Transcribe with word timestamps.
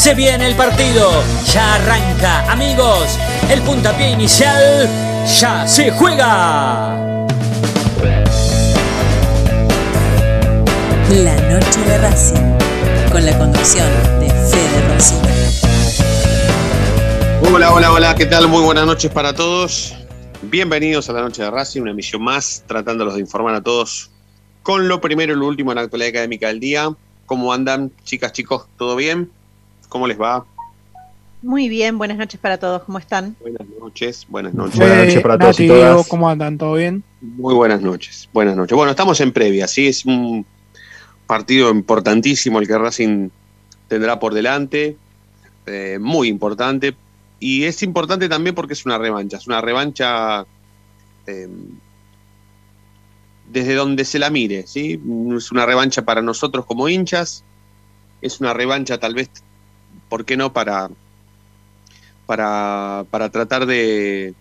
Se 0.00 0.14
viene 0.14 0.46
el 0.46 0.56
partido, 0.56 1.10
ya 1.52 1.74
arranca, 1.74 2.50
amigos. 2.50 3.18
El 3.50 3.60
puntapié 3.60 4.12
inicial 4.12 4.88
ya 5.26 5.66
se 5.66 5.90
juega. 5.90 6.96
La 11.10 11.36
noche 11.50 11.80
de 11.86 11.98
Racing, 11.98 12.58
con 13.12 13.26
la 13.26 13.36
conducción 13.36 13.86
de 14.20 14.30
Fede 14.30 14.88
Rosina. 14.88 15.28
Hola, 17.52 17.70
hola, 17.74 17.92
hola, 17.92 18.14
¿qué 18.14 18.24
tal? 18.24 18.48
Muy 18.48 18.62
buenas 18.62 18.86
noches 18.86 19.10
para 19.10 19.34
todos. 19.34 19.94
Bienvenidos 20.40 21.10
a 21.10 21.12
la 21.12 21.20
noche 21.20 21.42
de 21.42 21.50
Racing, 21.50 21.82
una 21.82 21.90
emisión 21.90 22.22
más, 22.22 22.64
tratándolos 22.66 23.16
de 23.16 23.20
informar 23.20 23.54
a 23.54 23.60
todos 23.60 24.10
con 24.62 24.88
lo 24.88 25.02
primero 25.02 25.34
y 25.34 25.36
lo 25.36 25.46
último 25.46 25.72
en 25.72 25.76
la 25.76 25.82
actualidad 25.82 26.08
académica 26.08 26.48
del 26.48 26.58
día. 26.58 26.88
¿Cómo 27.26 27.52
andan, 27.52 27.92
chicas, 28.04 28.32
chicos? 28.32 28.64
¿Todo 28.78 28.96
bien? 28.96 29.30
¿Cómo 29.90 30.06
les 30.06 30.18
va? 30.18 30.46
Muy 31.42 31.68
bien, 31.68 31.98
buenas 31.98 32.16
noches 32.16 32.38
para 32.38 32.58
todos, 32.58 32.84
¿cómo 32.84 32.98
están? 32.98 33.34
Buenas 33.40 33.66
noches, 33.80 34.24
buenas 34.28 34.54
noches. 34.54 34.78
Buenas 34.78 34.98
noches 34.98 35.20
para 35.20 35.38
todos 35.38 35.58
y 35.58 35.66
todas. 35.66 36.06
¿Cómo 36.06 36.28
andan? 36.28 36.56
¿Todo 36.58 36.74
bien? 36.74 37.02
Muy 37.20 37.54
buenas 37.54 37.82
noches, 37.82 38.28
buenas 38.32 38.56
noches. 38.56 38.76
Bueno, 38.76 38.92
estamos 38.92 39.20
en 39.20 39.32
previa, 39.32 39.66
sí, 39.66 39.88
es 39.88 40.04
un 40.04 40.46
partido 41.26 41.70
importantísimo 41.70 42.60
el 42.60 42.68
que 42.68 42.78
Racing 42.78 43.30
tendrá 43.88 44.20
por 44.20 44.32
delante, 44.32 44.96
eh, 45.66 45.98
muy 46.00 46.28
importante, 46.28 46.94
y 47.40 47.64
es 47.64 47.82
importante 47.82 48.28
también 48.28 48.54
porque 48.54 48.74
es 48.74 48.86
una 48.86 48.96
revancha, 48.96 49.38
es 49.38 49.48
una 49.48 49.60
revancha 49.60 50.46
eh, 51.26 51.48
desde 53.50 53.74
donde 53.74 54.04
se 54.04 54.20
la 54.20 54.30
mire, 54.30 54.68
¿sí? 54.68 55.00
Es 55.36 55.50
una 55.50 55.66
revancha 55.66 56.04
para 56.04 56.22
nosotros 56.22 56.64
como 56.64 56.88
hinchas, 56.88 57.42
es 58.22 58.40
una 58.40 58.54
revancha 58.54 58.98
tal 58.98 59.14
vez, 59.14 59.30
¿por 60.10 60.26
qué 60.26 60.36
no? 60.36 60.52
Para, 60.52 60.90
para, 62.26 63.06
para 63.10 63.30
tratar 63.30 63.64
de, 63.64 64.34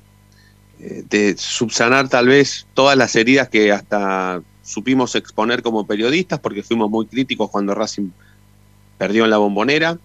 de 0.77 1.37
subsanar 1.37 2.09
tal 2.09 2.27
vez 2.27 2.67
todas 2.73 2.97
las 2.97 3.15
heridas 3.15 3.47
que 3.47 3.71
hasta 3.71 4.41
supimos 4.61 5.15
exponer 5.15 5.63
como 5.63 5.87
periodistas, 5.87 6.39
porque 6.39 6.63
fuimos 6.63 6.89
muy 6.89 7.05
críticos 7.05 7.49
cuando 7.49 7.73
Racing 7.73 8.09
perdió 8.97 9.23
en 9.23 9.29
la 9.29 9.37
bombonera. 9.37 9.97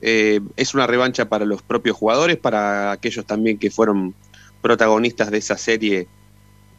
Eh, 0.00 0.40
es 0.56 0.74
una 0.74 0.86
revancha 0.86 1.28
para 1.28 1.44
los 1.44 1.62
propios 1.62 1.96
jugadores, 1.96 2.36
para 2.36 2.92
aquellos 2.92 3.26
también 3.26 3.58
que 3.58 3.70
fueron 3.70 4.14
protagonistas 4.60 5.30
de 5.30 5.38
esa 5.38 5.56
serie 5.56 6.08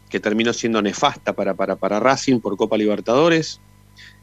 que 0.09 0.19
terminó 0.19 0.53
siendo 0.53 0.81
nefasta 0.81 1.33
para, 1.33 1.53
para, 1.53 1.75
para 1.75 2.00
Racing 2.00 2.39
por 2.39 2.58
Copa 2.58 2.78
Libertadores. 2.78 3.59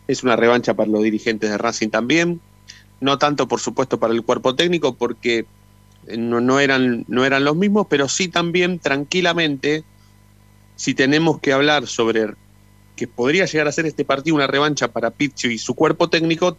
Es 0.06 0.22
una 0.22 0.36
revancha 0.36 0.74
para 0.74 0.90
los 0.90 1.02
dirigentes 1.02 1.50
de 1.50 1.58
Racing 1.58 1.88
también. 1.88 2.40
No 3.05 3.19
tanto, 3.19 3.47
por 3.47 3.60
supuesto, 3.60 4.00
para 4.00 4.14
el 4.14 4.22
cuerpo 4.22 4.55
técnico, 4.55 4.94
porque 4.94 5.44
no, 6.16 6.41
no, 6.41 6.58
eran, 6.58 7.05
no 7.06 7.27
eran 7.27 7.44
los 7.44 7.55
mismos, 7.55 7.86
pero 7.91 8.08
sí 8.08 8.28
también 8.28 8.78
tranquilamente, 8.78 9.84
si 10.74 10.94
tenemos 10.94 11.38
que 11.38 11.52
hablar 11.52 11.86
sobre 11.86 12.33
que 12.96 13.06
podría 13.06 13.44
llegar 13.44 13.69
a 13.69 13.72
ser 13.72 13.84
este 13.84 14.06
partido 14.06 14.36
una 14.36 14.46
revancha 14.46 14.88
para 14.88 15.11
Pizzi 15.11 15.48
y 15.48 15.58
su 15.58 15.74
cuerpo 15.74 16.08
técnico, 16.08 16.56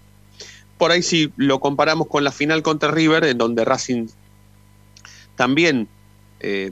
por 0.78 0.92
ahí 0.92 1.02
si 1.02 1.34
lo 1.36 1.60
comparamos 1.60 2.06
con 2.06 2.24
la 2.24 2.32
final 2.32 2.62
contra 2.62 2.92
River, 2.92 3.24
en 3.24 3.40
donde 3.40 3.66
Racing 3.66 4.06
también 5.36 5.88
eh, 6.42 6.72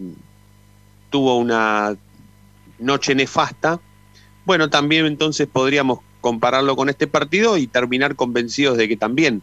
tuvo 1.09 1.39
una 1.39 1.97
noche 2.77 3.15
nefasta, 3.15 3.79
bueno, 4.45 4.69
también 4.69 5.07
entonces 5.07 5.47
podríamos 5.51 6.01
compararlo 6.21 6.75
con 6.75 6.89
este 6.89 7.07
partido 7.07 7.57
y 7.57 7.65
terminar 7.65 8.15
convencidos 8.15 8.77
de 8.77 8.87
que 8.87 8.97
también 8.97 9.41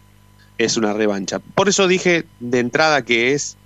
es 0.60 0.76
una 0.76 0.92
revancha. 0.92 1.38
Por 1.38 1.70
eso 1.70 1.88
dije 1.88 2.26
de 2.38 2.58
entrada 2.58 3.02
que 3.02 3.32
es 3.32 3.56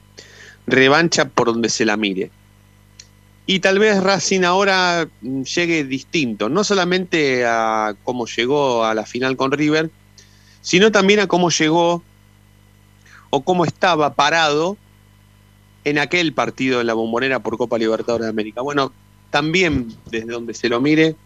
revancha 0.66 1.28
por 1.28 1.48
donde 1.48 1.68
se 1.68 1.84
la 1.84 1.96
mire. 1.96 2.30
Y 3.46 3.58
tal 3.58 3.80
vez 3.80 4.00
Racing 4.00 4.44
ahora 4.44 5.08
llegue 5.20 5.84
distinto, 5.84 6.48
no 6.48 6.62
solamente 6.62 7.44
a 7.44 7.96
cómo 8.04 8.26
llegó 8.26 8.84
a 8.84 8.94
la 8.94 9.04
final 9.04 9.36
con 9.36 9.50
River, 9.50 9.90
sino 10.62 10.92
también 10.92 11.18
a 11.18 11.26
cómo 11.26 11.50
llegó 11.50 12.02
o 13.30 13.42
cómo 13.42 13.64
estaba 13.64 14.14
parado 14.14 14.78
en 15.82 15.98
aquel 15.98 16.32
partido 16.32 16.80
en 16.80 16.86
la 16.86 16.94
bombonera 16.94 17.40
por 17.40 17.58
Copa 17.58 17.76
Libertadores 17.76 18.26
de 18.26 18.30
América. 18.30 18.62
Bueno, 18.62 18.92
también 19.30 19.92
desde 20.10 20.32
donde 20.32 20.54
se 20.54 20.68
lo 20.68 20.80
mire, 20.80 21.16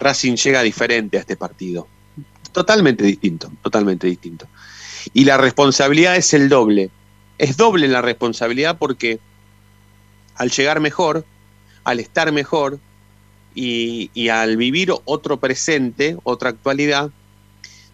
Racing 0.00 0.34
llega 0.34 0.62
diferente 0.62 1.16
a 1.16 1.20
este 1.20 1.36
partido. 1.36 1.86
Totalmente 2.50 3.04
distinto, 3.04 3.52
totalmente 3.62 4.08
distinto. 4.08 4.48
Y 5.12 5.24
la 5.24 5.36
responsabilidad 5.36 6.16
es 6.16 6.34
el 6.34 6.48
doble. 6.48 6.90
Es 7.38 7.56
doble 7.56 7.88
la 7.88 8.02
responsabilidad 8.02 8.78
porque 8.78 9.20
al 10.34 10.50
llegar 10.50 10.80
mejor, 10.80 11.24
al 11.84 12.00
estar 12.00 12.30
mejor 12.32 12.78
y, 13.54 14.28
al 14.28 14.56
vivir 14.56 14.92
otro 15.04 15.38
presente, 15.38 16.16
otra 16.24 16.50
actualidad, 16.50 17.10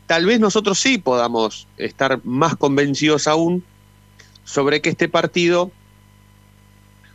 tal 0.07 0.27
vez 0.27 0.41
nosotros 0.41 0.79
sí 0.79 0.99
podamos 0.99 1.69
estar 1.77 2.21
más 2.25 2.57
convencidos 2.57 3.29
aún 3.29 3.65
sobre 4.45 4.81
que 4.81 4.91
este 4.91 5.09
partido, 5.09 5.71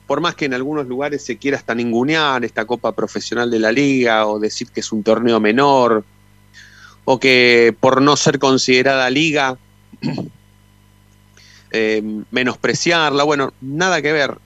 por 0.05 0.21
más 0.21 0.35
que 0.35 0.45
en 0.45 0.53
algunos 0.53 0.87
lugares 0.87 1.25
se 1.25 1.37
quiera 1.37 1.57
hasta 1.57 1.75
ningunear 1.75 2.45
esta 2.45 2.65
Copa 2.65 2.93
Profesional 2.93 3.51
de 3.51 3.59
la 3.59 3.73
Liga 3.73 4.25
o 4.25 4.39
decir 4.39 4.69
que 4.71 4.79
es 4.79 4.91
un 4.93 5.03
torneo 5.03 5.41
menor, 5.41 6.05
o 7.03 7.19
que 7.19 7.75
por 7.79 8.01
no 8.01 8.15
ser 8.15 8.39
considerada 8.39 9.09
liga, 9.09 9.57
eh, 11.71 12.23
menospreciarla, 12.31 13.23
bueno, 13.23 13.53
nada 13.61 14.01
que 14.01 14.11
ver. 14.11 14.37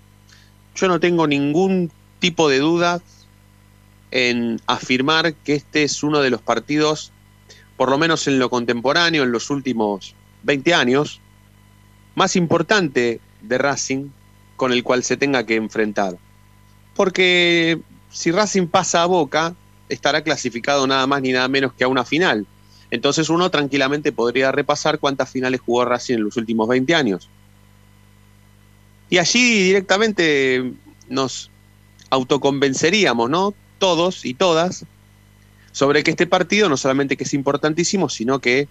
Yo 0.75 0.87
no 0.87 0.99
tengo 0.99 1.27
ningún 1.27 1.91
tipo 2.19 2.49
de 2.49 2.59
dudas 2.59 3.01
en 4.11 4.59
afirmar 4.67 5.33
que 5.33 5.55
este 5.55 5.83
es 5.83 6.03
uno 6.03 6.19
de 6.19 6.29
los 6.29 6.41
partidos, 6.41 7.11
por 7.77 7.89
lo 7.89 7.97
menos 7.97 8.27
en 8.27 8.39
lo 8.39 8.49
contemporáneo, 8.49 9.23
en 9.23 9.31
los 9.31 9.49
últimos 9.49 10.15
20 10.43 10.73
años, 10.73 11.21
más 12.15 12.35
importante 12.35 13.19
de 13.41 13.57
Racing 13.57 14.09
con 14.55 14.71
el 14.71 14.83
cual 14.83 15.03
se 15.03 15.17
tenga 15.17 15.45
que 15.45 15.55
enfrentar. 15.55 16.17
Porque 16.95 17.79
si 18.11 18.31
Racing 18.31 18.67
pasa 18.67 19.03
a 19.03 19.05
Boca, 19.05 19.55
estará 19.89 20.23
clasificado 20.23 20.85
nada 20.85 21.07
más 21.07 21.21
ni 21.21 21.31
nada 21.31 21.47
menos 21.47 21.73
que 21.73 21.83
a 21.83 21.87
una 21.87 22.05
final. 22.05 22.45
Entonces 22.91 23.29
uno 23.29 23.49
tranquilamente 23.49 24.11
podría 24.11 24.51
repasar 24.51 24.99
cuántas 24.99 25.29
finales 25.29 25.61
jugó 25.61 25.85
Racing 25.85 26.15
en 26.15 26.23
los 26.25 26.37
últimos 26.37 26.67
20 26.67 26.93
años. 26.93 27.29
Y 29.09 29.17
allí 29.17 29.63
directamente 29.63 30.73
nos 31.09 31.49
autoconvenceríamos, 32.09 33.29
¿no? 33.29 33.53
Todos 33.79 34.25
y 34.25 34.33
todas, 34.33 34.85
sobre 35.71 36.03
que 36.03 36.11
este 36.11 36.27
partido 36.27 36.69
no 36.69 36.77
solamente 36.77 37.17
que 37.17 37.23
es 37.23 37.33
importantísimo, 37.33 38.09
sino 38.09 38.39
que 38.39 38.59
eh, 38.59 38.67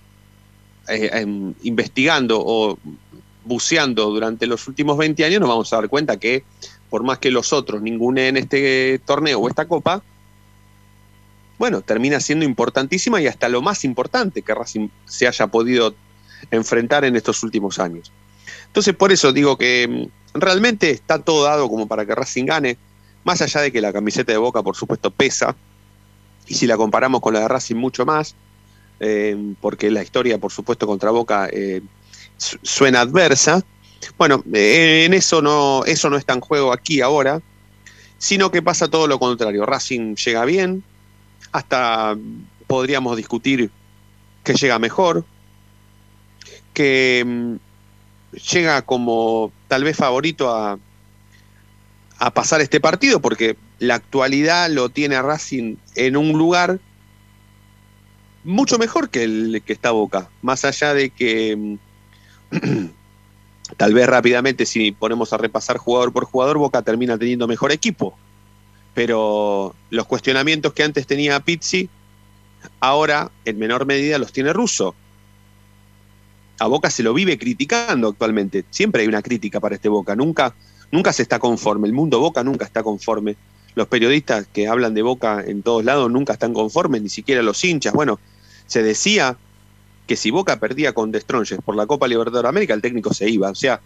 eh, 0.89 1.53
investigando 1.63 2.43
o 2.45 2.79
buceando 3.45 4.11
durante 4.11 4.47
los 4.47 4.69
últimos 4.69 4.99
20 4.99 5.25
años 5.25 5.41
nos 5.41 5.49
vamos 5.49 5.73
a 5.73 5.77
dar 5.77 5.89
cuenta 5.89 6.19
que 6.19 6.45
por 6.91 7.03
más 7.03 7.19
que 7.19 7.31
los 7.31 7.53
otros 7.53 7.83
en 7.85 8.37
este 8.37 8.99
torneo 8.99 9.39
o 9.39 9.49
esta 9.49 9.67
copa, 9.67 10.03
bueno, 11.61 11.83
termina 11.83 12.21
siendo 12.21 12.47
importantísima 12.47 13.21
y 13.21 13.27
hasta 13.27 13.51
lo 13.51 13.61
más 13.61 13.85
importante 13.85 14.41
que 14.41 14.55
Racing 14.55 14.89
se 15.05 15.29
haya 15.29 15.47
podido 15.49 15.95
enfrentar 16.51 17.05
en 17.05 17.17
estos 17.17 17.43
últimos 17.43 17.79
años. 17.79 18.11
Entonces, 18.69 18.95
por 18.95 19.13
eso 19.13 19.31
digo 19.31 19.59
que 19.59 19.87
mm, 20.35 20.39
realmente 20.41 20.89
está 20.89 21.19
todo 21.19 21.45
dado 21.45 21.69
como 21.69 21.87
para 21.87 22.07
que 22.07 22.15
Racing 22.15 22.47
gane, 22.47 22.79
más 23.25 23.43
allá 23.43 23.61
de 23.61 23.71
que 23.71 23.83
la 23.83 23.93
camiseta 23.93 24.33
de 24.33 24.39
Boca, 24.39 24.63
por 24.63 24.75
supuesto, 24.75 25.11
pesa, 25.11 25.55
y 26.47 26.55
si 26.55 26.67
la 26.67 26.79
comparamos 26.79 27.21
con 27.21 27.35
la 27.35 27.41
de 27.41 27.49
Racing, 27.49 27.77
mucho 27.77 28.07
más, 28.07 28.35
eh, 28.99 29.37
porque 29.61 29.91
la 29.91 30.03
historia, 30.03 30.39
por 30.39 30.53
supuesto, 30.53 30.87
contra 30.87 31.11
Boca 31.11 31.47
eh, 31.53 31.83
suena 32.39 33.03
adversa. 33.03 33.63
Bueno, 34.17 34.43
eh, 34.51 35.05
en 35.05 35.13
eso 35.13 35.43
no, 35.43 35.85
eso 35.85 36.09
no 36.09 36.17
está 36.17 36.33
en 36.33 36.41
juego 36.41 36.73
aquí 36.73 37.03
ahora, 37.03 37.43
sino 38.17 38.51
que 38.51 38.63
pasa 38.63 38.89
todo 38.89 39.07
lo 39.07 39.19
contrario. 39.19 39.67
Racing 39.67 40.15
llega 40.15 40.47
bien, 40.47 40.83
hasta 41.53 42.17
podríamos 42.67 43.17
discutir 43.17 43.71
que 44.45 44.55
llega 44.55 44.79
mejor, 44.79 45.25
que 46.73 47.25
mm, 47.27 48.37
llega 48.53 48.83
como 48.83 49.53
tal 49.69 49.85
vez 49.85 49.97
favorito 49.97 50.55
a, 50.55 50.79
a 52.19 52.31
pasar 52.33 52.61
este 52.61 52.81
partido, 52.81 53.21
porque 53.21 53.57
la 53.79 53.97
actualidad 53.97 54.71
lo 54.71 54.89
tiene 54.89 55.21
Racing 55.21 55.77
en 55.97 56.17
un 56.17 56.33
lugar 56.33 56.81
mucho 58.45 58.79
mejor 58.79 59.11
que 59.11 59.25
el 59.25 59.63
que 59.65 59.73
está 59.73 59.91
Boca, 59.91 60.31
más 60.43 60.65
allá 60.65 60.95
de 60.95 61.11
que 61.11 61.57
mm, 61.57 62.89
tal 63.77 63.95
vez 63.95 64.07
rápidamente 64.07 64.67
si 64.67 64.93
ponemos 64.93 65.33
a 65.33 65.39
repasar 65.39 65.77
jugador 65.79 66.13
por 66.13 66.25
jugador, 66.25 66.59
Boca 66.59 66.83
termina 66.83 67.19
teniendo 67.19 67.47
mejor 67.47 67.73
equipo, 67.73 68.17
pero 68.95 69.75
los 69.91 70.07
cuestionamientos 70.07 70.73
que 70.73 70.83
antes 70.83 71.07
tenía 71.07 71.41
Pizzi, 71.41 71.89
ahora 72.81 73.31
en 73.45 73.59
menor 73.59 73.87
medida 73.87 74.19
los 74.19 74.33
tiene 74.33 74.53
Russo. 74.53 74.95
A 76.59 76.67
Boca 76.67 76.91
se 76.91 77.03
lo 77.03 77.15
vive 77.15 77.39
criticando 77.39 78.09
actualmente, 78.09 78.65
siempre 78.71 79.03
hay 79.03 79.09
una 79.09 79.23
crítica 79.23 79.61
para 79.61 79.77
este 79.77 79.89
Boca, 79.89 80.15
nunca, 80.15 80.55
nunca 80.91 81.13
se 81.13 81.23
está 81.23 81.39
conforme, 81.39 81.87
el 81.87 81.95
mundo 81.95 82.21
Boca 82.21 82.45
nunca 82.45 82.65
está 82.65 82.83
conforme. 82.83 83.37
Los 83.77 83.87
periodistas 83.87 84.49
que 84.53 84.67
hablan 84.67 84.95
de 84.95 85.03
Boca 85.03 85.43
en 85.47 85.63
todos 85.63 85.85
lados 85.85 86.11
nunca 86.11 86.33
están 86.33 86.53
conformes, 86.53 87.03
ni 87.03 87.09
siquiera 87.09 87.41
los 87.43 87.65
hinchas. 87.65 87.93
Bueno, 87.95 88.19
se 88.67 88.83
decía 88.83 89.37
que 90.09 90.17
si 90.17 90.33
Boca 90.33 90.59
perdía 90.59 90.93
con 90.93 91.13
Destronges 91.13 91.61
por 91.65 91.77
la 91.77 91.87
Copa 91.87 92.09
Libertadores 92.09 92.43
de 92.43 92.49
América, 92.49 92.75
el 92.75 92.83
técnico 92.83 93.15
se 93.15 93.31
iba. 93.31 93.49
O 93.49 93.55
sea, 93.55 93.81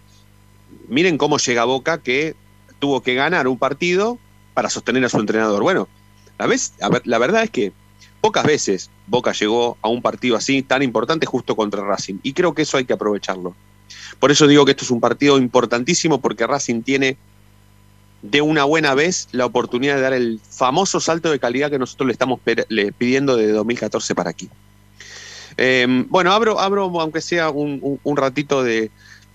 miren 0.88 1.18
cómo 1.18 1.36
llega 1.36 1.64
Boca 1.64 1.98
que 1.98 2.34
tuvo 2.78 3.02
que 3.02 3.14
ganar 3.14 3.46
un 3.46 3.58
partido 3.58 4.18
para 4.54 4.70
sostener 4.70 5.04
a 5.04 5.08
su 5.08 5.18
entrenador. 5.18 5.62
Bueno, 5.62 5.88
la, 6.38 6.46
vez, 6.46 6.72
la 7.04 7.18
verdad 7.18 7.42
es 7.42 7.50
que 7.50 7.72
pocas 8.20 8.44
veces 8.44 8.90
Boca 9.06 9.32
llegó 9.32 9.76
a 9.82 9.88
un 9.88 10.00
partido 10.00 10.36
así 10.36 10.62
tan 10.62 10.82
importante 10.82 11.26
justo 11.26 11.54
contra 11.56 11.84
Racing. 11.84 12.16
Y 12.22 12.32
creo 12.32 12.54
que 12.54 12.62
eso 12.62 12.78
hay 12.78 12.86
que 12.86 12.94
aprovecharlo. 12.94 13.54
Por 14.18 14.30
eso 14.30 14.46
digo 14.46 14.64
que 14.64 14.70
esto 14.70 14.84
es 14.84 14.90
un 14.90 15.00
partido 15.00 15.36
importantísimo 15.36 16.20
porque 16.20 16.46
Racing 16.46 16.82
tiene 16.82 17.18
de 18.22 18.40
una 18.40 18.64
buena 18.64 18.94
vez 18.94 19.28
la 19.32 19.44
oportunidad 19.44 19.96
de 19.96 20.00
dar 20.00 20.14
el 20.14 20.40
famoso 20.48 20.98
salto 21.00 21.30
de 21.30 21.38
calidad 21.38 21.70
que 21.70 21.78
nosotros 21.78 22.06
le 22.06 22.12
estamos 22.12 22.40
pidiendo 22.96 23.36
de 23.36 23.52
2014 23.52 24.14
para 24.14 24.30
aquí. 24.30 24.48
Em, 25.58 26.08
bueno, 26.08 26.32
abro, 26.32 26.58
abro, 26.58 26.84
aunque 27.00 27.20
sea 27.20 27.50
un, 27.50 28.00
ratito 28.16 28.62
de, 28.62 28.90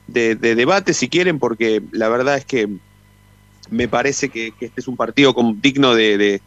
debate, 0.07 0.95
si 0.95 1.07
quieren, 1.07 1.37
porque 1.37 1.83
la 1.91 2.09
verdad 2.09 2.37
es 2.37 2.45
que 2.45 2.67
me 3.71 3.87
parece 3.87 4.29
que, 4.29 4.53
este 4.59 4.81
es 4.81 4.87
un 4.87 4.97
partido 4.97 5.35
digno 5.61 5.95
de, 5.95 6.41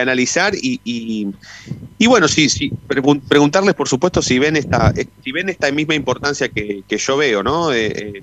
analizar 0.00 0.54
y, 0.54 1.28
bueno, 2.06 2.26
sí, 2.26 2.48
sí, 2.48 2.72
preguntarles, 3.28 3.74
por 3.74 3.88
supuesto, 3.88 4.22
si 4.22 4.38
ven 4.38 4.56
esta, 4.56 4.92
si 5.22 5.32
ven 5.32 5.50
esta 5.50 5.70
misma 5.70 5.94
importancia 5.94 6.48
que, 6.48 6.82
yo 6.88 7.16
veo, 7.16 7.42
¿no? 7.42 7.72
Eh, 7.72 8.22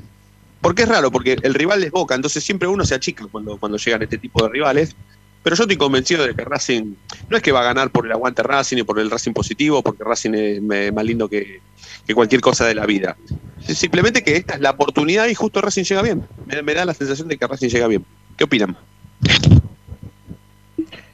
porque 0.62 0.84
es 0.84 0.90
raro, 0.90 1.12
porque 1.12 1.38
el 1.42 1.54
rival 1.54 1.84
es 1.84 1.92
Boca, 1.92 2.16
entonces 2.16 2.44
siempre 2.44 2.68
uno 2.68 2.86
se 2.86 2.96
achica 2.96 3.26
cuando, 3.32 3.58
cuando 3.58 3.78
llegan 3.78 4.02
este 4.02 4.18
tipo 4.18 4.44
de 4.44 4.50
rivales. 4.50 4.96
Pero 5.42 5.56
yo 5.56 5.64
estoy 5.64 5.78
convencido 5.78 6.26
de 6.28 6.36
que 6.36 6.44
Racing 6.44 6.96
no 7.30 7.38
es 7.38 7.44
que 7.44 7.52
va 7.52 7.62
a 7.62 7.64
ganar 7.64 7.92
por 7.92 8.06
el 8.06 8.12
aguante 8.12 8.44
Racing 8.44 8.78
y 8.78 8.84
por 8.84 9.00
el 9.00 9.10
Racing 9.10 9.32
positivo, 9.32 9.82
porque 9.82 10.04
Racing 10.04 10.34
es 10.34 10.94
más 10.94 11.06
lindo 11.06 11.30
que, 11.30 11.62
cualquier 12.14 12.42
cosa 12.42 12.66
de 12.66 12.76
la 12.76 12.86
vida. 12.86 13.16
Simplemente 13.66 14.24
que 14.24 14.36
esta 14.36 14.56
es 14.56 14.62
la 14.62 14.72
oportunidad 14.72 15.28
y 15.28 15.36
justo 15.36 15.62
Racing 15.62 15.84
llega 15.84 16.02
bien. 16.02 16.28
Me, 16.46 16.74
da 16.74 16.84
la 16.84 16.94
sensación 16.94 17.28
de 17.28 17.38
que 17.38 17.48
Racing 17.48 17.70
llega 17.70 17.88
bien. 17.88 18.04
¿Qué 18.40 18.46
opinan? 18.46 18.78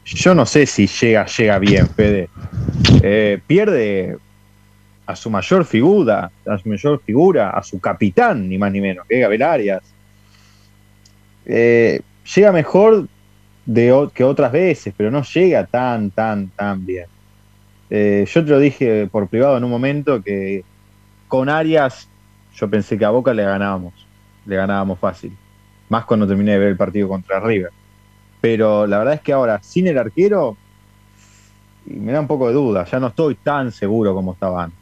Yo 0.05 0.35
no 0.35 0.45
sé 0.45 0.67
si 0.67 0.85
llega, 0.85 1.25
llega 1.25 1.57
bien, 1.57 1.89
Fede. 1.89 2.29
Eh, 3.01 3.41
pierde 3.47 4.15
a 5.07 5.15
su 5.15 5.31
mayor 5.31 5.65
figura, 5.65 6.29
a 6.45 6.57
su 6.59 6.69
mayor 6.69 7.01
figura, 7.03 7.49
a 7.49 7.63
su 7.63 7.79
capitán, 7.79 8.47
ni 8.47 8.59
más 8.59 8.71
ni 8.71 8.79
menos, 8.79 9.07
que 9.07 9.21
Gabriel 9.21 9.41
Arias. 9.41 9.83
Eh, 11.47 12.01
llega 12.35 12.51
mejor 12.51 13.07
de, 13.65 14.07
que 14.13 14.23
otras 14.23 14.51
veces, 14.51 14.93
pero 14.95 15.09
no 15.09 15.23
llega 15.23 15.65
tan, 15.65 16.11
tan, 16.11 16.49
tan 16.49 16.85
bien. 16.85 17.07
Eh, 17.89 18.27
yo 18.31 18.45
te 18.45 18.51
lo 18.51 18.59
dije 18.59 19.07
por 19.07 19.27
privado 19.29 19.57
en 19.57 19.63
un 19.63 19.71
momento 19.71 20.21
que 20.21 20.63
con 21.27 21.49
Arias 21.49 22.07
yo 22.53 22.69
pensé 22.69 22.99
que 22.99 23.05
a 23.05 23.09
Boca 23.09 23.33
le 23.33 23.43
ganábamos, 23.43 23.95
le 24.45 24.55
ganábamos 24.55 24.99
fácil, 24.99 25.35
más 25.89 26.05
cuando 26.05 26.27
terminé 26.27 26.53
de 26.53 26.59
ver 26.59 26.67
el 26.69 26.77
partido 26.77 27.07
contra 27.07 27.39
River. 27.39 27.71
Pero 28.41 28.85
la 28.87 28.99
verdad 28.99 29.15
es 29.15 29.21
que 29.21 29.33
ahora, 29.33 29.61
sin 29.63 29.87
el 29.87 29.97
arquero, 29.97 30.57
me 31.85 32.11
da 32.11 32.19
un 32.19 32.27
poco 32.27 32.47
de 32.47 32.53
duda, 32.53 32.85
ya 32.85 32.99
no 32.99 33.07
estoy 33.07 33.35
tan 33.35 33.71
seguro 33.71 34.13
como 34.13 34.33
estaba 34.33 34.63
antes. 34.63 34.79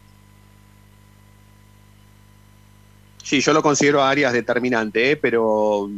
Sí, 3.24 3.40
yo 3.40 3.54
lo 3.54 3.64
considero 3.64 4.02
a 4.02 4.10
Arias 4.10 4.34
determinante, 4.34 5.12
¿eh? 5.12 5.16
pero 5.16 5.90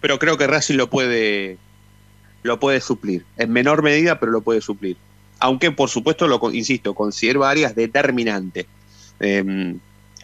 pero 0.00 0.18
creo 0.18 0.36
que 0.38 0.46
Racing 0.46 0.76
lo 0.76 0.88
puede, 0.88 1.58
lo 2.42 2.58
puede 2.58 2.80
suplir. 2.80 3.24
En 3.36 3.52
menor 3.52 3.82
medida, 3.82 4.18
pero 4.18 4.32
lo 4.32 4.40
puede 4.40 4.60
suplir. 4.60 4.96
Aunque, 5.38 5.70
por 5.70 5.88
supuesto, 5.88 6.26
lo 6.26 6.40
insisto, 6.52 6.94
considero 6.94 7.44
áreas 7.44 7.74
determinante. 7.74 8.66
Em, 9.20 9.78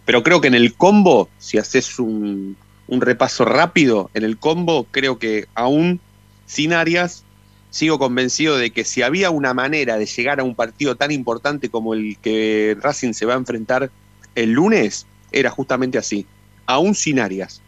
pero 0.04 0.22
creo 0.22 0.40
que 0.40 0.48
en 0.48 0.54
el 0.54 0.74
combo, 0.74 1.28
si 1.38 1.58
haces 1.58 1.98
un, 1.98 2.56
un, 2.88 3.00
repaso 3.00 3.44
rápido, 3.44 4.10
en 4.14 4.24
el 4.24 4.38
combo 4.38 4.86
creo 4.90 5.18
que 5.18 5.46
aún 5.54 6.00
sin 6.46 6.72
áreas, 6.72 7.24
sigo 7.70 7.98
convencido 7.98 8.56
de 8.56 8.70
que 8.70 8.84
si 8.84 9.02
había 9.02 9.30
una 9.30 9.52
manera 9.52 9.98
de 9.98 10.06
llegar 10.06 10.40
a 10.40 10.44
un 10.44 10.54
partido 10.54 10.96
tan 10.96 11.10
importante 11.10 11.68
como 11.68 11.94
el 11.94 12.16
que 12.22 12.76
Racing 12.80 13.12
se 13.12 13.26
va 13.26 13.34
a 13.34 13.36
enfrentar 13.36 13.90
el 14.34 14.52
lunes, 14.52 15.06
era 15.32 15.50
justamente 15.50 15.98
así, 15.98 16.26
aún 16.66 16.94
sin 16.94 17.18
áreas. 17.18 17.60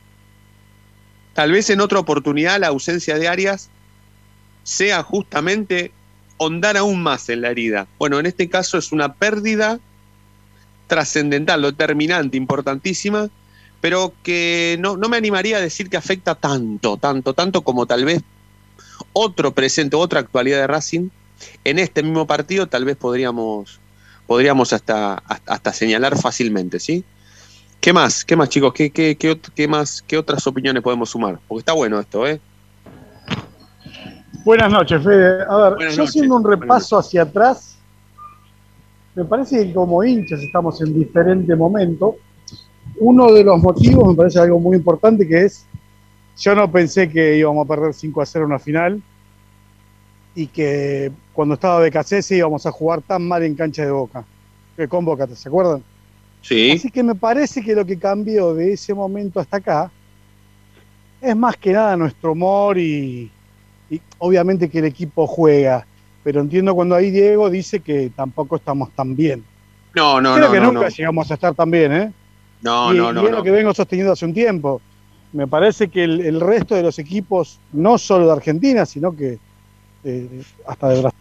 Tal 1.35 1.53
vez 1.53 1.71
en 1.71 1.81
otra 1.81 1.99
oportunidad 1.99 2.59
la 2.59 2.69
ausencia 2.69 3.19
de 3.19 3.29
Arias 3.29 3.71
sea 4.63 5.03
justamente 5.03 5.93
hondar 6.37 6.77
aún 6.77 7.03
más 7.03 7.29
en 7.29 7.43
la 7.43 7.51
herida. 7.51 7.87
Bueno, 7.99 8.19
en 8.19 8.27
este 8.27 8.49
caso 8.49 8.79
es 8.79 8.93
una 8.93 9.15
pérdida 9.15 9.79
trascendental, 10.87 11.63
determinante, 11.63 12.37
importantísima, 12.37 13.29
pero 13.81 14.13
que 14.23 14.77
no, 14.81 14.97
no, 14.97 15.09
me 15.09 15.17
animaría 15.17 15.59
a 15.59 15.61
decir 15.61 15.89
que 15.89 15.97
afecta 15.97 16.35
tanto, 16.35 16.97
tanto, 16.97 17.35
tanto 17.35 17.63
como 17.63 17.87
tal 17.87 18.05
vez 18.05 18.23
otro 19.13 19.53
presente, 19.53 19.97
otra 19.97 20.21
actualidad 20.21 20.59
de 20.59 20.67
Racing. 20.67 21.11
En 21.65 21.79
este 21.79 22.03
mismo 22.03 22.27
partido 22.27 22.67
tal 22.67 22.85
vez 22.85 22.97
podríamos, 22.97 23.81
podríamos 24.27 24.73
hasta, 24.73 25.23
hasta 25.47 25.73
señalar 25.73 26.19
fácilmente, 26.19 26.81
¿sí? 26.81 27.05
¿Qué 27.81 27.93
más? 27.93 28.25
¿Qué 28.25 28.35
más, 28.35 28.49
chicos? 28.49 28.73
¿Qué, 28.73 28.91
qué, 28.91 29.17
qué, 29.17 29.69
más? 29.69 30.03
¿Qué 30.03 30.19
otras 30.19 30.45
opiniones 30.47 30.83
podemos 30.83 31.11
sumar? 31.11 31.39
Porque 31.47 31.61
está 31.61 31.73
bueno 31.73 32.01
esto, 32.01 32.27
¿eh? 32.27 32.41
Buenas 34.45 34.73
noches, 34.73 35.03
Fede. 35.03 35.45
A 35.49 35.71
ver, 35.71 35.93
yo 35.93 36.03
haciendo 36.03 36.37
un 36.37 36.45
repaso 36.45 36.99
hacia 36.99 37.23
atrás, 37.23 37.79
me 39.15 39.25
parece 39.25 39.67
que 39.67 39.73
como 39.73 40.03
hinchas 40.03 40.41
estamos 40.41 40.81
en 40.81 40.99
diferente 40.99 41.55
momento. 41.55 42.17
Uno 43.01 43.33
de 43.33 43.45
los 43.45 43.61
motivos 43.61 44.09
me 44.09 44.15
parece 44.15 44.39
algo 44.41 44.59
muy 44.59 44.77
importante 44.77 45.27
que 45.27 45.45
es, 45.45 45.67
yo 46.39 46.55
no 46.55 46.71
pensé 46.71 47.09
que 47.09 47.37
íbamos 47.37 47.65
a 47.65 47.69
perder 47.69 47.95
5 47.95 48.21
a 48.21 48.27
0 48.27 48.45
en 48.45 48.51
una 48.51 48.59
final 48.59 49.03
y 50.35 50.47
que 50.47 51.11
cuando 51.33 51.55
estaba 51.55 51.81
de 51.81 51.91
Cacese 51.91 52.37
íbamos 52.37 52.65
a 52.67 52.73
jugar 52.73 53.03
tan 53.03 53.27
mal 53.27 53.43
en 53.43 53.55
cancha 53.55 53.85
de 53.85 53.91
Boca. 53.91 54.25
Que 54.77 54.87
con 54.87 55.05
Boca, 55.05 55.27
¿se 55.27 55.49
acuerdan? 55.49 55.83
Así 56.41 56.91
que 56.93 57.03
me 57.03 57.15
parece 57.15 57.63
que 57.63 57.75
lo 57.75 57.85
que 57.85 57.99
cambió 57.99 58.55
de 58.55 58.73
ese 58.73 58.95
momento 58.95 59.41
hasta 59.41 59.57
acá 59.57 59.91
es 61.21 61.37
más 61.37 61.57
que 61.57 61.73
nada 61.73 61.97
nuestro 61.97 62.33
humor 62.33 62.79
y, 62.79 63.31
obviamente 64.19 64.69
que 64.69 64.79
el 64.79 64.85
equipo 64.85 65.27
juega. 65.27 65.87
Pero 66.23 66.41
entiendo 66.41 66.75
cuando 66.75 66.95
ahí 66.95 67.11
Diego 67.11 67.51
dice 67.51 67.81
que 67.81 68.11
tampoco 68.15 68.57
estamos 68.57 68.91
tan 68.93 69.17
bien. 69.17 69.45
No, 69.95 70.21
no, 70.21 70.35
Creo 70.35 70.47
no. 70.47 70.53
que 70.53 70.61
nunca 70.61 70.89
llegamos 70.89 71.31
a 71.31 71.35
estar 71.35 71.55
tan 71.55 71.71
bien, 71.71 71.93
¿eh? 71.93 72.13
No, 72.63 72.93
no, 72.93 73.13
no. 73.13 73.23
Y 73.23 73.27
es 73.27 73.31
lo 73.33 73.43
que 73.43 73.51
vengo 73.51 73.73
sosteniendo 73.75 74.13
hace 74.13 74.25
un 74.25 74.35
tiempo. 74.35 74.81
Me 75.33 75.47
parece 75.47 75.89
que 75.89 76.05
el, 76.05 76.41
resto 76.41 76.75
de 76.75 76.83
los 76.83 76.99
equipos, 76.99 77.61
no 77.73 77.99
solo 77.99 78.27
de 78.27 78.33
Argentina, 78.33 78.87
sino 78.87 79.15
que 79.15 79.39
eh, 80.05 80.43
hasta 80.67 80.89
de 80.89 81.01
Brasil 81.03 81.19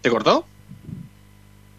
¿Te 0.00 0.08
cortó? 0.08 0.46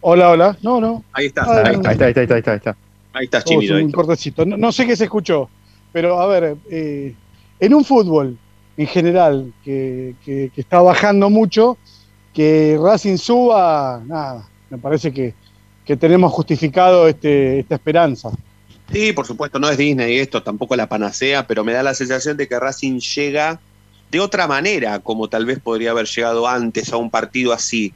Hola, 0.02 0.30
hola. 0.30 0.58
No, 0.62 0.80
no. 0.80 1.04
Ahí 1.14 1.28
está. 1.28 1.44
Ah, 1.44 1.64
ahí, 1.66 1.76
está, 1.76 1.90
ahí 1.90 1.94
está, 1.94 2.06
ahí 2.06 2.12
está, 2.40 2.52
ahí 2.52 2.58
está. 2.58 2.78
Ahí 3.14 3.26
está, 3.26 3.44
Chimito. 3.44 3.76
un 3.76 3.92
cortecito. 3.92 4.46
No, 4.46 4.72
sé 4.72 4.86
qué 4.86 4.96
se 4.96 5.06
escuchó, 5.06 5.50
pero 5.92 6.20
a 6.20 6.28
ver, 6.28 6.56
eh, 6.70 7.16
en 7.60 7.74
un 7.74 7.84
fútbol 7.84 8.38
en 8.78 8.88
general 8.88 9.54
que, 9.64 10.16
está 10.56 10.82
bajando 10.82 11.30
mucho, 11.30 11.78
que 12.34 12.80
Racing 12.82 13.18
suba, 13.18 14.02
nada, 14.06 14.48
me 14.70 14.78
parece 14.78 15.12
que, 15.12 15.34
tenemos 16.00 16.32
justificado 16.32 17.06
este, 17.06 17.60
esta 17.60 17.76
esperanza. 17.76 18.32
Sí, 18.94 19.12
por 19.12 19.28
supuesto, 19.28 19.60
no 19.60 19.70
es 19.70 19.78
Disney 19.78 20.20
esto, 20.20 20.42
tampoco 20.42 20.78
la 20.78 20.88
panacea, 20.88 21.46
pero 21.46 21.66
me 21.66 21.74
da 21.74 21.84
la 21.84 21.94
sensación 21.94 22.38
de 22.38 22.48
que 22.48 22.58
Racing 22.58 23.00
llega 23.00 23.60
de 24.10 24.20
otra 24.22 24.48
manera, 24.48 25.00
como 25.00 25.28
tal 25.28 25.46
vez 25.46 25.60
podría 25.60 25.92
haber 25.92 26.06
llegado 26.06 26.48
antes 26.48 26.94
a 26.94 26.98
un 26.98 27.10
partido 27.10 27.52
así. 27.52 27.94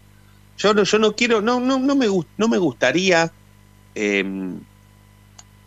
Yo 0.57 0.73
no, 0.73 0.83
yo 0.83 0.99
no 0.99 1.15
quiero, 1.15 1.41
no, 1.41 1.61
no, 1.61 1.79
no, 1.79 1.95
me, 1.95 2.07
no 2.37 2.47
me 2.49 2.57
gustaría 2.57 3.31
em, 3.93 4.59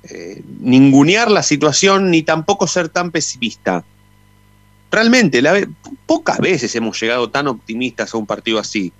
eh, 0.02 0.42
ningunear 0.60 1.30
la 1.30 1.42
situación 1.42 2.10
ni 2.10 2.22
tampoco 2.22 2.66
ser 2.66 2.88
tan 2.88 3.10
pesimista. 3.10 3.84
Realmente, 4.90 5.42
la, 5.42 5.66
pocas 6.06 6.38
veces 6.38 6.74
hemos 6.74 7.00
llegado 7.00 7.28
tan 7.30 7.48
optimistas 7.48 8.14
a 8.14 8.18
un 8.18 8.26
partido 8.26 8.58
así. 8.58 8.92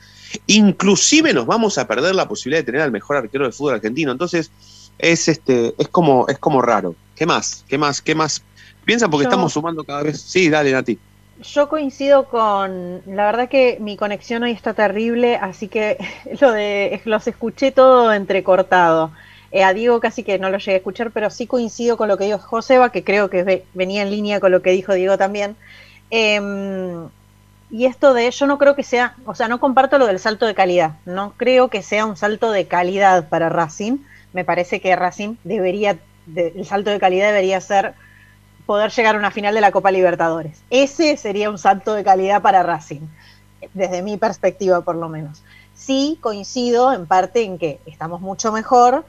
Inclusive 0.47 1.33
nos 1.33 1.47
vamos 1.47 1.79
a 1.79 1.89
perder 1.89 2.15
la 2.15 2.29
posibilidad 2.29 2.61
de 2.61 2.67
tener 2.67 2.83
al 2.83 2.93
mejor 2.93 3.17
arquero 3.17 3.45
del 3.45 3.53
fútbol 3.53 3.75
argentino. 3.75 4.13
Entonces, 4.13 4.51
es 4.99 5.29
este, 5.29 5.75
es 5.79 5.89
como, 5.89 6.27
es 6.29 6.39
como 6.39 6.61
raro. 6.61 6.95
¿Qué 7.15 7.27
más? 7.27 7.65
¿Qué 7.69 7.79
más? 7.79 8.03
¿Qué 8.03 8.15
más? 8.15 8.43
Piensa 8.85 9.09
porque 9.09 9.25
estamos 9.25 9.53
sumando 9.53 9.85
cada 9.85 10.03
vez. 10.03 10.21
Sí, 10.21 10.49
dale, 10.49 10.73
Nati. 10.73 10.99
Yo 11.43 11.69
coincido 11.69 12.25
con, 12.29 13.03
la 13.07 13.27
verdad 13.27 13.49
que 13.49 13.79
mi 13.81 13.97
conexión 13.97 14.43
hoy 14.43 14.51
está 14.51 14.75
terrible, 14.75 15.37
así 15.37 15.69
que 15.69 15.97
lo 16.41 16.53
de 16.53 17.01
los 17.05 17.27
escuché 17.27 17.71
todo 17.71 18.13
entrecortado. 18.13 19.13
Eh, 19.51 19.65
a 19.65 19.73
Diego 19.73 20.01
casi 20.01 20.25
que 20.25 20.39
no 20.39 20.51
lo 20.51 20.59
llegué 20.59 20.75
a 20.75 20.77
escuchar, 20.77 21.11
pero 21.11 21.31
sí 21.31 21.47
coincido 21.47 21.97
con 21.97 22.09
lo 22.09 22.19
que 22.19 22.25
dijo 22.25 22.39
Joseba, 22.39 22.91
que 22.93 23.05
creo 23.05 23.31
que 23.31 23.65
venía 23.75 24.03
en 24.03 24.11
línea 24.11 24.41
con 24.41 24.53
lo 24.53 24.63
que 24.63 24.71
dijo 24.71 24.93
Diego 24.93 25.17
también. 25.17 25.57
Em, 26.11 27.09
y 27.71 27.87
esto 27.87 28.15
de, 28.15 28.31
yo 28.31 28.47
no 28.47 28.59
creo 28.59 28.75
que 28.75 28.83
sea, 28.83 29.15
o 29.27 29.35
sea, 29.35 29.49
no 29.49 29.61
comparto 29.61 29.99
lo 29.99 30.07
del 30.07 30.19
salto 30.19 30.47
de 30.47 30.55
calidad, 30.55 30.93
no 31.05 31.35
creo 31.37 31.69
que 31.69 31.83
sea 31.83 32.07
un 32.07 32.17
salto 32.17 32.51
de 32.51 32.67
calidad 32.67 33.29
para 33.29 33.49
Racing. 33.49 33.99
Me 34.33 34.45
parece 34.45 34.81
que 34.81 34.95
Racing 34.97 35.37
debería, 35.45 35.99
el 36.35 36.67
salto 36.67 36.91
de 36.91 36.99
calidad 36.99 37.29
debería 37.29 37.61
ser 37.61 37.95
poder 38.67 38.91
llegar 38.91 39.17
a 39.17 39.19
una 39.19 39.31
final 39.31 39.55
de 39.55 39.63
la 39.63 39.73
Copa 39.73 39.91
Libertadores. 39.91 40.63
Ese 40.69 41.17
sería 41.17 41.49
un 41.49 41.59
salto 41.59 41.95
de 41.95 42.05
calidad 42.05 42.43
para 42.43 42.63
Racing, 42.63 43.01
desde 43.73 44.03
mi 44.03 44.19
perspectiva 44.19 44.83
por 44.83 44.97
lo 44.97 45.09
menos. 45.09 45.43
Sí 45.75 46.19
coincido 46.21 46.93
en 46.93 47.07
parte 47.07 47.45
en 47.45 47.59
que 47.59 47.81
estamos 47.87 48.21
mucho 48.21 48.53
mejor, 48.53 49.07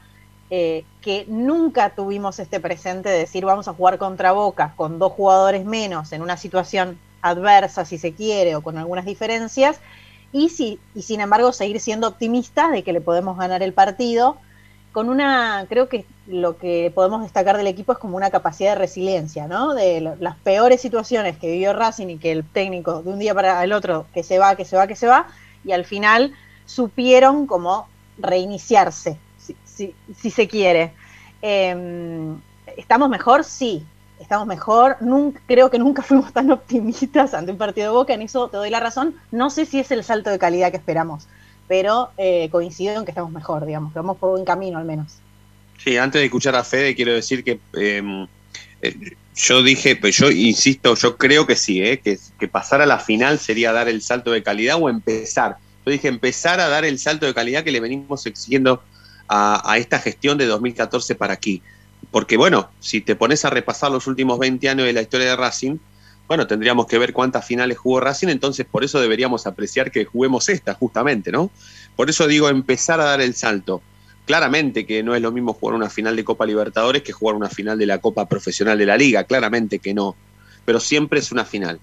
eh, 0.50 0.84
que 1.00 1.24
nunca 1.28 1.90
tuvimos 1.90 2.38
este 2.38 2.58
presente 2.60 3.08
de 3.08 3.18
decir 3.18 3.44
vamos 3.44 3.68
a 3.68 3.74
jugar 3.74 3.98
contra 3.98 4.32
Boca 4.32 4.74
con 4.76 4.98
dos 4.98 5.12
jugadores 5.12 5.64
menos 5.64 6.12
en 6.12 6.22
una 6.22 6.36
situación 6.36 6.98
adversa, 7.22 7.84
si 7.84 7.98
se 7.98 8.12
quiere, 8.12 8.56
o 8.56 8.62
con 8.62 8.76
algunas 8.78 9.04
diferencias, 9.04 9.78
y, 10.32 10.48
si, 10.48 10.78
y 10.94 11.02
sin 11.02 11.20
embargo 11.20 11.52
seguir 11.52 11.80
siendo 11.80 12.08
optimistas 12.08 12.72
de 12.72 12.82
que 12.82 12.92
le 12.92 13.00
podemos 13.00 13.36
ganar 13.38 13.62
el 13.62 13.72
partido 13.72 14.38
con 14.92 15.08
una, 15.08 15.66
creo 15.68 15.88
que 15.88 16.04
lo 16.26 16.58
que 16.58 16.90
podemos 16.94 17.22
destacar 17.22 17.56
del 17.56 17.68
equipo 17.68 17.92
es 17.92 17.98
como 17.98 18.16
una 18.16 18.30
capacidad 18.30 18.70
de 18.70 18.78
resiliencia, 18.78 19.46
¿no? 19.46 19.74
De 19.74 20.00
las 20.00 20.36
peores 20.38 20.80
situaciones 20.80 21.38
que 21.38 21.50
vivió 21.50 21.72
Racing 21.72 22.08
y 22.08 22.18
que 22.18 22.32
el 22.32 22.44
técnico 22.44 23.02
de 23.02 23.10
un 23.10 23.18
día 23.18 23.34
para 23.34 23.62
el 23.62 23.72
otro, 23.72 24.06
que 24.12 24.24
se 24.24 24.38
va, 24.38 24.56
que 24.56 24.64
se 24.64 24.76
va, 24.76 24.86
que 24.88 24.96
se 24.96 25.06
va, 25.06 25.28
y 25.64 25.72
al 25.72 25.84
final 25.84 26.32
supieron 26.66 27.46
como 27.46 27.86
reiniciarse, 28.18 29.18
si, 30.16 30.30
se 30.30 30.48
quiere. 30.48 30.92
Em, 31.42 32.38
¿Estamos 32.76 33.08
mejor? 33.08 33.44
Sí, 33.44 33.84
estamos 34.20 34.46
mejor. 34.46 34.96
Creo 35.46 35.70
que 35.70 35.78
nunca 35.78 36.02
fuimos 36.08 36.32
tan 36.32 36.50
optimistas 36.50 37.34
ante 37.34 37.52
un 37.52 37.58
partido 37.58 37.92
de 37.92 37.96
Boca, 37.96 38.14
en 38.14 38.22
eso 38.22 38.48
te 38.48 38.56
doy 38.56 38.70
la 38.70 38.80
razón. 38.80 39.14
No 39.30 39.50
sé 39.50 39.66
si 39.66 39.80
es 39.80 39.90
el 39.90 40.04
salto 40.04 40.30
de 40.30 40.38
calidad 40.38 40.70
que 40.70 40.76
esperamos 40.76 41.26
pero 41.70 42.10
eh, 42.18 42.48
coincido 42.50 42.98
en 42.98 43.04
que 43.04 43.12
estamos 43.12 43.30
mejor, 43.30 43.64
digamos, 43.64 43.92
que 43.92 44.00
vamos 44.00 44.18
por 44.18 44.30
buen 44.30 44.44
camino 44.44 44.76
al 44.78 44.84
menos. 44.84 45.18
Sí, 45.78 45.96
antes 45.96 46.20
de 46.20 46.24
escuchar 46.24 46.56
a 46.56 46.64
Fede, 46.64 46.96
quiero 46.96 47.12
decir 47.12 47.44
que 47.44 47.60
em, 47.74 48.26
eh, 48.82 49.14
yo 49.36 49.62
dije, 49.62 49.94
pues 49.94 50.16
yo 50.16 50.32
insisto, 50.32 50.96
yo 50.96 51.16
creo 51.16 51.46
que 51.46 51.54
sí, 51.54 51.80
eh, 51.80 52.00
que 52.00 52.48
pasar 52.48 52.82
a 52.82 52.86
la 52.86 52.98
final 52.98 53.38
sería 53.38 53.70
dar 53.70 53.88
el 53.88 54.02
salto 54.02 54.32
de 54.32 54.42
calidad 54.42 54.78
o 54.82 54.88
empezar. 54.88 55.58
Yo 55.86 55.92
dije 55.92 56.08
empezar 56.08 56.58
a 56.58 56.68
dar 56.68 56.84
el 56.84 56.98
salto 56.98 57.24
de 57.24 57.34
calidad 57.34 57.62
que 57.62 57.70
le 57.70 57.78
venimos 57.78 58.26
exigiendo 58.26 58.82
a, 59.32 59.78
esta 59.78 60.00
gestión 60.00 60.38
de 60.38 60.46
2014 60.46 61.14
para 61.14 61.34
aquí. 61.34 61.62
Porque 62.10 62.36
bueno, 62.36 62.70
si 62.80 63.00
te 63.00 63.14
pones 63.14 63.44
a 63.44 63.50
repasar 63.50 63.92
los 63.92 64.08
últimos 64.08 64.38
20 64.40 64.68
años 64.68 64.86
de 64.86 64.92
la 64.92 65.02
historia 65.02 65.30
de 65.30 65.36
Racing, 65.36 65.76
bueno, 66.26 66.46
tendríamos 66.46 66.86
que 66.86 66.98
ver 66.98 67.12
cuántas 67.12 67.46
finales 67.46 67.78
jugó 67.78 68.00
Racing, 68.00 68.28
entonces 68.28 68.66
por 68.68 68.82
eso 68.82 69.00
deberíamos 69.00 69.46
apreciar 69.46 69.90
que 69.92 70.04
juguemos 70.04 70.48
esta, 70.48 70.74
justamente, 70.74 71.30
¿no? 71.30 71.50
Por 71.94 72.10
eso 72.10 72.26
digo, 72.26 72.48
empezar 72.48 73.00
a 73.00 73.04
dar 73.04 73.20
el 73.20 73.34
salto. 73.34 73.82
Claramente 74.26 74.86
que 74.86 75.02
no 75.02 75.14
es 75.14 75.22
lo 75.22 75.32
mismo 75.32 75.54
jugar 75.54 75.76
una 75.76 75.90
final 75.90 76.16
de 76.16 76.24
Copa 76.24 76.46
Libertadores 76.46 77.02
que 77.02 77.12
jugar 77.12 77.36
una 77.36 77.48
final 77.48 77.78
de 77.78 77.86
la 77.86 77.98
Copa 77.98 78.28
Profesional 78.28 78.78
de 78.78 78.86
la 78.86 78.96
Liga, 78.96 79.24
claramente 79.24 79.78
que 79.78 79.94
no, 79.94 80.16
pero 80.64 80.80
siempre 80.80 81.20
es 81.20 81.30
una 81.30 81.44
final. 81.44 81.80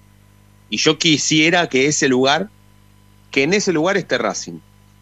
Y 0.70 0.78
yo 0.78 0.98
quisiera 0.98 1.68
que 1.68 1.88
ese 1.88 2.10
lugar, 2.10 2.50
que 3.32 3.44
en 3.44 3.54
ese 3.54 3.72
lugar 3.72 3.96
esté 3.96 4.18
Racing. 4.18 4.60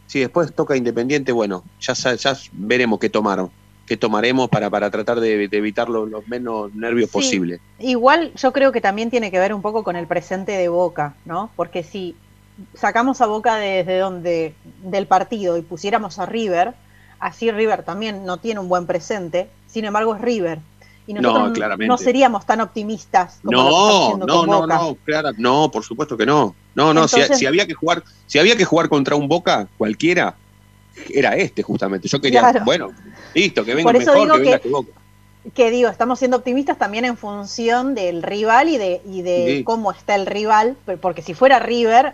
Si 0.08 0.20
después 0.20 0.54
toca 0.54 0.76
Independiente, 0.78 1.32
bueno, 1.32 1.64
ya, 1.80 1.94
ya 1.94 2.38
veremos 2.54 3.00
qué 3.00 3.10
tomaron 3.10 3.52
que 3.86 3.98
tomaremos 3.98 4.50
para, 4.50 4.70
para 4.70 4.90
tratar 4.90 5.20
de, 5.20 5.44
evitar 5.44 5.90
los, 5.90 6.28
menos 6.28 6.74
nervios 6.74 7.10
posibles. 7.10 7.60
Igual 7.80 8.34
yo 8.36 8.52
creo 8.52 8.72
que 8.72 8.82
también 8.82 9.12
tiene 9.12 9.32
que 9.32 9.40
ver 9.40 9.54
un 9.54 9.62
poco 9.62 9.84
con 9.84 9.96
el 9.96 10.08
presente 10.08 10.54
de 10.54 10.68
Boca, 10.70 11.16
¿no? 11.26 11.52
Porque 11.56 11.84
si 11.84 12.16
sacamos 12.74 13.22
a 13.22 13.28
Boca 13.28 13.58
desde 13.58 14.00
donde 14.00 14.56
del 14.84 15.08
partido 15.08 15.58
y 15.58 15.62
pusiéramos 15.62 16.20
a 16.20 16.26
River, 16.26 16.74
así 17.20 17.52
River 17.52 17.84
también 17.84 18.26
no 18.26 18.38
tiene 18.38 18.60
un 18.60 18.70
buen 18.70 18.88
presente, 18.88 19.50
sin 19.68 19.86
embargo 19.86 20.16
es 20.16 20.22
River. 20.22 20.60
Y 21.08 21.14
nosotros 21.14 21.58
no, 21.58 21.78
no 21.78 21.98
seríamos 21.98 22.46
tan 22.46 22.62
optimistas 22.62 23.40
como 23.44 23.58
no, 23.58 24.18
no, 24.18 24.26
no, 24.26 24.46
no, 24.46 24.68
no, 24.68 24.98
claro, 25.04 25.32
no, 25.38 25.70
por 25.72 25.84
supuesto 25.84 26.18
que 26.18 26.26
no. 26.26 26.56
No, 26.74 26.94
no, 26.94 27.08
si, 27.08 27.22
si, 27.36 27.46
había 27.46 27.68
que 27.68 27.74
jugar, 27.74 28.04
si 28.26 28.40
había 28.40 28.56
que 28.56 28.66
jugar 28.66 28.90
contra 28.90 29.16
un 29.16 29.28
Boca 29.28 29.68
cualquiera, 29.78 30.36
era 31.10 31.36
este 31.36 31.64
justamente. 31.64 32.08
Yo 32.08 32.20
quería, 32.20 32.64
bueno, 32.66 32.92
listo, 33.34 33.64
que 33.64 33.76
venga 33.76 33.92
Por 33.92 34.02
eso 34.02 34.14
mejor, 34.14 34.42
digo 34.42 34.84
que, 35.44 35.52
que, 35.54 35.72
digo, 35.72 35.90
estamos 35.90 36.20
siendo 36.20 36.38
optimistas 36.38 36.78
también 36.78 37.06
en 37.06 37.18
función 37.18 37.94
del 37.94 38.24
rival 38.24 38.70
y 38.70 38.78
de, 38.78 39.02
y 39.06 39.22
de 39.22 39.64
cómo 39.64 39.92
está 39.92 40.16
el 40.16 40.26
rival, 40.26 40.76
porque 41.02 41.22
si 41.22 41.34
fuera 41.34 41.60
River, 41.60 42.14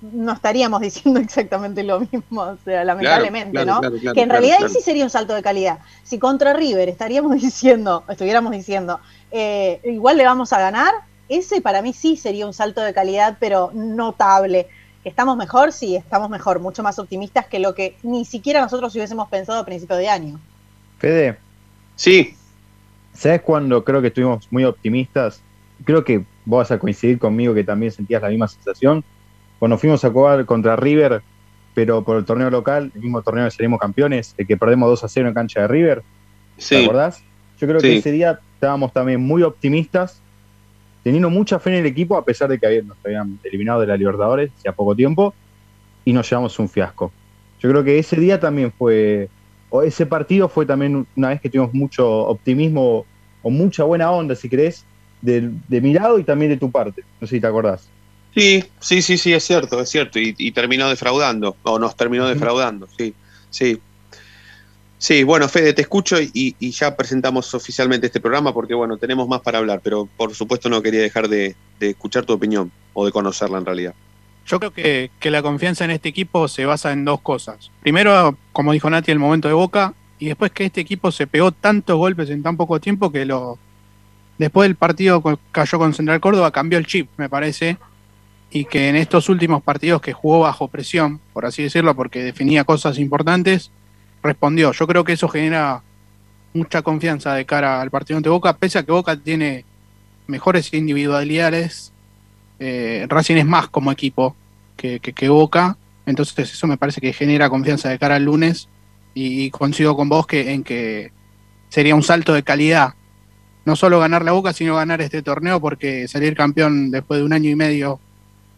no 0.00 0.32
estaríamos 0.32 0.80
diciendo 0.80 1.20
exactamente 1.20 1.82
lo 1.82 2.00
mismo, 2.00 2.42
o 2.42 2.56
sea, 2.64 2.84
lamentablemente, 2.84 3.64
¿no? 3.64 3.80
que 3.80 4.22
en 4.22 4.30
realidad 4.30 4.58
sí 4.68 4.80
sería 4.80 5.04
un 5.04 5.10
salto 5.10 5.34
de 5.34 5.42
calidad. 5.42 5.78
Si 6.02 6.18
contra 6.18 6.52
River 6.52 6.88
estaríamos 6.88 7.32
diciendo, 7.40 8.04
estuviéramos 8.08 8.52
diciendo, 8.52 9.00
eh, 9.30 9.80
igual 9.84 10.16
le 10.16 10.24
vamos 10.24 10.52
a 10.52 10.60
ganar, 10.60 10.92
ese 11.28 11.60
para 11.60 11.80
mí 11.80 11.92
sí 11.92 12.16
sería 12.16 12.46
un 12.46 12.52
salto 12.52 12.80
de 12.80 12.92
calidad, 12.92 13.36
pero 13.38 13.70
notable. 13.72 14.66
¿Estamos 15.04 15.36
mejor? 15.36 15.72
Sí, 15.72 15.96
estamos 15.96 16.28
mejor, 16.28 16.58
mucho 16.58 16.82
más 16.82 16.98
optimistas 16.98 17.46
que 17.46 17.58
lo 17.58 17.74
que 17.74 17.96
ni 18.02 18.24
siquiera 18.24 18.60
nosotros 18.60 18.94
hubiésemos 18.94 19.28
pensado 19.30 19.60
a 19.60 19.64
principio 19.64 19.96
de 19.96 20.08
año. 20.08 20.40
Fede. 20.98 21.38
Sí. 21.94 22.34
¿Sabes 23.14 23.42
cuando 23.42 23.84
creo 23.84 24.02
que 24.02 24.08
estuvimos 24.08 24.46
muy 24.50 24.64
optimistas? 24.64 25.40
Creo 25.84 26.04
que 26.04 26.18
vos 26.44 26.58
vas 26.58 26.70
a 26.72 26.78
coincidir 26.78 27.18
conmigo 27.18 27.54
que 27.54 27.64
también 27.64 27.92
sentías 27.92 28.20
la 28.20 28.28
misma 28.28 28.48
sensación. 28.48 29.04
Cuando 29.60 29.78
fuimos 29.78 30.04
a 30.04 30.10
jugar 30.10 30.44
contra 30.46 30.74
River, 30.74 31.22
pero 31.74 32.02
por 32.02 32.16
el 32.16 32.24
torneo 32.24 32.50
local, 32.50 32.90
el 32.92 33.00
mismo 33.00 33.22
torneo 33.22 33.44
de 33.44 33.52
salimos 33.52 33.78
campeones, 33.78 34.34
el 34.36 34.48
que 34.48 34.56
perdemos 34.56 34.88
2 34.88 35.04
a 35.04 35.08
0 35.08 35.28
en 35.28 35.34
cancha 35.34 35.60
de 35.60 35.68
River. 35.68 36.02
Sí. 36.56 36.74
¿Te 36.74 36.84
acordás? 36.84 37.22
Yo 37.60 37.68
creo 37.68 37.80
que 37.80 37.98
ese 37.98 38.10
día 38.10 38.40
estábamos 38.54 38.92
también 38.92 39.20
muy 39.20 39.44
optimistas 39.44 40.20
teniendo 41.02 41.30
mucha 41.30 41.58
fe 41.58 41.70
en 41.70 41.76
el 41.76 41.86
equipo, 41.86 42.16
a 42.16 42.24
pesar 42.24 42.48
de 42.48 42.58
que 42.58 42.82
nos 42.82 42.96
habían 43.04 43.38
eliminado 43.44 43.80
de 43.80 43.86
la 43.86 43.96
Libertadores 43.96 44.50
hace 44.58 44.72
poco 44.72 44.94
tiempo, 44.94 45.34
y 46.04 46.12
nos 46.12 46.28
llevamos 46.28 46.58
un 46.58 46.68
fiasco. 46.68 47.12
Yo 47.60 47.70
creo 47.70 47.84
que 47.84 47.98
ese 47.98 48.16
día 48.16 48.40
también 48.40 48.72
fue, 48.72 49.28
o 49.68 49.82
ese 49.82 50.06
partido 50.06 50.48
fue 50.48 50.66
también 50.66 51.06
una 51.16 51.28
vez 51.28 51.40
que 51.40 51.48
tuvimos 51.48 51.72
mucho 51.74 52.08
optimismo 52.26 53.04
o 53.42 53.50
mucha 53.50 53.84
buena 53.84 54.10
onda, 54.10 54.34
si 54.34 54.48
crees, 54.48 54.84
de, 55.20 55.52
mi 55.68 55.92
lado 55.92 56.18
y 56.18 56.24
también 56.24 56.50
de 56.50 56.56
tu 56.56 56.70
parte. 56.70 57.04
No 57.20 57.26
sé 57.26 57.36
si 57.36 57.40
te 57.40 57.46
acordás. 57.46 57.88
Sí, 58.34 58.64
sí, 58.78 59.02
sí, 59.02 59.18
sí, 59.18 59.32
es 59.32 59.44
cierto, 59.44 59.80
es 59.80 59.88
cierto. 59.88 60.18
Y, 60.18 60.34
y 60.38 60.52
terminó 60.52 60.88
defraudando, 60.88 61.56
o 61.62 61.78
nos 61.78 61.96
terminó 61.96 62.26
defraudando, 62.28 62.88
sí, 62.96 63.14
sí. 63.50 63.80
Sí, 65.00 65.24
bueno, 65.24 65.48
Fede, 65.48 65.72
te 65.72 65.80
escucho 65.80 66.18
y, 66.20 66.54
ya 66.72 66.94
presentamos 66.94 67.54
oficialmente 67.54 68.08
este 68.08 68.20
programa 68.20 68.52
porque, 68.52 68.74
bueno, 68.74 68.98
tenemos 68.98 69.26
más 69.26 69.40
para 69.40 69.56
hablar, 69.56 69.80
pero 69.82 70.06
por 70.14 70.34
supuesto 70.34 70.68
no 70.68 70.82
quería 70.82 71.00
dejar 71.00 71.26
de, 71.26 71.56
escuchar 71.80 72.26
tu 72.26 72.34
opinión 72.34 72.70
o 72.92 73.06
de 73.06 73.10
conocerla 73.10 73.56
en 73.56 73.64
realidad. 73.64 73.94
Yo 74.44 74.58
creo 74.58 74.74
que, 74.74 75.10
la 75.30 75.40
confianza 75.40 75.86
en 75.86 75.92
este 75.92 76.10
equipo 76.10 76.48
se 76.48 76.66
basa 76.66 76.92
en 76.92 77.06
dos 77.06 77.22
cosas. 77.22 77.70
Primero, 77.80 78.36
como 78.52 78.74
dijo 78.74 78.90
Nati, 78.90 79.10
el 79.10 79.18
momento 79.18 79.48
de 79.48 79.54
Boca, 79.54 79.94
y 80.18 80.26
después 80.26 80.52
que 80.52 80.66
este 80.66 80.82
equipo 80.82 81.10
se 81.10 81.26
pegó 81.26 81.50
tantos 81.50 81.96
golpes 81.96 82.28
en 82.28 82.42
tan 82.42 82.58
poco 82.58 82.78
tiempo 82.78 83.10
que 83.10 83.24
lo 83.24 83.58
después 84.36 84.68
del 84.68 84.76
partido 84.76 85.22
cayó 85.50 85.78
con 85.78 85.94
Central 85.94 86.20
Córdoba, 86.20 86.50
cambió 86.50 86.78
el 86.78 86.86
chip, 86.86 87.08
me 87.16 87.30
parece, 87.30 87.78
y 88.50 88.64
que 88.64 88.88
en 88.88 88.96
estos 88.96 89.28
últimos 89.28 89.62
partidos 89.62 90.02
que 90.02 90.12
jugó 90.12 90.40
bajo 90.40 90.68
presión, 90.68 91.20
por 91.32 91.46
así 91.46 91.62
decirlo, 91.62 91.94
porque 91.94 92.22
definía 92.22 92.64
cosas 92.64 92.98
importantes, 92.98 93.70
respondió. 94.22 94.72
Yo 94.72 94.86
creo 94.86 95.04
que 95.04 95.12
eso 95.12 95.28
genera 95.28 95.82
mucha 96.52 96.82
confianza 96.82 97.34
de 97.34 97.46
cara 97.46 97.80
al 97.80 97.90
partido 97.90 98.16
ante 98.16 98.28
Boca, 98.28 98.56
pese 98.56 98.78
a 98.78 98.82
que 98.82 98.90
Boca 98.90 99.16
tiene 99.16 99.64
mejores 100.26 100.74
individualidades. 100.74 101.92
Eh, 102.58 103.06
Racing 103.08 103.36
es 103.36 103.46
más 103.46 103.68
como 103.68 103.92
equipo 103.92 104.34
que, 104.76 104.98
que, 104.98 105.28
Boca. 105.28 105.76
Entonces 106.04 106.52
eso 106.52 106.66
me 106.66 106.76
parece 106.76 107.00
que 107.00 107.12
genera 107.12 107.48
confianza 107.50 107.88
de 107.88 107.98
cara 107.98 108.16
al 108.16 108.24
lunes 108.24 108.68
y 109.14 109.50
coincido 109.50 109.96
con 109.96 110.08
vos 110.08 110.26
que 110.26 110.52
en 110.52 110.64
que 110.64 111.12
sería 111.68 111.94
un 111.94 112.02
salto 112.02 112.34
de 112.34 112.42
calidad. 112.42 112.94
No 113.64 113.76
solo 113.76 114.00
ganar 114.00 114.24
la 114.24 114.32
Boca, 114.32 114.52
sino 114.52 114.74
ganar 114.74 115.00
este 115.02 115.22
torneo 115.22 115.60
porque 115.60 116.08
salir 116.08 116.34
campeón 116.34 116.90
después 116.90 117.20
de 117.20 117.26
un 117.26 117.32
año 117.32 117.48
y 117.48 117.54
medio 117.54 118.00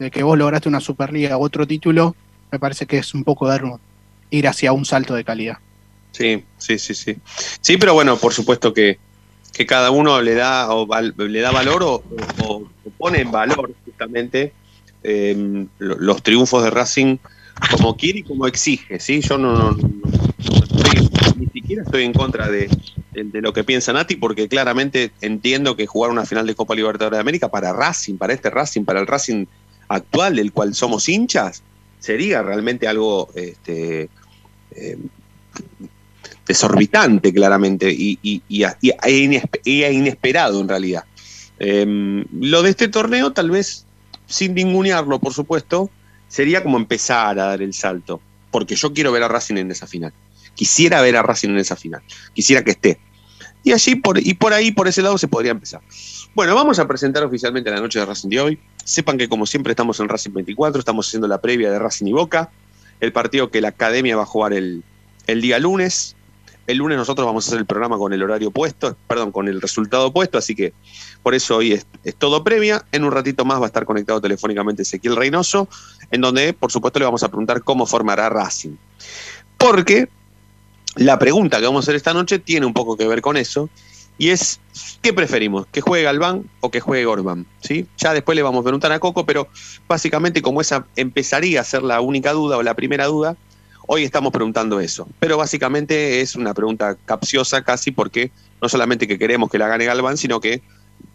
de 0.03 0.11
que 0.11 0.23
vos 0.23 0.37
lograste 0.37 0.69
una 0.69 0.81
Superliga 0.81 1.39
u 1.39 1.43
otro 1.43 1.67
título, 1.67 2.15
me 2.51 2.59
parece 2.59 2.87
que 2.87 2.99
es 2.99 3.15
un 3.15 3.25
poco 3.25 3.47
dar 3.47 3.63
ir 4.31 4.49
hacia 4.49 4.73
un 4.73 4.85
salto 4.85 5.15
de 5.15 5.25
calidad. 5.25 5.59
Sí, 6.13 6.45
sí, 6.59 6.79
sí, 6.79 6.95
sí. 6.95 7.17
Sí, 7.61 7.77
pero 7.77 7.95
bueno, 7.95 8.17
por 8.17 8.33
supuesto 8.33 8.73
que, 8.73 8.99
cada 9.67 9.91
uno 9.91 10.21
le 10.21 10.35
da, 10.35 10.69
le 11.17 11.41
da 11.41 11.51
valor 11.53 11.83
o, 11.85 12.03
pone 12.99 13.21
en 13.21 13.31
valor 13.31 13.73
justamente 13.85 14.53
eh, 15.05 15.67
los 15.79 16.23
triunfos 16.23 16.65
de 16.65 16.71
Racing 16.71 17.19
como 17.71 17.97
quiere 17.97 18.21
y 18.21 18.23
como 18.23 18.47
exige, 18.47 18.99
¿sí? 18.99 19.21
Yo 19.21 19.39
no, 19.39 19.77
ni 21.37 21.47
siquiera 21.47 21.83
estoy 21.83 22.05
en 22.05 22.13
contra 22.13 22.49
de, 22.49 22.69
lo 23.15 23.53
que 23.53 23.65
piensa 23.65 23.93
Nati, 23.93 24.17
porque 24.17 24.49
claramente 24.49 25.13
entiendo 25.21 25.77
que 25.77 25.87
jugar 25.87 26.11
una 26.11 26.25
final 26.25 26.47
de 26.47 26.55
Copa 26.55 26.75
Libertadores 26.75 27.17
de 27.17 27.21
América 27.21 27.49
para 27.49 27.73
Racing, 27.73 28.17
para 28.17 28.33
este 28.33 28.51
Racing, 28.51 28.85
para 28.85 29.01
el 29.01 29.07
Racing 29.07 29.47
actual 29.95 30.37
del 30.37 30.53
cual 30.53 30.75
somos 30.75 31.09
hinchas, 31.09 31.63
sería 31.99 32.43
realmente 32.43 32.89
algo 32.89 33.29
este, 33.35 34.09
eh, 34.73 34.99
desorbitante, 36.47 37.33
claramente, 37.33 37.91
y, 37.91 38.19
y, 38.23 38.65
e 38.65 39.93
inesperado 39.93 40.61
en 40.61 40.69
realidad. 40.69 41.05
Em, 41.59 42.25
lo 42.41 42.63
de 42.63 42.71
este 42.71 42.89
torneo, 42.89 43.33
tal 43.33 43.51
vez 43.51 43.87
sin 44.27 44.55
ningunearlo, 44.55 45.21
por 45.21 45.33
supuesto, 45.33 45.91
sería 46.29 46.63
como 46.63 46.79
empezar 46.79 47.39
a 47.39 47.47
dar 47.47 47.63
el 47.63 47.75
salto, 47.75 48.21
porque 48.51 48.75
yo 48.75 48.93
quiero 48.93 49.13
ver 49.13 49.23
a 49.23 49.29
Racing 49.29 49.57
en 49.57 49.71
esa 49.71 49.87
final. 49.87 50.13
Quisiera 50.55 51.01
ver 51.03 51.17
a 51.17 51.23
Racing 51.23 51.51
en 51.51 51.59
esa 51.59 51.77
final. 51.77 52.03
Quisiera 52.35 52.65
que 52.65 52.73
esté. 52.73 52.99
Y 53.65 53.73
allí, 53.73 53.95
por, 53.97 54.19
y 54.19 54.35
por 54.35 54.53
ahí, 54.53 54.73
por 54.73 54.89
ese 54.89 55.03
lado, 55.03 55.19
se 55.19 55.29
podría 55.29 55.53
empezar. 55.53 55.81
Bueno, 56.35 56.55
vamos 56.55 56.79
a 56.79 56.89
presentar 56.89 57.25
oficialmente 57.25 57.71
la 57.71 57.81
noche 57.81 57.99
de 57.99 58.07
Racing 58.07 58.29
de 58.29 58.41
hoy. 58.41 58.59
Sepan 58.85 59.19
que, 59.19 59.29
como 59.29 59.47
siempre, 59.47 59.73
estamos 59.73 60.01
en 60.01 60.09
Racing 60.09 60.33
24, 60.33 60.79
estamos 60.79 61.07
haciendo 61.07 61.29
la 61.29 61.41
previa 61.41 61.71
de 61.71 61.79
Racing 61.79 62.07
y 62.07 62.13
Boca, 62.13 62.51
el 63.01 63.13
partido 63.13 63.51
que 63.51 63.61
la 63.61 63.69
academia 63.69 64.17
va 64.17 64.23
a 64.23 64.27
jugar 64.27 64.53
el, 64.53 64.83
el 65.27 65.41
día 65.41 65.59
lunes. 65.59 66.17
El 66.67 66.79
lunes 66.79 66.97
nosotros 66.97 67.27
vamos 67.27 67.45
a 67.45 67.49
hacer 67.49 67.59
el 67.59 67.67
programa 67.67 67.99
con 67.99 68.13
el 68.13 68.23
horario 68.23 68.51
puesto, 68.51 68.97
perdón, 69.09 69.33
con 69.33 69.49
el 69.49 69.61
resultado 69.61 70.13
puesto, 70.13 70.39
así 70.39 70.55
que 70.55 70.73
por 71.23 71.35
eso 71.35 71.57
hoy 71.57 71.73
es, 71.73 71.87
todo 72.19 72.45
previa. 72.45 72.85
En 72.93 73.05
un 73.05 73.11
ratito 73.11 73.45
más 73.45 73.61
va 73.61 73.65
a 73.65 73.67
estar 73.67 73.85
conectado 73.85 74.21
telefónicamente 74.21 74.83
Ezequiel 74.83 75.17
Reynoso, 75.17 75.69
en 76.11 76.21
donde, 76.21 76.53
por 76.53 76.71
supuesto, 76.71 76.99
le 76.99 77.05
vamos 77.05 77.23
a 77.25 77.29
preguntar 77.29 77.63
cómo 77.63 77.85
formará 77.85 78.29
Racing. 78.29 78.77
Porque 79.59 80.09
la 80.97 81.19
pregunta 81.19 81.59
que 81.59 81.67
vamos 81.67 81.85
a 81.85 81.85
hacer 81.85 81.97
esta 81.97 82.13
noche 82.13 82.39
tiene 82.39 82.67
un 82.67 82.73
poco 82.73 82.97
que 82.97 83.07
ver 83.07 83.23
con 83.23 83.37
eso, 83.37 83.69
y 84.19 84.29
es, 84.29 84.61
¿qué 85.01 85.13
preferimos? 85.13 85.67
¿Que 85.73 85.81
juegue 85.81 86.05
Galván 86.05 86.49
o 86.61 86.71
que 86.71 86.81
juegue 86.81 87.07
Orban? 87.07 87.47
¿Sí? 87.61 87.87
Ya 87.97 88.13
después 88.13 88.37
le 88.37 88.43
vamos 88.43 88.61
a 88.61 88.65
preguntar 88.65 88.93
a 88.93 89.01
Coco, 89.01 89.25
pero 89.25 89.49
básicamente 89.89 90.43
como 90.43 90.61
esa 90.61 90.87
empezaría 90.97 91.61
a 91.61 91.65
ser 91.65 91.83
la 91.83 92.01
única 92.01 92.33
duda 92.33 92.59
o 92.59 92.63
la 92.63 92.75
primera 92.75 93.07
duda, 93.07 93.37
Hoy 93.87 94.05
estamos 94.05 94.33
preguntando 94.33 94.79
eso, 94.79 95.09
pero 95.19 95.37
básicamente 95.37 96.21
es 96.21 96.37
una 96.37 96.55
pregunta 96.55 96.97
capciosa 97.05 97.63
casi 97.63 97.91
porque 97.91 98.31
no 98.61 98.69
solamente 98.69 99.09
que 99.09 99.19
queremos 99.19 99.51
que 99.51 99.59
la 99.59 99.67
gane 99.67 99.85
Galván, 99.85 100.17
sino 100.17 100.41
que 100.41 100.63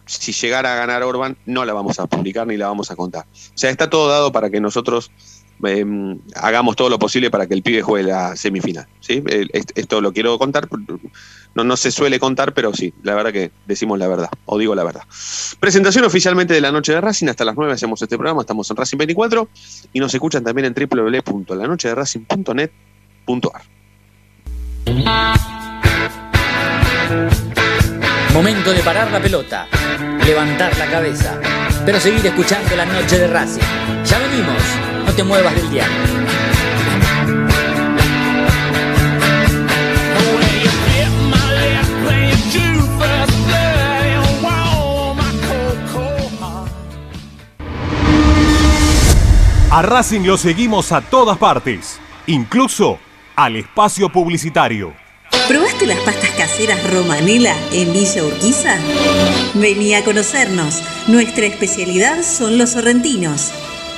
si 0.06 0.34
llegara 0.34 0.74
a 0.74 0.76
ganar 0.76 1.02
Orban 1.04 1.38
no 1.46 1.64
la 1.64 1.74
vamos 1.74 2.00
a 2.00 2.08
publicar 2.08 2.46
ni 2.46 2.58
la 2.58 2.68
vamos 2.68 2.92
a 2.92 2.96
contar. 2.96 3.26
O 3.26 3.58
sea, 3.58 3.70
está 3.70 3.90
todo 3.90 4.10
dado 4.10 4.34
para 4.34 4.50
que 4.50 4.60
nosotros 4.60 5.12
Em, 5.64 6.20
hagamos 6.36 6.76
todo 6.76 6.90
lo 6.90 7.00
posible 7.00 7.32
para 7.32 7.48
que 7.48 7.56
el 7.56 7.64
pibe 7.64 7.82
juegue 7.82 8.08
la 8.08 8.36
semifinal. 8.36 8.86
¿sí? 9.00 9.24
Esto 9.76 10.02
lo 10.02 10.12
quiero 10.14 10.38
contar, 10.38 10.68
no, 11.56 11.64
no 11.64 11.78
se 11.78 11.90
suele 11.92 12.20
contar, 12.20 12.54
pero 12.54 12.72
sí, 12.74 12.94
la 13.02 13.16
verdad 13.16 13.34
que 13.34 13.50
decimos 13.66 13.98
la 13.98 14.08
verdad, 14.08 14.30
o 14.46 14.60
digo 14.60 14.76
la 14.76 14.84
verdad. 14.84 15.02
Presentación 15.60 16.06
oficialmente 16.06 16.54
de 16.54 16.62
la 16.62 16.72
noche 16.72 16.94
de 16.94 17.02
Racing, 17.02 17.30
hasta 17.30 17.44
las 17.44 17.56
9 17.56 17.74
hacemos 17.74 18.00
este 18.02 18.18
programa, 18.18 18.42
estamos 18.42 18.70
en 18.70 18.78
Racing 18.78 18.98
24 18.98 19.50
y 19.94 20.00
nos 20.00 20.14
escuchan 20.14 20.44
también 20.44 20.66
en 20.66 20.76
www.lanochederacing.net.ar. 20.76 23.62
Momento 28.34 28.72
de 28.72 28.84
parar 28.84 29.12
la 29.12 29.20
pelota, 29.20 29.68
levantar 30.24 30.78
la 30.78 30.86
cabeza, 30.86 31.42
pero 31.84 32.00
seguir 32.00 32.24
escuchando 32.28 32.76
la 32.76 32.86
noche 32.86 33.18
de 33.18 33.26
Racing. 33.28 33.64
Ya 34.06 34.20
venimos 34.20 34.62
te 35.18 35.24
muevas 35.24 35.56
del 35.56 35.70
diablo. 35.72 35.96
A 49.72 49.82
Racing 49.82 50.22
lo 50.22 50.38
seguimos 50.38 50.92
a 50.92 51.02
todas 51.02 51.40
partes, 51.40 52.00
incluso 52.28 53.00
al 53.36 53.56
espacio 53.56 54.10
publicitario. 54.10 54.94
¿Probaste 55.48 55.88
las 55.88 55.98
pastas 56.00 56.30
caseras 56.32 56.92
Romanela 56.92 57.56
en 57.72 57.92
Villa 57.92 58.24
Urquiza? 58.24 58.78
Vení 59.56 59.96
a 59.96 60.04
conocernos. 60.04 60.84
Nuestra 61.08 61.48
especialidad 61.48 62.22
son 62.24 62.60
los 62.60 62.72
sorrentinos. 62.72 63.52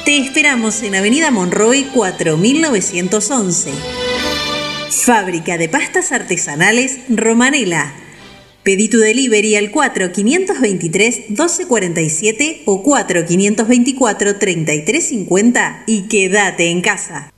Te 0.09 0.17
esperamos 0.17 0.81
en 0.81 0.95
Avenida 0.95 1.29
Monroy 1.29 1.83
4911. 1.93 3.71
Fábrica 5.05 5.59
de 5.59 5.69
pastas 5.69 6.11
artesanales 6.11 7.01
Romanela. 7.09 7.93
Pedí 8.63 8.89
tu 8.89 8.97
delivery 8.97 9.55
al 9.55 9.71
4523-1247 9.71 12.63
o 12.65 12.83
4524-3350 12.83 15.83
y 15.85 16.07
quédate 16.07 16.71
en 16.71 16.81
casa. 16.81 17.31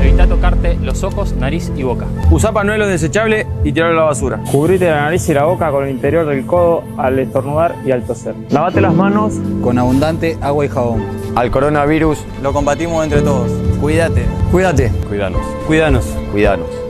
Evita 0.00 0.28
tocarte 0.28 0.76
los 0.76 1.02
ojos, 1.02 1.32
nariz 1.32 1.72
y 1.76 1.82
boca. 1.82 2.06
Usa 2.30 2.52
panuelo 2.52 2.86
desechable 2.86 3.48
y 3.64 3.72
tirarlo 3.72 3.98
a 3.98 4.02
la 4.02 4.08
basura. 4.10 4.40
Cubrite 4.52 4.84
la 4.84 5.00
nariz 5.00 5.28
y 5.28 5.34
la 5.34 5.46
boca 5.46 5.72
con 5.72 5.82
el 5.82 5.90
interior 5.90 6.26
del 6.26 6.46
codo 6.46 6.84
al 6.96 7.18
estornudar 7.18 7.74
y 7.84 7.90
al 7.90 8.06
toser. 8.06 8.36
Lavate 8.50 8.80
las 8.80 8.94
manos 8.94 9.34
con 9.60 9.80
abundante 9.80 10.38
agua 10.40 10.64
y 10.64 10.68
jabón. 10.68 11.19
Al 11.36 11.50
coronavirus 11.50 12.18
lo 12.42 12.52
combatimos 12.52 13.04
entre 13.04 13.22
todos. 13.22 13.50
Cuídate. 13.80 14.26
Cuídate. 14.50 14.90
Cuídanos. 15.08 15.42
Cuídanos. 15.66 16.04
Cuídanos. 16.32 16.89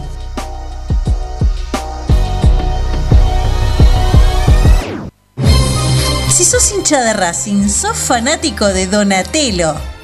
Si 6.30 6.44
sos 6.44 6.70
hincha 6.72 7.00
de 7.00 7.12
Racing, 7.12 7.68
sos 7.68 7.96
fanático 7.96 8.66
de 8.66 8.87
Donatello 8.87 9.93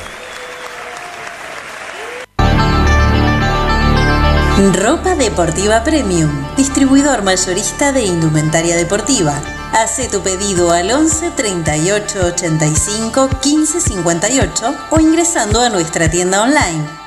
Ropa 4.74 5.15
Deportiva 5.15 5.84
Premium, 5.84 6.32
distribuidor 6.56 7.22
mayorista 7.22 7.91
de 7.91 8.04
indumentaria 8.04 8.76
deportiva. 8.76 9.39
Hace 9.72 10.10
tu 10.10 10.22
pedido 10.22 10.72
al 10.72 10.89
11 10.89 11.30
38 11.32 12.26
85 12.26 13.30
15 13.41 13.82
58 13.82 14.76
o 14.89 15.00
ingresando 15.00 15.62
a 15.62 15.70
nuestra 15.70 16.10
tienda 16.10 16.41
online 16.41 17.07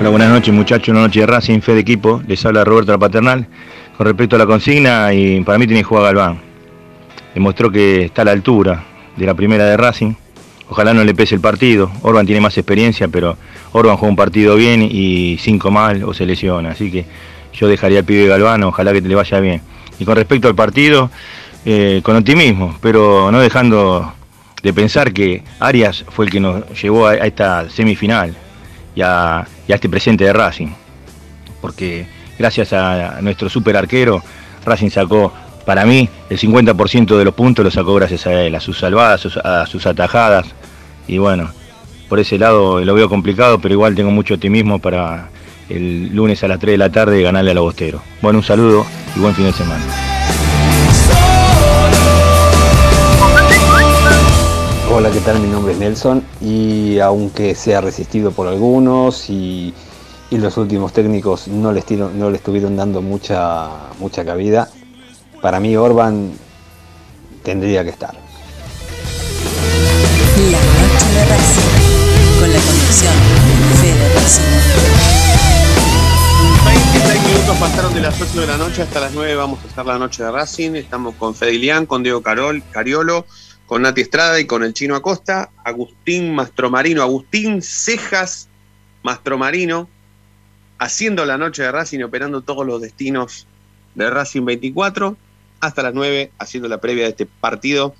Hola, 0.00 0.08
buenas 0.08 0.30
noches 0.30 0.54
muchachos, 0.54 0.88
una 0.88 1.02
noche 1.02 1.20
de 1.20 1.26
Racing, 1.26 1.60
fe 1.60 1.74
de 1.74 1.80
equipo, 1.80 2.22
les 2.26 2.42
habla 2.46 2.64
Roberto 2.64 2.90
La 2.90 2.96
Paternal. 2.96 3.46
Con 3.98 4.06
respecto 4.06 4.34
a 4.34 4.38
la 4.38 4.46
consigna, 4.46 5.12
y 5.12 5.42
para 5.42 5.58
mí 5.58 5.66
tiene 5.66 5.84
que 5.84 5.94
Galván. 5.94 6.40
Demostró 7.34 7.70
que 7.70 8.06
está 8.06 8.22
a 8.22 8.24
la 8.24 8.30
altura 8.30 8.82
de 9.14 9.26
la 9.26 9.34
primera 9.34 9.66
de 9.66 9.76
Racing. 9.76 10.14
Ojalá 10.70 10.94
no 10.94 11.04
le 11.04 11.14
pese 11.14 11.34
el 11.34 11.42
partido. 11.42 11.90
Orban 12.00 12.24
tiene 12.24 12.40
más 12.40 12.56
experiencia, 12.56 13.08
pero 13.08 13.36
Orban 13.72 13.98
juega 13.98 14.08
un 14.08 14.16
partido 14.16 14.56
bien 14.56 14.80
y 14.90 15.36
cinco 15.38 15.70
mal 15.70 16.02
o 16.04 16.14
se 16.14 16.24
lesiona. 16.24 16.70
Así 16.70 16.90
que 16.90 17.04
yo 17.52 17.68
dejaría 17.68 17.98
al 17.98 18.06
pibe 18.06 18.26
Galván, 18.26 18.62
ojalá 18.62 18.94
que 18.94 19.02
le 19.02 19.14
vaya 19.14 19.38
bien. 19.38 19.60
Y 19.98 20.06
con 20.06 20.16
respecto 20.16 20.48
al 20.48 20.54
partido, 20.54 21.10
eh, 21.66 22.00
con 22.02 22.16
optimismo, 22.16 22.74
pero 22.80 23.30
no 23.30 23.38
dejando 23.38 24.14
de 24.62 24.72
pensar 24.72 25.12
que 25.12 25.42
Arias 25.58 26.06
fue 26.08 26.24
el 26.24 26.30
que 26.30 26.40
nos 26.40 26.82
llevó 26.82 27.06
a 27.06 27.16
esta 27.16 27.68
semifinal 27.68 28.34
y 28.94 29.02
a, 29.02 29.46
este 29.76 29.88
presente 29.88 30.24
de 30.24 30.32
Racing. 30.32 30.68
Porque 31.60 32.06
gracias 32.38 32.72
a 32.72 33.20
nuestro 33.20 33.48
super 33.48 33.76
arquero, 33.76 34.22
Racing 34.64 34.90
sacó, 34.90 35.32
para 35.64 35.84
mí, 35.84 36.08
el 36.28 36.38
50% 36.38 37.16
de 37.16 37.24
los 37.24 37.34
puntos 37.34 37.64
lo 37.64 37.70
sacó 37.70 37.94
gracias 37.94 38.26
a 38.26 38.42
él, 38.42 38.54
a 38.54 38.60
sus 38.60 38.78
salvadas, 38.78 39.26
a 39.36 39.66
sus 39.66 39.86
atajadas. 39.86 40.46
Y 41.06 41.18
bueno, 41.18 41.50
por 42.08 42.18
ese 42.18 42.38
lado 42.38 42.84
lo 42.84 42.94
veo 42.94 43.08
complicado, 43.08 43.60
pero 43.60 43.74
igual 43.74 43.94
tengo 43.94 44.10
mucho 44.10 44.34
optimismo 44.34 44.78
para 44.78 45.28
el 45.68 46.14
lunes 46.14 46.42
a 46.42 46.48
las 46.48 46.58
3 46.58 46.72
de 46.72 46.78
la 46.78 46.90
tarde 46.90 47.22
ganarle 47.22 47.52
a 47.52 47.54
los 47.54 47.64
Bostero. 47.64 48.02
Bueno, 48.20 48.38
un 48.40 48.44
saludo 48.44 48.84
y 49.16 49.20
buen 49.20 49.34
fin 49.34 49.46
de 49.46 49.52
semana. 49.52 50.09
Hola, 55.00 55.12
¿qué 55.12 55.20
tal? 55.20 55.40
Mi 55.40 55.48
nombre 55.48 55.72
es 55.72 55.78
Nelson 55.78 56.22
y 56.42 56.98
aunque 56.98 57.54
sea 57.54 57.80
resistido 57.80 58.32
por 58.32 58.46
algunos 58.48 59.30
y, 59.30 59.72
los 60.30 60.58
últimos 60.58 60.92
técnicos 60.92 61.48
no 61.48 61.72
le, 61.72 61.82
no 62.14 62.28
le 62.28 62.36
estuvieron 62.36 62.76
dando 62.76 63.00
mucha, 63.00 63.70
mucha 63.98 64.26
cabida, 64.26 64.68
para 65.40 65.58
mí 65.58 65.74
Orban 65.74 66.32
tendría 67.42 67.82
que 67.82 67.88
estar. 67.88 68.12
La 70.50 70.58
noche 70.60 71.06
de 71.14 71.24
Racing, 71.24 72.38
con 72.38 72.52
la 72.52 72.60
conducción 72.60 73.14
de 73.80 74.14
Racing. 74.14 74.42
26 76.66 77.26
minutos 77.26 77.56
pasaron 77.56 77.94
de 77.94 78.00
las 78.00 78.20
8 78.20 78.38
de 78.38 78.46
la 78.46 78.58
noche 78.58 78.82
hasta 78.82 79.00
las 79.00 79.12
9 79.12 79.34
vamos 79.34 79.60
a 79.64 79.66
estar 79.66 79.86
la 79.86 79.98
noche 79.98 80.22
de 80.22 80.30
Racing. 80.30 80.72
Estamos 80.72 81.14
con 81.14 81.34
Fedilian, 81.34 81.86
con 81.86 82.02
Diego 82.02 82.20
Carol, 82.20 82.62
Cariolo, 82.70 83.24
con 83.70 83.82
Nati 83.82 84.00
Estrada 84.00 84.40
y 84.40 84.46
con 84.46 84.64
el 84.64 84.74
chino 84.74 84.96
Acosta, 84.96 85.52
Agustín 85.62 86.34
Mastromarino, 86.34 87.02
Agustín 87.02 87.62
Cejas 87.62 88.48
Mastromarino, 89.04 89.88
haciendo 90.80 91.24
la 91.24 91.38
noche 91.38 91.62
de 91.62 91.70
Racing 91.70 92.00
y 92.00 92.02
operando 92.02 92.40
todos 92.40 92.66
los 92.66 92.80
destinos 92.80 93.46
de 93.94 94.10
Racing 94.10 94.44
24, 94.44 95.16
hasta 95.60 95.84
las 95.84 95.94
9, 95.94 96.32
haciendo 96.40 96.68
la 96.68 96.80
previa 96.80 97.04
de 97.04 97.10
este 97.10 97.26
partido 97.26 97.94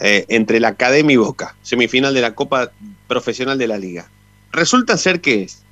eh, 0.00 0.24
entre 0.26 0.58
la 0.58 0.70
Academia 0.70 1.14
y 1.14 1.18
Boca, 1.18 1.54
semifinal 1.62 2.12
de 2.12 2.22
la 2.22 2.34
Copa 2.34 2.72
Profesional 3.06 3.58
de 3.58 3.68
la 3.68 3.78
Liga. 3.78 4.10
Resulta 4.50 4.96
ser 4.96 5.20
que 5.20 5.44
es 5.44 5.62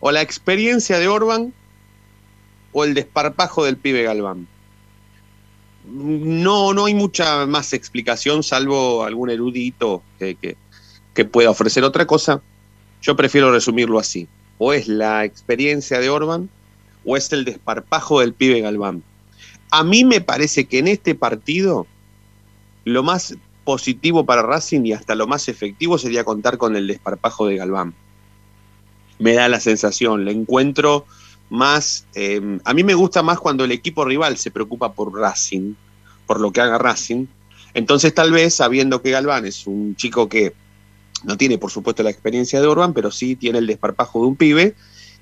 o 0.00 0.10
la 0.10 0.22
experiencia 0.22 0.98
de 0.98 1.06
Orban 1.06 1.52
o 2.72 2.84
el 2.84 2.94
desparpajo 2.94 3.66
del 3.66 3.76
pibe 3.76 4.04
Galván. 4.04 4.48
No, 5.84 6.72
no 6.72 6.84
hay 6.86 6.94
mucha 6.94 7.46
más 7.46 7.72
explicación, 7.72 8.42
salvo 8.42 9.04
algún 9.04 9.30
erudito 9.30 10.02
que, 10.18 10.36
que, 11.14 11.24
pueda 11.24 11.50
ofrecer 11.50 11.84
otra 11.84 12.06
cosa. 12.06 12.40
Yo 13.00 13.16
prefiero 13.16 13.50
resumirlo 13.52 13.98
así. 13.98 14.28
O 14.58 14.72
es 14.72 14.86
la 14.86 15.24
experiencia 15.24 15.98
de 15.98 16.08
Orban 16.08 16.48
o 17.04 17.16
es 17.16 17.32
el 17.32 17.44
desparpajo 17.44 18.20
del 18.20 18.32
pibe 18.32 18.60
Galván. 18.60 19.02
A 19.70 19.82
mí 19.82 20.04
me 20.04 20.20
parece 20.20 20.66
que 20.66 20.78
en 20.78 20.88
este 20.88 21.14
partido 21.14 21.86
lo 22.84 23.02
más 23.02 23.34
positivo 23.64 24.24
para 24.24 24.42
Racing 24.42 24.84
y 24.84 24.92
hasta 24.92 25.14
lo 25.14 25.26
más 25.26 25.48
efectivo 25.48 25.98
sería 25.98 26.24
contar 26.24 26.58
con 26.58 26.76
el 26.76 26.86
desparpajo 26.86 27.46
de 27.46 27.56
Galván. 27.56 27.94
Me 29.18 29.34
da 29.34 29.48
la 29.48 29.60
sensación, 29.60 30.24
le 30.24 30.32
encuentro 30.32 31.06
más, 31.52 32.06
em, 32.14 32.60
a 32.64 32.72
mí 32.72 32.82
me 32.82 32.94
gusta 32.94 33.22
más 33.22 33.38
cuando 33.38 33.64
el 33.64 33.72
equipo 33.72 34.06
rival 34.06 34.38
se 34.38 34.50
preocupa 34.50 34.94
por 34.94 35.14
Racing, 35.14 35.74
por 36.26 36.40
lo 36.40 36.50
que 36.50 36.62
haga 36.62 36.78
Racing. 36.78 37.26
Entonces 37.74 38.14
tal 38.14 38.32
vez, 38.32 38.54
sabiendo 38.54 39.02
que 39.02 39.10
Galván 39.10 39.44
es 39.44 39.66
un 39.66 39.94
chico 39.94 40.30
que 40.30 40.54
no 41.24 41.36
tiene 41.36 41.58
por 41.58 41.70
supuesto 41.70 42.02
la 42.02 42.08
experiencia 42.08 42.58
de 42.58 42.66
Orban, 42.66 42.94
pero 42.94 43.10
sí 43.10 43.36
tiene 43.36 43.58
el 43.58 43.66
desparpajo 43.66 44.22
de 44.22 44.26
un 44.28 44.36
pibe, 44.36 44.74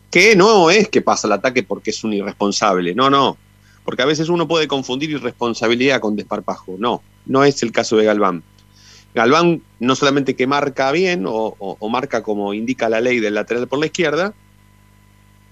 que 0.08 0.36
no 0.36 0.70
es 0.70 0.88
que 0.88 1.02
pasa 1.02 1.26
el 1.26 1.32
ataque 1.32 1.64
porque 1.64 1.90
es 1.90 2.04
un 2.04 2.12
irresponsable, 2.12 2.94
no, 2.94 3.10
no. 3.10 3.36
Porque 3.84 4.02
a 4.02 4.06
veces 4.06 4.28
uno 4.28 4.46
puede 4.46 4.68
confundir 4.68 5.10
irresponsabilidad 5.10 6.00
con 6.00 6.14
desparpajo. 6.14 6.76
No, 6.78 7.02
no 7.26 7.42
es 7.42 7.60
el 7.64 7.72
caso 7.72 7.96
de 7.96 8.04
Galván. 8.04 8.44
Galván 9.16 9.62
no 9.80 9.96
solamente 9.96 10.36
que 10.36 10.46
marca 10.46 10.92
bien 10.92 11.24
o, 11.26 11.76
marca 11.90 12.22
como 12.22 12.54
indica 12.54 12.88
la 12.88 13.00
ley 13.00 13.18
del 13.18 13.34
lateral 13.34 13.66
por 13.66 13.80
la 13.80 13.86
izquierda, 13.86 14.32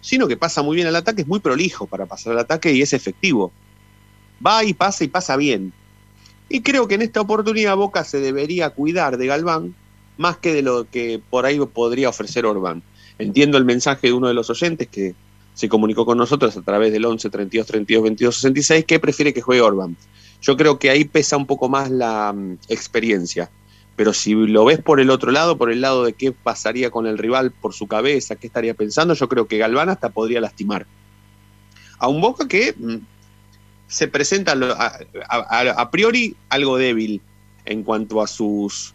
sino 0.09 0.27
que 0.27 0.39
pasa 0.39 0.63
muy 0.63 0.75
bien 0.75 0.89
el 0.89 0.97
ataque, 0.97 1.21
es 1.21 1.29
muy 1.29 1.39
prolijo 1.39 1.87
para 1.87 2.07
pasar 2.07 2.33
el 2.33 2.39
ataque 2.39 2.73
y 2.73 2.81
es 2.81 2.95
efectivo. 2.95 3.53
Va 4.45 4.65
y 4.65 4.73
pasa 4.73 5.05
y 5.05 5.09
pasa 5.09 5.37
bien. 5.37 5.75
Y 6.49 6.63
creo 6.63 6.89
que 6.89 6.95
en 6.95 7.03
esta 7.03 7.21
oportunidad 7.21 7.77
Boca 7.77 8.05
se 8.05 8.19
debería 8.19 8.71
cuidar 8.71 9.19
de 9.19 9.27
Galván 9.27 9.75
más 10.17 10.39
que 10.39 10.55
de 10.55 10.63
lo 10.63 10.89
que 10.89 11.21
por 11.29 11.45
ahí 11.45 11.61
podría 11.61 12.09
ofrecer 12.09 12.47
Orbán. 12.47 12.83
Entiendo 13.19 13.59
el 13.59 13.67
mensaje 13.67 14.07
de 14.07 14.15
uno 14.15 14.29
de 14.29 14.33
los 14.33 14.49
oyentes 14.49 14.89
que 14.89 15.15
se 15.53 15.69
comunicó 15.69 16.07
con 16.07 16.17
nosotros 16.17 16.57
a 16.57 16.63
través 16.63 16.91
del 16.91 17.05
11 17.05 17.29
32 17.29 17.67
32 17.67 18.03
22 18.03 18.35
66 18.35 18.87
que 18.87 18.99
prefiere 18.99 19.35
que 19.35 19.43
juegue 19.43 19.61
Orbán. 19.61 19.95
Yo 20.41 20.57
creo 20.57 20.79
que 20.79 20.89
ahí 20.89 21.05
pesa 21.05 21.37
un 21.37 21.45
poco 21.45 21.69
más 21.69 21.91
la 21.91 22.33
mm, 22.33 22.61
experiencia. 22.71 23.51
Pero 23.99 24.13
si 24.13 24.33
lo 24.33 24.65
ves 24.65 24.81
por 24.81 25.01
el 25.01 25.11
otro 25.11 25.33
lado, 25.33 25.59
por 25.59 25.73
el 25.73 25.81
lado 25.81 26.05
de 26.05 26.13
qué 26.13 26.31
pasaría 26.31 26.89
con 26.89 27.09
el 27.09 27.19
rival 27.19 27.51
por 27.51 27.75
su 27.75 27.89
cabeza, 27.89 28.37
qué 28.37 28.47
estaría 28.47 28.73
pensando, 28.73 29.13
yo 29.13 29.29
creo 29.29 29.49
que 29.49 29.59
Galván 29.59 29.89
hasta 29.89 30.11
podría 30.11 30.41
lastimar. 30.41 30.87
A 31.99 32.07
un 32.07 32.21
Boca 32.21 32.47
que 32.47 32.77
mm, 32.79 32.99
se 33.89 34.07
presenta 34.07 34.55
a, 35.29 35.91
priori 35.91 36.37
algo 36.49 36.79
débil 36.79 37.21
en 37.65 37.83
cuanto 37.83 38.23
a 38.23 38.29
sus 38.29 38.95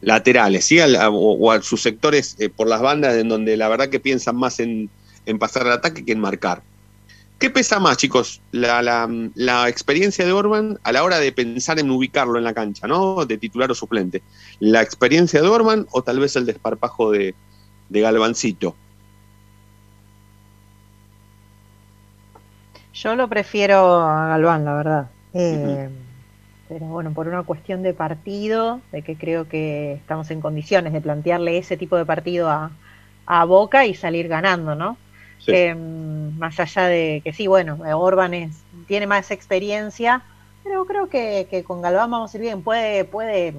laterales, 0.00 0.64
¿sí? 0.64 0.80
o, 0.80 1.52
a 1.52 1.62
sus 1.62 1.80
sectores 1.80 2.34
eh, 2.40 2.48
por 2.48 2.66
las 2.66 2.80
bandas 2.80 3.14
en 3.14 3.28
donde 3.28 3.56
la 3.56 3.68
verdad 3.68 3.90
que 3.90 4.00
piensan 4.00 4.34
más 4.34 4.58
en, 4.58 4.90
en 5.24 5.38
pasar 5.38 5.66
el 5.66 5.72
ataque 5.72 6.04
que 6.04 6.10
en 6.10 6.18
marcar. 6.18 6.64
¿Qué 7.42 7.50
pesa 7.50 7.80
más, 7.80 7.96
chicos? 7.96 8.40
La, 8.52 9.68
experiencia 9.68 10.24
de 10.24 10.30
Orban 10.30 10.78
a 10.84 10.92
la 10.92 11.02
hora 11.02 11.18
de 11.18 11.32
pensar 11.32 11.80
en 11.80 11.90
ubicarlo 11.90 12.38
en 12.38 12.44
la 12.44 12.54
cancha, 12.54 12.86
¿no? 12.86 13.26
De 13.26 13.36
titular 13.36 13.68
o 13.68 13.74
suplente. 13.74 14.22
¿La 14.60 14.80
experiencia 14.80 15.42
de 15.42 15.48
Orban 15.48 15.88
o 15.90 16.04
tal 16.04 16.20
vez 16.20 16.36
el 16.36 16.46
desparpajo 16.46 17.10
de, 17.10 17.34
Galvancito? 17.90 18.76
Yo 22.94 23.16
lo 23.16 23.26
prefiero 23.26 24.02
a 24.02 24.28
Galván, 24.28 24.64
la 24.64 24.74
verdad. 24.74 25.10
Eh, 25.34 25.88
pero 26.68 26.86
bueno, 26.86 27.12
por 27.12 27.26
una 27.26 27.42
cuestión 27.42 27.82
de 27.82 27.92
partido, 27.92 28.80
de 28.92 29.02
que 29.02 29.16
creo 29.16 29.48
que 29.48 29.94
estamos 29.94 30.30
en 30.30 30.40
condiciones 30.40 30.92
de 30.92 31.00
plantearle 31.00 31.58
ese 31.58 31.76
tipo 31.76 31.96
de 31.96 32.06
partido 32.06 32.48
a, 32.48 32.70
a 33.26 33.44
Boca 33.46 33.84
y 33.84 33.94
salir 33.94 34.28
ganando, 34.28 34.76
¿no? 34.76 34.96
Em, 35.46 36.36
más 36.38 36.58
allá 36.60 36.86
de 36.86 37.20
que 37.24 37.32
sí, 37.32 37.46
bueno, 37.46 37.78
Orban 37.96 38.32
tiene 38.86 39.06
más 39.06 39.30
experiencia, 39.30 40.22
pero 40.62 40.84
creo 40.84 41.08
que, 41.08 41.64
con 41.66 41.82
Galván 41.82 42.10
vamos 42.10 42.32
a 42.32 42.36
ir 42.36 42.42
bien. 42.42 42.62
Puede, 42.62 43.04
puede 43.04 43.54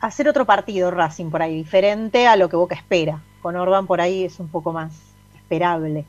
hacer 0.00 0.28
otro 0.28 0.46
partido 0.46 0.90
Racing 0.90 1.30
por 1.30 1.42
ahí, 1.42 1.56
diferente 1.56 2.26
a 2.26 2.36
lo 2.36 2.48
que 2.48 2.56
Boca 2.56 2.74
espera. 2.74 3.20
Con 3.42 3.56
Orban 3.56 3.86
por 3.86 4.00
ahí 4.00 4.24
es 4.24 4.40
un 4.40 4.48
poco 4.48 4.72
más 4.72 4.92
esperable 5.34 6.04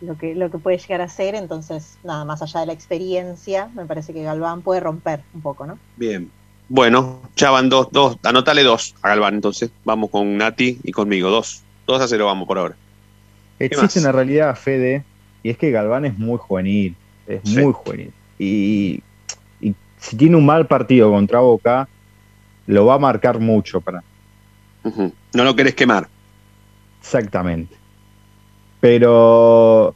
lo 0.00 0.16
que, 0.18 0.34
lo 0.34 0.50
que 0.50 0.58
puede 0.58 0.78
llegar 0.78 1.00
a 1.00 1.08
ser, 1.08 1.34
entonces, 1.34 1.98
nada, 2.04 2.24
más 2.24 2.42
allá 2.42 2.60
de 2.60 2.66
la 2.66 2.72
experiencia, 2.72 3.70
me 3.74 3.86
parece 3.86 4.12
que 4.12 4.22
Galván 4.22 4.62
puede 4.62 4.80
romper 4.80 5.22
un 5.34 5.40
poco, 5.40 5.66
¿no? 5.66 5.78
Bien. 5.96 6.30
Bueno, 6.68 7.20
ya 7.36 7.50
van 7.50 7.68
dos, 7.68 7.88
dos, 7.92 8.18
anótale 8.24 8.62
dos 8.62 8.94
a 9.02 9.08
Galván, 9.08 9.34
entonces, 9.34 9.70
vamos 9.84 10.10
con 10.10 10.36
Nati 10.36 10.78
y 10.82 10.92
conmigo, 10.92 11.30
dos, 11.30 11.62
dos 11.86 12.02
a 12.02 12.08
cero 12.08 12.26
vamos 12.26 12.46
por 12.46 12.58
ahora. 12.58 12.76
Existe 13.58 14.00
una 14.00 14.12
realidad, 14.12 14.54
Fede, 14.56 15.04
y 15.42 15.50
es 15.50 15.58
que 15.58 15.70
Galván 15.70 16.04
es 16.04 16.18
muy 16.18 16.38
juvenil, 16.38 16.94
es 17.26 17.44
muy 17.44 17.72
juvenil. 17.72 18.12
Y, 18.38 19.02
si 19.98 20.16
tiene 20.16 20.36
un 20.36 20.44
mal 20.44 20.66
partido 20.66 21.10
contra 21.10 21.40
Boca, 21.40 21.88
lo 22.66 22.86
va 22.86 22.94
a 22.94 22.98
marcar 22.98 23.40
mucho 23.40 23.80
para. 23.80 24.02
No 24.84 25.44
lo 25.44 25.56
querés 25.56 25.74
quemar. 25.74 26.06
Exactamente. 27.00 27.74
Pero 28.80 29.94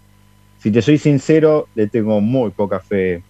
si 0.58 0.70
te 0.70 0.82
soy 0.82 0.98
sincero, 0.98 1.68
le 1.74 1.86
tengo 1.86 2.20
muy 2.20 2.50
poca 2.50 2.80
fe 2.80 3.22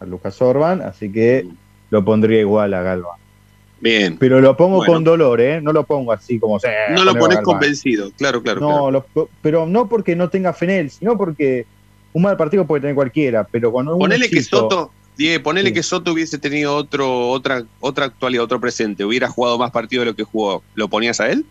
a 0.00 0.04
Lucas 0.04 0.40
Orban, 0.42 0.82
así 0.82 1.10
que 1.10 1.46
lo 1.90 2.04
pondría 2.04 2.40
igual 2.40 2.74
a 2.74 2.82
Galván. 2.82 3.21
Bien. 3.82 4.16
Pero 4.16 4.40
lo 4.40 4.56
pongo 4.56 4.84
con 4.84 5.02
dolor, 5.02 5.40
¿eh? 5.40 5.60
No 5.60 5.72
lo 5.72 5.82
pongo 5.82 6.12
así 6.12 6.38
como... 6.38 6.60
no 6.90 7.04
lo 7.04 7.14
pones 7.16 7.40
convencido, 7.40 8.12
claro, 8.16 8.40
claro. 8.40 8.60
No, 8.60 9.04
pero 9.42 9.66
no 9.66 9.88
porque 9.88 10.14
no 10.14 10.30
tenga 10.30 10.52
Fenel, 10.52 10.88
sino 10.88 11.18
porque 11.18 11.66
un 12.12 12.22
mal 12.22 12.36
partido 12.36 12.64
puede 12.64 12.82
tener 12.82 12.94
cualquiera, 12.94 13.44
pero 13.44 13.72
cuando 13.72 13.98
Ponele 13.98 14.30
que 14.30 14.40
Soto, 14.40 14.92
Diego, 15.18 15.42
ponele 15.42 15.72
que 15.72 15.82
Soto 15.82 16.12
hubiese 16.12 16.38
tenido 16.38 16.76
otro, 16.76 17.30
otra, 17.30 17.64
otra 17.80 18.04
actualidad, 18.04 18.44
otro 18.44 18.60
presente, 18.60 19.04
hubiera 19.04 19.28
jugado 19.28 19.58
más 19.58 19.72
partido 19.72 20.02
de 20.02 20.06
lo 20.06 20.16
que 20.16 20.22
jugó, 20.22 20.62
¿lo 20.76 20.86
ponías 20.86 21.20
a 21.20 21.30
él? 21.30 21.44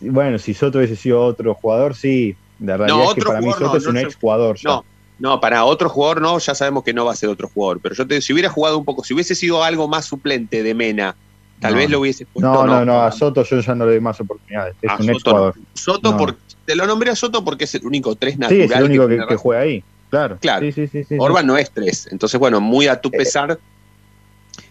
Bueno, 0.00 0.38
si 0.38 0.54
Soto 0.54 0.78
hubiese 0.78 0.94
sido 0.94 1.20
otro 1.22 1.54
jugador, 1.54 1.96
sí. 1.96 2.36
La 2.60 2.76
realidad 2.76 3.02
es 3.08 3.14
que 3.14 3.22
para 3.22 3.40
mí 3.40 3.50
Soto 3.50 3.76
es 3.76 3.86
un 3.86 3.96
ex 3.96 4.14
jugador. 4.14 4.58
No, 4.62 4.84
no, 5.18 5.40
para 5.40 5.64
otro 5.64 5.88
jugador 5.88 6.20
no, 6.20 6.38
ya 6.38 6.54
sabemos 6.54 6.84
que 6.84 6.92
no 6.92 7.04
va 7.04 7.12
a 7.12 7.16
ser 7.16 7.30
otro 7.30 7.48
jugador. 7.48 7.80
Pero 7.82 7.96
yo 7.96 8.06
te 8.06 8.20
si 8.20 8.32
hubiera 8.32 8.48
jugado 8.48 8.78
un 8.78 8.84
poco, 8.84 9.02
si 9.02 9.12
hubiese 9.12 9.34
sido 9.34 9.64
algo 9.64 9.88
más 9.88 10.04
suplente 10.04 10.62
de 10.62 10.74
Mena, 10.74 11.16
Tal 11.60 11.74
vez 11.74 11.90
lo 11.90 12.00
hubiese 12.00 12.24
puesto. 12.24 12.52
No, 12.52 12.66
no, 12.66 12.84
no, 12.84 13.02
a 13.02 13.10
Soto 13.10 13.42
yo 13.42 13.60
ya 13.60 13.74
no 13.74 13.84
le 13.84 13.92
doy 13.92 14.00
más 14.00 14.20
oportunidades. 14.20 14.76
Es 14.80 14.90
un 14.98 15.10
ex 15.10 15.22
jugador. 15.22 15.54
Soto, 15.74 16.36
te 16.64 16.76
lo 16.76 16.86
nombré 16.86 17.10
a 17.10 17.16
Soto 17.16 17.44
porque 17.44 17.64
es 17.64 17.74
el 17.74 17.86
único 17.86 18.14
tres 18.14 18.38
natural. 18.38 18.68
Sí, 18.68 18.72
es 18.72 18.78
el 18.78 18.84
único 18.84 19.08
que, 19.08 19.36
juega 19.36 19.62
ahí. 19.62 19.84
Claro. 20.10 20.38
Claro. 20.40 20.70
Sí, 20.70 20.86
sí, 20.86 21.04
sí, 21.04 21.16
Orban 21.18 21.46
no 21.46 21.56
es 21.56 21.70
tres. 21.70 22.08
Entonces, 22.10 22.38
bueno, 22.38 22.60
muy 22.60 22.86
a 22.86 23.00
tu 23.00 23.08
eh, 23.08 23.18
pesar. 23.18 23.58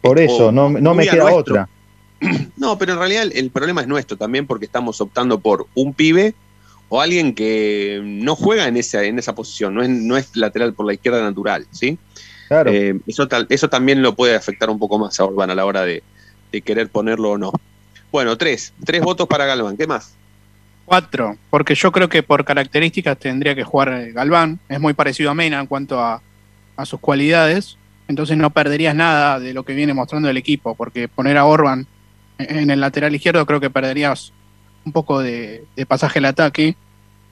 Por 0.02 0.20
eso, 0.20 0.52
no, 0.52 0.70
no 0.70 0.94
me 0.94 1.08
queda 1.08 1.34
otra. 1.34 1.70
No, 2.58 2.80
pero 2.80 2.94
en 2.94 2.98
realidad 2.98 3.26
el, 3.32 3.52
problema 3.52 3.82
es 3.82 3.88
nuestro 3.88 4.18
también 4.18 4.48
porque 4.48 4.66
estamos 4.66 5.00
optando 5.02 5.40
por 5.40 5.68
un 5.76 5.94
pibe 5.94 6.34
o 6.90 7.00
alguien 7.00 7.36
que 7.36 8.02
no 8.04 8.36
juega 8.36 8.68
en 8.68 8.76
esa, 8.76 9.04
en 9.04 9.20
esa 9.20 9.36
posición, 9.36 9.76
no 9.76 9.84
es, 9.84 9.90
no 9.90 10.18
es 10.18 10.36
lateral 10.36 10.74
por 10.74 10.88
la 10.88 10.94
izquierda 10.94 11.22
natural, 11.22 11.68
¿sí? 11.70 12.00
Claro. 12.48 12.72
Eh, 12.72 13.00
eso, 13.06 13.28
eso 13.50 13.70
también 13.70 14.02
lo 14.02 14.16
puede 14.16 14.36
afectar 14.36 14.72
un 14.72 14.80
poco 14.80 14.98
más 14.98 15.20
a 15.20 15.26
Orban 15.26 15.52
a 15.52 15.56
la 15.56 15.66
hora 15.66 15.84
de, 15.84 16.02
de 16.52 16.62
querer 16.62 16.90
ponerlo 16.90 17.32
o 17.32 17.38
no. 17.38 17.52
Bueno, 18.12 18.38
tres, 18.38 18.74
tres 18.84 19.02
votos 19.02 19.28
para 19.28 19.46
Galván, 19.46 19.78
¿qué 19.78 19.88
más? 19.88 20.16
Cuatro, 20.86 21.38
porque 21.50 21.76
yo 21.76 21.92
creo 21.92 22.08
que 22.08 22.24
por 22.24 22.46
características 22.46 23.18
tendría 23.18 23.54
que 23.56 23.66
jugar 23.66 23.90
eh, 23.90 24.14
Galván, 24.14 24.60
es 24.70 24.80
muy 24.80 24.94
parecido 24.94 25.30
a 25.30 25.34
Mena 25.34 25.60
en 25.60 25.68
cuanto 25.68 26.00
a, 26.00 26.22
sus 26.86 27.00
cualidades, 27.00 27.78
entonces 28.08 28.38
no 28.38 28.52
perderías 28.52 28.96
nada 28.96 29.40
de 29.40 29.54
lo 29.54 29.66
que 29.66 29.74
viene 29.74 29.96
mostrando 29.96 30.30
el 30.30 30.38
equipo, 30.38 30.76
porque 30.76 31.08
poner 31.08 31.36
a 31.38 31.46
Orban 31.46 31.88
en 32.38 32.70
el 32.70 32.80
lateral 32.80 33.16
izquierdo 33.16 33.46
creo 33.48 33.60
que 33.60 33.72
perderías 33.72 34.32
un 34.86 34.92
poco 34.92 35.20
de, 35.20 35.66
pasaje 35.88 36.20
al 36.20 36.26
ataque, 36.26 36.78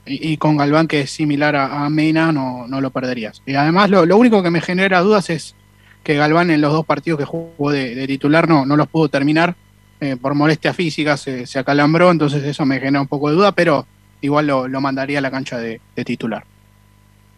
y, 0.07 0.37
con 0.37 0.57
Galván 0.57 0.87
que 0.87 1.01
es 1.01 1.11
similar 1.11 1.55
a, 1.55 1.89
Mena 1.89 2.31
no, 2.31 2.67
no, 2.67 2.81
lo 2.81 2.91
perderías. 2.91 3.41
Y 3.45 3.55
además 3.55 3.89
lo, 3.89 4.05
lo 4.05 4.17
único 4.17 4.43
que 4.43 4.51
me 4.51 4.61
genera 4.61 5.01
dudas 5.01 5.29
es 5.29 5.55
que 6.05 6.13
Galván 6.13 6.51
en 6.51 6.61
los 6.61 6.71
dos 6.71 6.85
partidos 6.85 7.19
que 7.19 7.25
jugó 7.25 7.71
de, 7.71 8.05
titular 8.07 8.47
no, 8.47 8.63
no 8.65 8.77
los 8.77 8.87
pudo 8.87 9.09
terminar 9.09 9.55
eh, 9.99 10.15
por 10.21 10.35
molestia 10.35 10.71
física, 10.71 11.17
se, 11.17 11.47
acalambró, 11.57 12.11
entonces 12.11 12.43
eso 12.43 12.63
me 12.63 12.79
genera 12.79 13.01
un 13.01 13.07
poco 13.07 13.29
de 13.29 13.35
duda, 13.35 13.53
pero 13.53 13.87
igual 14.21 14.45
lo, 14.45 14.81
mandaría 14.81 15.17
a 15.17 15.21
la 15.21 15.31
cancha 15.31 15.57
de, 15.57 15.81
titular. 16.05 16.45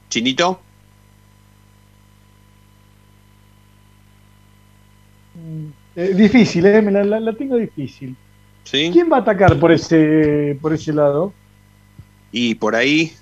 Chinito. 0.10 0.60
Eh, 5.95 6.13
difícil, 6.13 6.65
eh, 6.65 6.82
la, 6.82 7.34
tengo 7.34 7.56
difícil. 7.56 8.17
¿Sí? 8.65 8.89
¿Quién 8.91 9.10
va 9.10 9.17
a 9.17 9.21
atacar 9.21 9.58
por 9.60 9.71
ese, 9.71 10.58
por 10.62 10.73
ese 10.73 10.91
lado? 10.91 11.32
Y 12.34 12.56
por 12.56 12.75
ahí. 12.75 13.13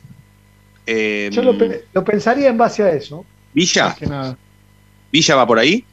Yo 0.87 1.43
lo, 1.43 1.53
lo, 1.93 2.03
pensaría 2.03 2.49
en 2.49 2.57
base 2.57 2.81
a 2.81 2.89
eso. 2.89 3.23
Villa. 3.53 3.95
que 3.97 4.07
nada. 4.07 4.35
¿Villa 5.11 5.35
va 5.35 5.47
por 5.47 5.59
ahí? 5.59 5.83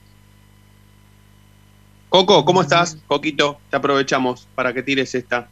Coco, 2.09 2.45
¿cómo 2.45 2.63
estás? 2.63 2.97
Coquito, 3.07 3.59
te 3.71 3.77
aprovechamos 3.77 4.47
para 4.55 4.73
que 4.73 4.83
tires 4.83 5.15
esta. 5.15 5.49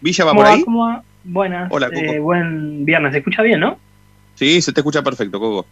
¿Villa 0.00 0.24
va 0.24 0.34
por 0.34 0.46
ahí? 0.46 0.62
¿Cómo 0.62 1.02
Buenas. 1.24 1.72
Hola, 1.72 1.88
Coco. 1.88 2.00
Eh, 2.00 2.18
buen 2.18 2.84
viernes. 2.84 3.12
¿Se 3.12 3.18
escucha 3.18 3.42
bien, 3.42 3.60
no? 3.60 3.78
Sí, 4.34 4.60
se 4.60 4.72
te 4.72 4.80
escucha 4.80 5.02
perfecto, 5.02 5.40
Coco. 5.40 5.66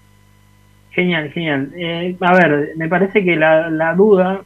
Genial, 0.92 1.30
genial. 1.30 1.70
Eh, 1.76 2.16
a 2.20 2.34
ver, 2.34 2.70
me 2.76 2.88
parece 2.88 3.24
que 3.24 3.36
la, 3.36 3.94
duda, 3.94 4.42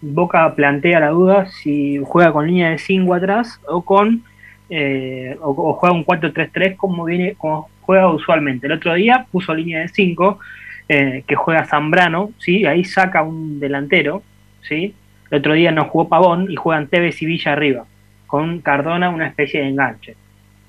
Boca 0.00 0.54
plantea 0.54 1.00
la 1.00 1.10
duda 1.10 1.46
si 1.46 2.00
juega 2.04 2.32
con 2.32 2.46
línea 2.46 2.70
de 2.70 2.78
5 2.78 3.14
atrás 3.14 3.60
o 3.66 3.82
con 3.82 4.22
eh, 4.70 5.36
o, 5.40 5.72
juega 5.72 5.94
un 5.94 6.04
4-3-3 6.04 6.76
como 6.76 7.04
viene 7.04 7.34
como 7.34 7.68
juega 7.80 8.10
usualmente. 8.10 8.66
El 8.66 8.74
otro 8.74 8.94
día 8.94 9.26
puso 9.32 9.54
línea 9.54 9.80
de 9.80 9.88
5 9.88 10.38
eh, 10.88 11.22
que 11.26 11.34
juega 11.34 11.66
Zambrano, 11.66 12.32
¿sí? 12.38 12.64
ahí 12.64 12.84
saca 12.84 13.22
un 13.22 13.60
delantero, 13.60 14.22
¿sí? 14.62 14.94
el 15.30 15.38
otro 15.38 15.52
día 15.52 15.70
no 15.70 15.84
jugó 15.84 16.08
Pavón 16.08 16.50
y 16.50 16.56
juegan 16.56 16.88
Tevez 16.88 17.20
y 17.22 17.26
Villa 17.26 17.52
arriba, 17.52 17.84
con 18.26 18.60
Cardona 18.60 19.10
una 19.10 19.26
especie 19.26 19.60
de 19.60 19.68
enganche. 19.68 20.16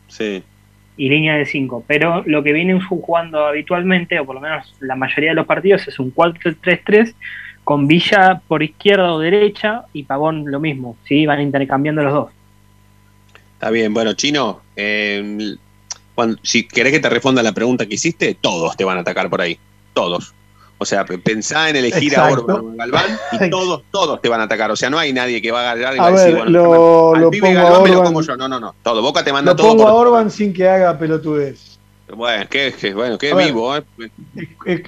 Sí. 0.08 0.44
y 0.98 1.08
línea 1.08 1.36
de 1.36 1.46
5. 1.46 1.86
Pero 1.88 2.24
lo 2.26 2.44
que 2.44 2.52
vienen 2.52 2.82
jugando 2.82 3.46
habitualmente, 3.46 4.20
o 4.20 4.26
por 4.26 4.36
lo 4.36 4.42
menos 4.42 4.76
la 4.80 4.96
mayoría 4.96 5.30
de 5.30 5.36
los 5.36 5.46
partidos, 5.46 5.88
es 5.88 6.00
un 6.00 6.14
4-3-3 6.14 7.14
con 7.64 7.88
Villa 7.88 8.42
por 8.48 8.64
izquierda 8.64 9.14
o 9.14 9.20
derecha 9.20 9.84
y 9.94 10.04
Pavón 10.04 10.50
lo 10.52 10.60
mismo. 10.60 10.98
¿sí? 11.06 11.26
Van 11.26 11.40
intercambiando 11.40 12.04
los 12.04 12.14
dos. 12.14 12.32
Está 13.54 13.70
bien, 13.70 13.94
bueno, 13.94 14.14
Chino, 14.14 14.62
eh, 14.76 15.56
si 16.44 16.68
querés 16.68 16.94
que 16.94 17.00
te 17.00 17.10
responda 17.10 17.44
la 17.44 17.54
pregunta 17.54 17.86
que 17.86 17.96
hiciste, 17.96 18.36
todos 18.40 18.76
te 18.76 18.84
van 18.84 18.98
a 18.98 19.02
atacar 19.02 19.30
por 19.30 19.42
ahí. 19.42 19.60
Todos. 20.00 20.34
O 20.78 20.86
sea, 20.86 21.04
pensá 21.04 21.70
en 21.70 21.76
elegir 21.76 22.18
a 22.18 22.30
Orban 22.30 22.58
o 22.58 22.72
Galván 22.76 23.18
y 23.34 23.50
todos, 23.50 23.84
todos 23.92 24.22
te 24.22 24.30
van 24.30 24.40
a 24.40 24.44
atacar. 24.44 24.72
O 24.72 24.78
sea, 24.78 24.90
no 24.90 24.98
hay 24.98 25.12
nadie 25.12 25.42
que 25.42 25.52
va 25.52 25.60
a 25.60 25.72
agarrar 25.72 25.96
y 25.96 26.00
va 26.00 26.08
a 26.08 26.12
decir, 26.12 26.36
bueno, 26.36 26.52
lo, 26.52 27.16
lo 27.16 27.32
pongo 27.32 27.54
Galván 27.54 27.84
me 27.84 27.90
lo 27.90 28.04
como 28.04 28.22
yo. 28.22 28.38
No, 28.38 28.48
no, 28.48 28.60
no. 28.60 28.74
Todo. 28.82 29.02
Boca 29.02 29.24
te 29.24 29.34
manda 29.34 29.52
lo 29.52 29.56
todo. 29.58 29.68
Lo 29.68 29.74
pongo 29.74 29.88
a 29.90 29.94
Orban 29.94 30.32
sin 30.32 30.54
que 30.54 30.68
haga 30.68 30.98
pelotudez. 30.98 31.70
Bueno, 32.16 32.46
qué, 32.50 32.74
bueno, 32.96 33.18
qué 33.18 33.36
vivo, 33.36 33.76
¿eh? 33.76 33.84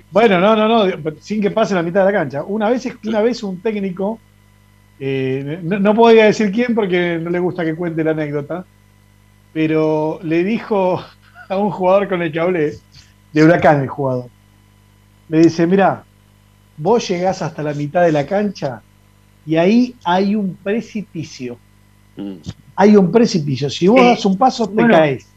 Bueno, 0.09 0.39
no, 0.39 0.55
no, 0.55 0.67
no, 0.67 0.91
sin 1.19 1.41
que 1.41 1.51
pase 1.51 1.75
la 1.75 1.83
mitad 1.83 2.05
de 2.05 2.11
la 2.11 2.19
cancha. 2.19 2.43
Una 2.43 2.69
vez, 2.69 2.87
una 3.05 3.21
vez 3.21 3.43
un 3.43 3.61
técnico, 3.61 4.19
eh, 4.99 5.59
no, 5.61 5.77
no 5.77 5.93
podía 5.93 6.25
decir 6.25 6.51
quién 6.51 6.73
porque 6.73 7.19
no 7.21 7.29
le 7.29 7.39
gusta 7.39 7.63
que 7.63 7.75
cuente 7.75 8.03
la 8.03 8.11
anécdota, 8.11 8.65
pero 9.53 10.19
le 10.23 10.43
dijo 10.43 11.03
a 11.49 11.57
un 11.57 11.69
jugador 11.69 12.07
con 12.07 12.21
el 12.21 12.31
que 12.31 12.39
hablé, 12.39 12.73
de 13.33 13.43
Huracán 13.43 13.81
el 13.81 13.89
jugador, 13.89 14.25
me 15.31 15.39
dice, 15.39 15.65
mira, 15.65 16.03
vos 16.75 17.07
llegás 17.07 17.41
hasta 17.41 17.63
la 17.63 17.73
mitad 17.73 18.03
de 18.03 18.11
la 18.11 18.25
cancha 18.25 18.81
y 19.45 19.55
ahí 19.55 19.95
hay 20.03 20.35
un 20.35 20.57
precipicio. 20.57 21.57
Mm. 22.17 22.33
Hay 22.75 22.97
un 22.97 23.13
precipicio. 23.13 23.69
Si 23.69 23.87
vos 23.87 24.01
das 24.01 24.25
un 24.25 24.37
paso, 24.37 24.69
te 24.69 24.85
caes. 24.85 25.33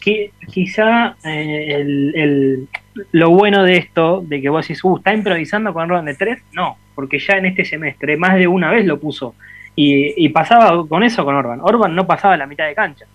Que, 0.00 0.32
quizá 0.52 1.14
eh, 1.22 2.66
lo 3.12 3.30
bueno 3.30 3.62
de 3.62 3.76
esto, 3.76 4.24
de 4.26 4.42
que 4.42 4.48
vos 4.48 4.66
decís, 4.66 4.82
uh, 4.82 4.96
¿está 4.96 5.14
improvisando 5.14 5.72
con 5.72 5.84
Orban 5.84 6.06
de 6.06 6.16
tres? 6.16 6.42
No, 6.50 6.76
porque 6.96 7.20
ya 7.20 7.34
en 7.34 7.46
este 7.46 7.64
semestre 7.64 8.16
más 8.16 8.34
de 8.34 8.48
una 8.48 8.72
vez 8.72 8.84
lo 8.84 8.98
puso. 8.98 9.36
Y, 9.76 10.28
pasaba 10.30 10.84
con 10.88 11.04
eso 11.04 11.24
con 11.24 11.36
Orban. 11.36 11.60
Orban 11.62 11.94
no 11.94 12.08
pasaba 12.08 12.36
la 12.36 12.46
mitad 12.46 12.66
de 12.66 12.74
cancha. 12.74 13.06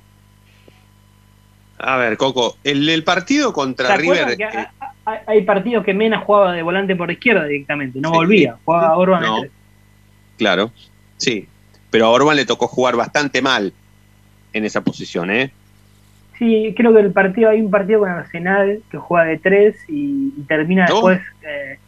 A 1.79 1.97
ver, 1.97 2.15
Coco, 2.15 2.55
el, 2.63 3.03
partido 3.03 3.51
contra 3.51 3.97
River 3.97 4.37
hay 5.25 5.43
partidos 5.43 5.85
que 5.85 5.93
Mena 5.93 6.19
jugaba 6.19 6.53
de 6.53 6.61
volante 6.61 6.95
por 6.95 7.09
izquierda 7.09 7.45
directamente, 7.45 7.99
no 7.99 8.11
volvía, 8.11 8.57
jugaba 8.65 8.87
a 8.87 8.97
Orban 8.97 9.21
no. 9.21 9.41
Claro, 10.37 10.71
sí, 11.17 11.47
pero 11.89 12.05
a 12.05 12.09
Orban 12.09 12.35
le 12.35 12.45
tocó 12.45 12.67
jugar 12.67 12.95
bastante 12.95 13.41
mal 13.41 13.73
en 14.53 14.65
esa 14.65 14.81
posición, 14.81 15.31
¿eh? 15.31 15.51
Sí, 16.37 16.73
creo 16.77 16.93
que 16.93 16.99
el 16.99 17.11
partido, 17.11 17.49
hay 17.49 17.61
un 17.61 17.71
partido 17.71 18.01
con 18.01 18.09
Arsenal 18.09 18.81
que 18.91 18.97
juega 18.97 19.25
de 19.25 19.37
tres 19.37 19.75
y, 19.87 20.29
termina 20.47 20.85
después, 20.85 21.19
eh, 21.41 21.79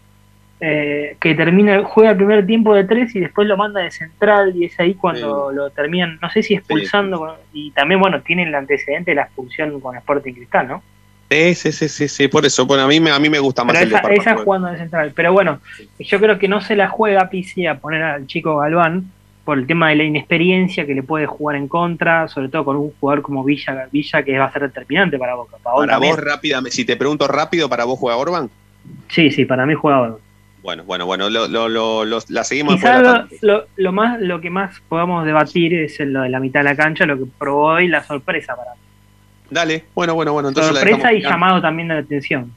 eh, 0.61 1.17
que 1.19 1.35
termina, 1.35 1.83
juega 1.83 2.11
el 2.11 2.17
primer 2.17 2.45
tiempo 2.47 2.73
de 2.73 2.85
tres 2.85 3.15
y 3.15 3.19
después 3.19 3.47
lo 3.47 3.57
manda 3.57 3.81
de 3.81 3.91
central 3.91 4.55
y 4.55 4.65
es 4.65 4.79
ahí 4.79 4.95
cuando 4.95 5.51
lo 5.51 5.69
terminan, 5.69 6.17
no 6.21 6.29
sé 6.31 6.41
si 6.41 6.55
expulsando, 6.55 7.37
y 7.53 7.71
también, 7.71 7.99
bueno, 7.99 8.21
tiene 8.21 8.43
el 8.43 8.55
antecedente 8.55 9.11
de 9.11 9.15
la 9.15 9.23
expulsión 9.23 9.79
con 9.81 9.95
Sporting 9.95 10.33
Cristal, 10.33 10.67
¿no? 10.67 10.83
Sí, 11.29 11.53
sí, 11.53 11.71
sí, 11.71 12.07
sí, 12.07 12.27
por 12.27 12.45
eso. 12.45 12.65
Bueno, 12.65 12.83
a 12.83 12.87
mí, 12.87 12.97
a 12.97 13.19
mí 13.19 13.29
me 13.29 13.39
gusta 13.39 13.63
más 13.63 13.79
el 13.79 13.89
esa, 13.89 14.01
de 14.01 14.15
esa 14.15 14.37
jugando 14.37 14.67
de 14.67 14.77
central. 14.77 15.11
Pero 15.15 15.31
bueno, 15.31 15.59
yo 15.99 16.19
creo 16.19 16.39
que 16.39 16.47
no 16.47 16.59
se 16.59 16.75
la 16.75 16.89
juega 16.89 17.29
Pizzi 17.29 17.67
a 17.67 17.77
poner 17.77 18.01
al 18.01 18.25
chico 18.25 18.57
Galván 18.57 19.11
por 19.45 19.59
el 19.59 19.67
tema 19.67 19.89
de 19.89 19.95
la 19.95 20.03
inexperiencia 20.03 20.85
que 20.85 20.95
le 20.95 21.03
puede 21.03 21.27
jugar 21.27 21.55
en 21.55 21.67
contra, 21.67 22.27
sobre 22.27 22.49
todo 22.49 22.65
con 22.65 22.77
un 22.77 22.91
jugador 22.99 23.21
como 23.21 23.43
Villa, 23.43 23.87
Villa 23.91 24.23
que 24.23 24.37
va 24.37 24.45
a 24.45 24.51
ser 24.51 24.63
determinante 24.63 25.19
para 25.19 25.35
Boca. 25.35 25.57
Para, 25.61 25.97
vos, 25.97 26.19
rápidamente, 26.19 26.75
si 26.75 26.83
te 26.83 26.95
pregunto 26.95 27.27
rápido, 27.27 27.69
¿para 27.69 27.85
vos 27.85 27.99
juega 27.99 28.17
Orban? 28.17 28.49
Sí, 29.07 29.29
sí, 29.29 29.45
para 29.45 29.65
mí 29.65 29.75
juega 29.75 30.01
Orban. 30.01 30.19
Bueno, 30.63 30.83
bueno, 30.83 31.05
bueno, 31.05 31.29
lo, 31.29 31.47
lo, 31.47 31.69
lo, 32.05 32.19
la 32.27 32.43
seguimos. 32.43 32.75
Quizá 32.75 33.01
lo, 33.41 33.65
lo, 33.75 33.91
más, 33.91 34.19
lo 34.19 34.41
que 34.41 34.49
más 34.49 34.81
podamos 34.89 35.25
debatir 35.25 35.73
es 35.73 35.99
lo 35.99 36.21
de 36.21 36.29
la 36.29 36.39
mitad 36.39 36.61
de 36.61 36.65
la 36.65 36.75
cancha, 36.75 37.05
lo 37.05 37.17
que 37.17 37.25
probó 37.37 37.73
hoy 37.73 37.87
la 37.87 38.03
sorpresa 38.03 38.55
para 38.55 38.73
mí. 38.73 38.81
Dale, 39.49 39.85
bueno, 39.95 40.15
bueno, 40.15 40.33
bueno. 40.33 40.49
Entonces 40.49 40.73
Sorpresa 40.73 41.13
y 41.13 41.21
llamado 41.21 41.61
también 41.61 41.87
de 41.89 41.97
atención. 41.97 42.53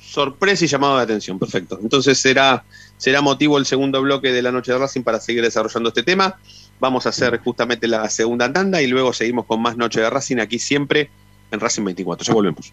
Sorpresa 0.00 0.64
y 0.64 0.68
llamado 0.68 0.96
de 0.98 1.02
atención, 1.02 1.38
perfecto. 1.38 1.78
Entonces 1.82 2.18
será, 2.18 2.64
será 2.96 3.20
motivo 3.20 3.58
el 3.58 3.66
segundo 3.66 4.00
bloque 4.02 4.32
de 4.32 4.42
la 4.42 4.52
noche 4.52 4.72
de 4.72 4.78
Racing 4.78 5.02
para 5.02 5.20
seguir 5.20 5.42
desarrollando 5.42 5.88
este 5.88 6.02
tema. 6.02 6.38
Vamos 6.80 7.06
a 7.06 7.08
hacer 7.08 7.38
justamente 7.38 7.88
la 7.88 8.08
segunda 8.10 8.52
tanda 8.52 8.82
y 8.82 8.86
luego 8.86 9.12
seguimos 9.12 9.46
con 9.46 9.62
más 9.62 9.76
Noche 9.76 10.00
de 10.00 10.10
Racing 10.10 10.38
aquí 10.38 10.58
siempre 10.58 11.10
en 11.50 11.60
Racing 11.60 11.84
24. 11.84 12.26
Ya 12.26 12.34
volvemos. 12.34 12.72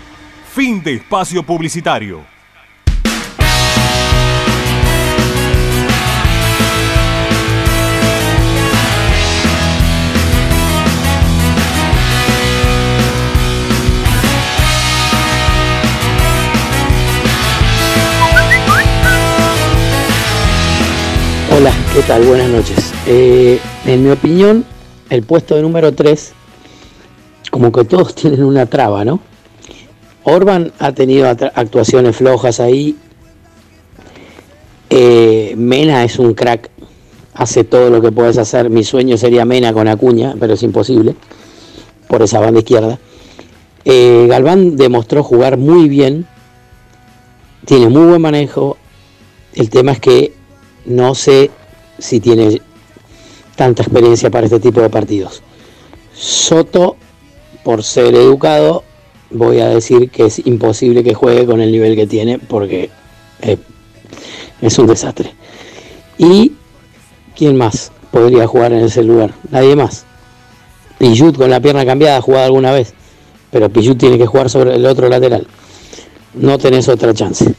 Fin 0.53 0.83
de 0.83 0.95
espacio 0.95 1.43
publicitario. 1.43 2.19
Hola, 21.49 21.71
¿qué 21.93 22.01
tal? 22.01 22.23
Buenas 22.23 22.49
noches. 22.49 22.93
Eh, 23.07 23.57
en 23.85 24.03
mi 24.03 24.09
opinión, 24.09 24.65
el 25.09 25.23
puesto 25.23 25.55
de 25.55 25.61
número 25.61 25.93
3, 25.93 26.33
como 27.51 27.71
que 27.71 27.85
todos 27.85 28.13
tienen 28.15 28.43
una 28.43 28.65
traba, 28.65 29.05
¿no? 29.05 29.30
Orban 30.23 30.71
ha 30.79 30.91
tenido 30.91 31.27
actuaciones 31.27 32.15
flojas 32.15 32.59
ahí. 32.59 32.95
Eh, 34.89 35.53
Mena 35.57 36.03
es 36.03 36.19
un 36.19 36.33
crack, 36.33 36.69
hace 37.33 37.63
todo 37.63 37.89
lo 37.89 38.01
que 38.01 38.11
puedes 38.11 38.37
hacer. 38.37 38.69
Mi 38.69 38.83
sueño 38.83 39.17
sería 39.17 39.45
Mena 39.45 39.73
con 39.73 39.87
Acuña, 39.87 40.35
pero 40.39 40.53
es 40.53 40.63
imposible 40.63 41.15
por 42.07 42.21
esa 42.21 42.39
banda 42.39 42.59
izquierda. 42.59 42.99
Eh, 43.85 44.27
Galván 44.29 44.75
demostró 44.75 45.23
jugar 45.23 45.57
muy 45.57 45.89
bien, 45.89 46.27
tiene 47.65 47.89
muy 47.89 48.05
buen 48.05 48.21
manejo. 48.21 48.77
El 49.53 49.69
tema 49.69 49.93
es 49.93 49.99
que 49.99 50.33
no 50.85 51.15
sé 51.15 51.49
si 51.97 52.19
tiene 52.19 52.61
tanta 53.55 53.83
experiencia 53.83 54.29
para 54.29 54.45
este 54.45 54.59
tipo 54.59 54.81
de 54.81 54.89
partidos. 54.89 55.41
Soto, 56.13 56.97
por 57.63 57.83
ser 57.83 58.13
educado, 58.15 58.83
voy 59.31 59.59
a 59.59 59.69
decir 59.69 60.09
que 60.09 60.25
es 60.25 60.45
imposible 60.45 61.03
que 61.03 61.13
juegue 61.13 61.45
con 61.45 61.61
el 61.61 61.71
nivel 61.71 61.95
que 61.95 62.07
tiene 62.07 62.39
porque 62.39 62.89
eh, 63.41 63.57
es 64.61 64.77
un 64.77 64.87
desastre. 64.87 65.33
¿Y 66.17 66.53
quién 67.35 67.57
más 67.57 67.91
podría 68.11 68.47
jugar 68.47 68.73
en 68.73 68.85
ese 68.85 69.03
lugar? 69.03 69.33
Nadie 69.49 69.75
más. 69.75 70.05
Pijut 70.97 71.35
con 71.35 71.49
la 71.49 71.59
pierna 71.59 71.85
cambiada 71.85 72.17
ha 72.17 72.21
jugado 72.21 72.45
alguna 72.45 72.71
vez, 72.71 72.93
pero 73.49 73.69
Pijut 73.69 73.97
tiene 73.97 74.17
que 74.17 74.27
jugar 74.27 74.49
sobre 74.49 74.75
el 74.75 74.85
otro 74.85 75.09
lateral. 75.09 75.47
No 76.35 76.57
tenés 76.57 76.87
otra 76.87 77.13
chance. 77.13 77.53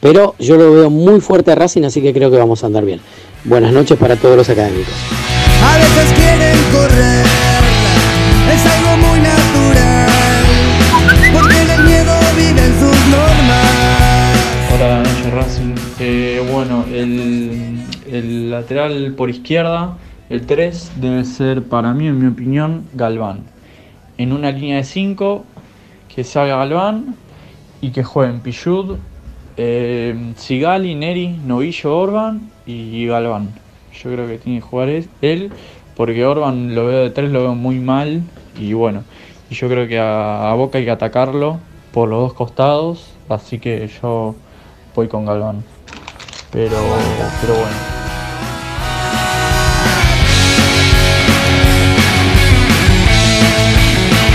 Pero 0.00 0.34
yo 0.38 0.56
lo 0.56 0.70
veo 0.70 0.90
muy 0.90 1.20
fuerte 1.22 1.52
a 1.52 1.54
Racing, 1.54 1.84
así 1.84 2.02
que 2.02 2.12
creo 2.12 2.30
que 2.30 2.36
vamos 2.36 2.62
a 2.62 2.66
andar 2.66 2.84
bien. 2.84 3.00
Buenas 3.44 3.72
noches 3.72 3.98
para 3.98 4.16
todos 4.16 4.36
los 4.36 4.48
académicos. 4.50 4.92
A 5.62 5.78
veces 5.78 6.12
quieren 6.12 6.58
correr, 6.70 7.24
es 8.52 8.66
algo 8.66 8.93
Eh, 16.00 16.46
bueno, 16.50 16.84
el, 16.90 18.50
lateral 18.50 19.14
por 19.16 19.28
izquierda, 19.28 19.96
el 20.30 20.46
3, 20.46 20.92
debe 20.96 21.24
ser 21.24 21.62
para 21.62 21.92
mí, 21.92 22.06
en 22.06 22.18
mi 22.18 22.26
opinión, 22.26 22.84
Galván. 22.94 23.40
En 24.16 24.32
una 24.32 24.50
línea 24.50 24.76
de 24.76 24.84
5, 24.84 25.44
que 26.14 26.24
salga 26.24 26.56
Galván 26.56 27.16
y 27.80 27.90
que 27.90 28.02
jueguen 28.02 28.40
Pichud, 28.40 28.96
eh, 29.56 30.32
Sigali, 30.36 30.94
Neri, 30.94 31.28
Novillo, 31.44 31.96
Orban 31.96 32.50
y 32.66 33.06
Galván. 33.06 33.50
Yo 34.02 34.12
creo 34.12 34.26
que 34.26 34.38
tiene 34.38 34.60
que 34.60 34.66
jugar 34.66 34.88
él, 34.88 35.50
porque 35.94 36.24
Orban 36.24 36.74
lo 36.74 36.86
veo 36.86 37.02
de 37.02 37.10
tres, 37.10 37.30
lo 37.30 37.42
veo 37.42 37.54
muy 37.54 37.78
mal. 37.78 38.22
Y 38.58 38.72
bueno, 38.72 39.04
yo 39.50 39.68
creo 39.68 39.86
que 39.86 39.98
a, 39.98 40.52
Boca 40.56 40.78
hay 40.78 40.84
que 40.84 40.90
atacarlo 40.90 41.58
por 41.92 42.08
los 42.08 42.20
dos 42.20 42.32
costados. 42.32 43.10
Así 43.28 43.58
que 43.58 43.90
yo 44.02 44.34
voy 44.94 45.08
con 45.08 45.26
Galván. 45.26 45.64
Pero, 46.52 46.76
pero 47.40 47.54
bueno. 47.54 47.76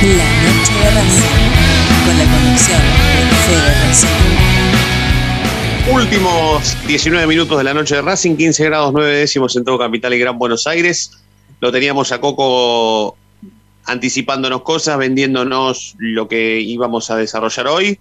La 0.01 0.29
noche 0.53 0.73
de 0.73 0.89
Racing, 0.91 1.49
con 2.05 2.17
la 2.17 2.25
conducción 2.25 2.79
de 2.79 3.35
Fede 3.35 3.73
Racing. 3.85 4.39
Últimos 5.91 6.77
19 6.87 7.27
minutos 7.27 7.57
de 7.57 7.63
la 7.63 7.73
noche 7.73 7.95
de 7.95 8.01
Racing, 8.01 8.35
15 8.35 8.65
grados 8.65 8.93
9 8.93 9.17
décimos 9.17 9.55
en 9.55 9.63
todo 9.63 9.77
Capital 9.79 10.13
y 10.13 10.19
Gran 10.19 10.37
Buenos 10.37 10.67
Aires. 10.67 11.11
Lo 11.59 11.71
teníamos 11.71 12.11
a 12.11 12.21
Coco 12.21 13.17
anticipándonos 13.85 14.61
cosas, 14.61 14.97
vendiéndonos 14.97 15.95
lo 15.97 16.27
que 16.27 16.59
íbamos 16.59 17.09
a 17.11 17.17
desarrollar 17.17 17.67
hoy. 17.67 17.99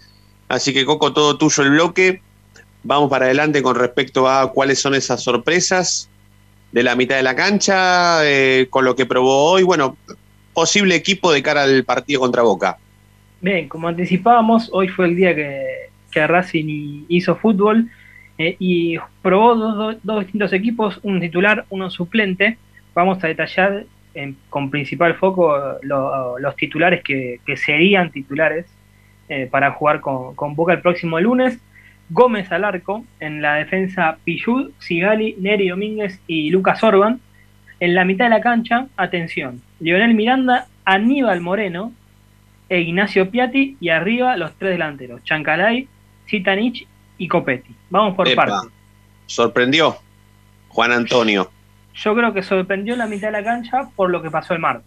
Así 0.49 0.73
que 0.73 0.85
Coco, 0.85 1.13
todo 1.13 1.39
tuyo 1.39 1.63
el 1.63 1.71
bloque. 1.71 2.23
Vamos 2.89 3.11
para 3.11 3.26
adelante 3.26 3.62
con 3.62 3.76
respecto 3.76 4.26
a 4.26 4.51
cuáles 4.51 4.80
son 4.80 4.95
esas 4.95 5.22
sorpresas 5.22 6.09
de 6.72 6.82
la 6.82 6.97
mitad 6.97 7.16
de 7.16 7.22
la 7.22 7.36
cancha, 7.36 8.24
eh, 8.24 8.66
con 8.70 8.86
lo 8.86 8.97
que 8.97 9.05
probó 9.05 9.51
hoy. 9.51 9.62
Bueno, 9.62 9.99
posible 10.55 10.95
equipo 10.95 11.30
de 11.30 11.43
cara 11.43 11.64
al 11.64 11.84
partido 11.84 12.20
contra 12.20 12.41
Boca. 12.41 12.78
Bien, 13.43 13.68
como 13.68 13.89
anticipábamos, 13.89 14.70
hoy 14.72 14.89
fue 14.89 15.05
el 15.05 15.16
día 15.16 15.36
que 15.36 16.26
Racing 16.26 17.05
hizo 17.09 17.36
fútbol 17.36 17.91
eh, 18.39 18.57
y 18.59 18.97
probó 19.20 19.55
dos, 20.03 20.20
distintos 20.20 20.55
equipos, 20.55 20.99
un 21.03 21.20
titular, 21.20 21.66
uno 21.68 21.91
suplente. 21.91 22.57
Vamos 22.95 23.22
a 23.22 23.26
detallar 23.26 23.84
con 24.49 24.70
principal 24.70 25.14
foco 25.14 25.78
los 25.82 26.57
titulares 26.57 27.03
que, 27.05 27.39
serían 27.55 28.11
titulares 28.11 28.64
eh, 29.28 29.47
para 29.51 29.72
jugar 29.72 30.01
con, 30.01 30.57
Boca 30.57 30.72
el 30.72 30.80
próximo 30.80 31.20
lunes. 31.20 31.59
Gómez 32.11 32.51
al 32.53 32.65
arco, 32.65 33.05
en 33.21 33.43
la 33.43 33.55
defensa 33.55 34.19
Pillud, 34.25 34.71
Sigali, 34.79 35.37
Neri 35.39 35.69
Domínguez 35.69 36.21
y 36.27 36.51
Lucas 36.51 36.83
Orban. 36.83 37.21
En 37.81 37.95
la 37.95 38.05
mitad 38.05 38.25
de 38.25 38.31
la 38.31 38.41
cancha, 38.41 38.87
atención, 38.97 39.63
Lionel 39.79 40.15
Miranda, 40.15 40.67
Aníbal 40.85 41.41
Moreno 41.41 41.93
e 42.69 42.81
Ignacio 42.81 43.31
Piatti 43.31 43.77
y 43.81 43.91
arriba 43.91 44.37
los 44.37 44.55
tres 44.55 44.73
delanteros, 44.73 45.23
Chancalay, 45.23 45.87
Zitanich 46.29 46.87
y 47.19 47.29
Copetti. 47.29 47.75
Vamos 47.91 48.17
por 48.17 48.33
partes. 48.35 48.71
Sorprendió 49.27 49.97
Juan 50.69 50.93
Antonio. 50.93 51.51
Yo 51.95 52.15
creo 52.15 52.33
que 52.33 52.43
sorprendió 52.43 52.97
la 52.97 53.07
mitad 53.07 53.29
de 53.29 53.33
la 53.33 53.45
cancha 53.45 53.89
por 53.95 54.11
lo 54.11 54.23
que 54.23 54.31
pasó 54.31 54.55
el 54.55 54.61
martes. 54.61 54.87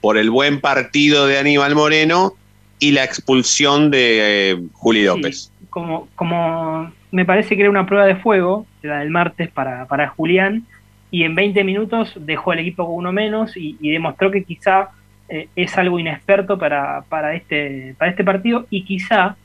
Por 0.00 0.16
el 0.16 0.30
buen 0.30 0.60
partido 0.60 1.26
de 1.26 1.38
Aníbal 1.38 1.74
Moreno 1.74 2.34
y 2.80 2.92
la 2.92 3.04
expulsión 3.04 3.90
de 3.90 4.50
eh, 4.50 4.62
Juli 4.72 5.04
López. 5.04 5.52
como, 5.68 6.08
como 6.16 6.92
me 7.12 7.24
parece 7.24 7.54
que 7.54 7.62
era 7.62 7.70
una 7.70 7.86
prueba 7.86 8.06
de 8.06 8.16
fuego, 8.16 8.66
la 8.82 9.00
del 9.00 9.10
martes 9.10 9.50
para, 9.50 9.86
para 9.86 10.08
Julián, 10.08 10.64
y 11.10 11.24
en 11.24 11.34
20 11.34 11.62
minutos 11.64 12.14
dejó 12.16 12.52
el 12.52 12.60
equipo 12.60 12.86
con 12.86 12.96
uno 12.96 13.12
menos 13.12 13.56
y, 13.56 13.76
demostró 13.80 14.30
que 14.30 14.44
quizá 14.44 14.90
eh, 15.28 15.48
es 15.56 15.76
algo 15.76 15.98
inexperto 15.98 16.58
para, 16.58 17.02
para, 17.08 17.34
este, 17.34 17.94
para 17.98 18.10
este 18.10 18.24
partido 18.24 18.66
y 18.70 18.84
quizá 18.84 19.36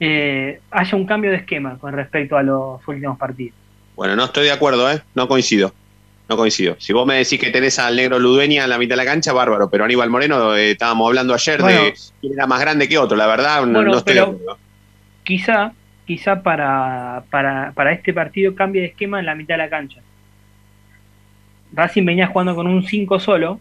eh, 0.00 0.60
haya 0.70 0.96
un 0.96 1.06
cambio 1.06 1.30
de 1.30 1.38
esquema 1.38 1.78
con 1.78 1.92
respecto 1.94 2.36
a 2.36 2.42
los 2.42 2.86
últimos 2.86 3.18
partidos. 3.18 3.56
Bueno, 3.96 4.16
no 4.16 4.24
estoy 4.24 4.44
de 4.44 4.52
acuerdo, 4.52 4.90
¿eh? 4.90 5.00
No 5.14 5.28
coincido. 5.28 5.72
No 6.32 6.38
coincido. 6.38 6.76
Si 6.78 6.94
vos 6.94 7.06
me 7.06 7.16
decís 7.16 7.38
que 7.38 7.50
tenés 7.50 7.78
al 7.78 7.94
negro 7.94 8.18
Ludueña 8.18 8.64
en 8.64 8.70
la 8.70 8.78
mitad 8.78 8.94
de 8.94 9.04
la 9.04 9.04
cancha, 9.04 9.34
bárbaro. 9.34 9.68
Pero 9.68 9.84
Aníbal 9.84 10.08
Moreno, 10.08 10.56
eh, 10.56 10.70
estábamos 10.70 11.06
hablando 11.06 11.34
ayer 11.34 11.62
de 11.62 11.92
que 12.22 12.32
era 12.32 12.46
más 12.46 12.58
grande 12.58 12.88
que 12.88 12.96
otro. 12.96 13.18
La 13.18 13.26
verdad, 13.26 13.66
no, 13.66 13.98
estoy 13.98 14.14
de 14.14 14.20
acuerdo. 14.20 14.56
Quizá, 15.24 15.72
quizá 16.06 16.42
para, 16.42 17.24
para, 17.28 17.72
para 17.72 17.92
este 17.92 18.14
partido 18.14 18.54
cambie 18.54 18.80
de 18.80 18.88
esquema 18.88 19.20
en 19.20 19.26
la 19.26 19.34
mitad 19.34 19.56
de 19.56 19.58
la 19.58 19.68
cancha. 19.68 20.00
Racing 21.74 22.06
venía 22.06 22.28
jugando 22.28 22.54
con 22.54 22.66
un 22.66 22.82
5 22.82 23.20
solo 23.20 23.60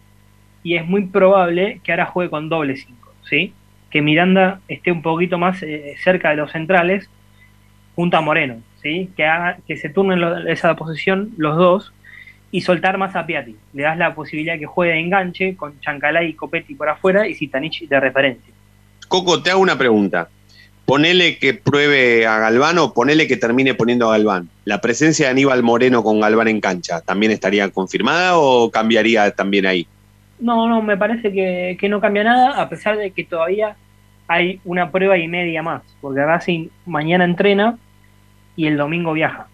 y 0.63 0.75
es 0.75 0.85
muy 0.85 1.07
probable 1.07 1.81
que 1.83 1.91
ahora 1.91 2.05
juegue 2.05 2.29
con 2.29 2.47
doble 2.47 2.77
5, 2.77 3.13
¿sí? 3.29 3.53
Que 3.89 4.01
Miranda 4.01 4.61
esté 4.69 4.93
un 4.93 5.01
poquito 5.01 5.37
más 5.37 5.61
eh, 5.61 5.95
cerca 6.01 6.29
de 6.29 6.37
los 6.37 6.53
centrales 6.53 7.09
junto 7.95 8.15
a 8.15 8.21
Moreno, 8.21 8.61
¿sí? 8.81 9.09
Que, 9.17 9.25
haga, 9.25 9.57
que 9.67 9.75
se 9.75 9.89
turnen 9.89 10.47
esa 10.47 10.73
posición 10.77 11.31
los 11.35 11.57
dos 11.57 11.91
y 12.51 12.61
soltar 12.61 12.97
más 12.97 13.15
a 13.15 13.25
Piatti. 13.25 13.55
Le 13.73 13.83
das 13.83 13.97
la 13.97 14.13
posibilidad 14.13 14.59
que 14.59 14.65
juegue 14.65 14.93
de 14.93 14.99
enganche 14.99 15.55
con 15.55 15.79
Chancalay 15.79 16.29
y 16.29 16.33
Copetti 16.33 16.75
por 16.75 16.89
afuera 16.89 17.27
y 17.27 17.33
Zitanich 17.33 17.87
de 17.87 17.99
referencia. 17.99 18.53
Coco, 19.07 19.41
te 19.41 19.51
hago 19.51 19.61
una 19.61 19.77
pregunta. 19.77 20.29
Ponele 20.85 21.37
que 21.37 21.53
pruebe 21.53 22.27
a 22.27 22.39
Galván 22.39 22.77
o 22.79 22.93
ponele 22.93 23.27
que 23.27 23.37
termine 23.37 23.73
poniendo 23.73 24.09
a 24.09 24.17
Galván. 24.17 24.49
¿La 24.65 24.81
presencia 24.81 25.27
de 25.27 25.31
Aníbal 25.31 25.63
Moreno 25.63 26.03
con 26.03 26.19
Galván 26.19 26.49
en 26.49 26.59
cancha 26.59 27.01
también 27.01 27.31
estaría 27.31 27.69
confirmada 27.69 28.37
o 28.37 28.69
cambiaría 28.69 29.31
también 29.31 29.65
ahí? 29.65 29.87
No, 30.39 30.67
no, 30.67 30.81
me 30.81 30.97
parece 30.97 31.31
que, 31.31 31.77
que 31.79 31.87
no 31.87 32.01
cambia 32.01 32.23
nada, 32.23 32.61
a 32.61 32.67
pesar 32.67 32.97
de 32.97 33.11
que 33.11 33.23
todavía 33.23 33.77
hay 34.27 34.59
una 34.65 34.91
prueba 34.91 35.17
y 35.17 35.27
media 35.27 35.61
más, 35.61 35.83
porque 36.01 36.25
Racing 36.25 36.69
mañana 36.85 37.25
entrena 37.25 37.77
y 38.55 38.65
el 38.67 38.77
domingo 38.77 39.13
viaja. 39.13 39.47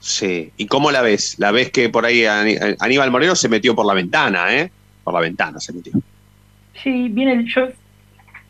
Sí, 0.00 0.50
¿y 0.56 0.66
cómo 0.66 0.90
la 0.90 1.02
ves? 1.02 1.38
¿La 1.38 1.52
ves 1.52 1.70
que 1.70 1.88
por 1.90 2.06
ahí 2.06 2.24
Aníbal 2.24 3.10
Moreno 3.10 3.36
se 3.36 3.48
metió 3.48 3.74
por 3.74 3.86
la 3.86 3.94
ventana, 3.94 4.54
eh? 4.56 4.70
Por 5.04 5.14
la 5.14 5.20
ventana 5.20 5.60
se 5.60 5.72
metió. 5.72 5.92
Sí, 6.82 7.08
viene 7.10 7.44
yo 7.46 7.68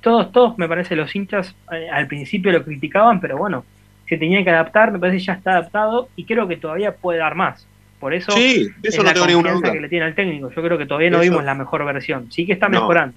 todos 0.01 0.33
todos 0.33 0.57
me 0.57 0.69
parece 0.69 0.97
los 0.97 1.15
hinchas 1.15 1.55
eh, 1.73 1.89
al 1.91 2.07
principio 2.07 2.53
lo 2.53 2.65
criticaban, 2.65 3.21
pero 3.21 3.37
bueno, 3.37 3.65
se 4.09 4.17
tenía 4.17 4.43
que 4.43 4.51
adaptar, 4.51 4.93
me 4.93 4.99
parece 4.99 5.19
que 5.19 5.25
ya 5.25 5.33
está 5.35 5.53
adaptado 5.53 6.09
y 6.17 6.25
creo 6.25 6.49
que 6.49 6.57
todavía 6.57 6.95
puede 6.95 7.19
dar 7.19 7.35
más. 7.35 7.67
Por 7.99 8.15
eso, 8.15 8.33
sí, 8.33 8.67
eso 8.83 9.03
no 9.03 9.13
tengo 9.13 9.27
ninguna 9.27 9.53
duda. 9.53 9.73
que 9.73 9.81
le 9.81 9.89
tiene 9.91 10.07
al 10.07 10.15
técnico. 10.15 10.51
Yo 10.51 10.63
creo 10.63 10.79
que 10.79 10.87
todavía 10.87 11.11
no 11.11 11.21
vimos 11.21 11.45
la 11.45 11.55
mejor 11.55 11.85
versión. 11.85 12.33
Sí 12.33 12.47
que 12.47 12.55
está 12.55 12.69
mejorando. 12.69 13.15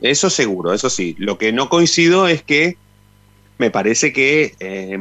Eso 0.00 0.30
seguro, 0.30 0.72
eso 0.72 0.88
sí. 0.90 1.16
Lo 1.18 1.38
que 1.38 1.52
no 1.52 1.68
coincido 1.68 2.28
es 2.28 2.42
que 2.42 2.76
me 3.58 3.70
parece 3.72 4.12
que 4.12 4.54
eh, 4.60 4.96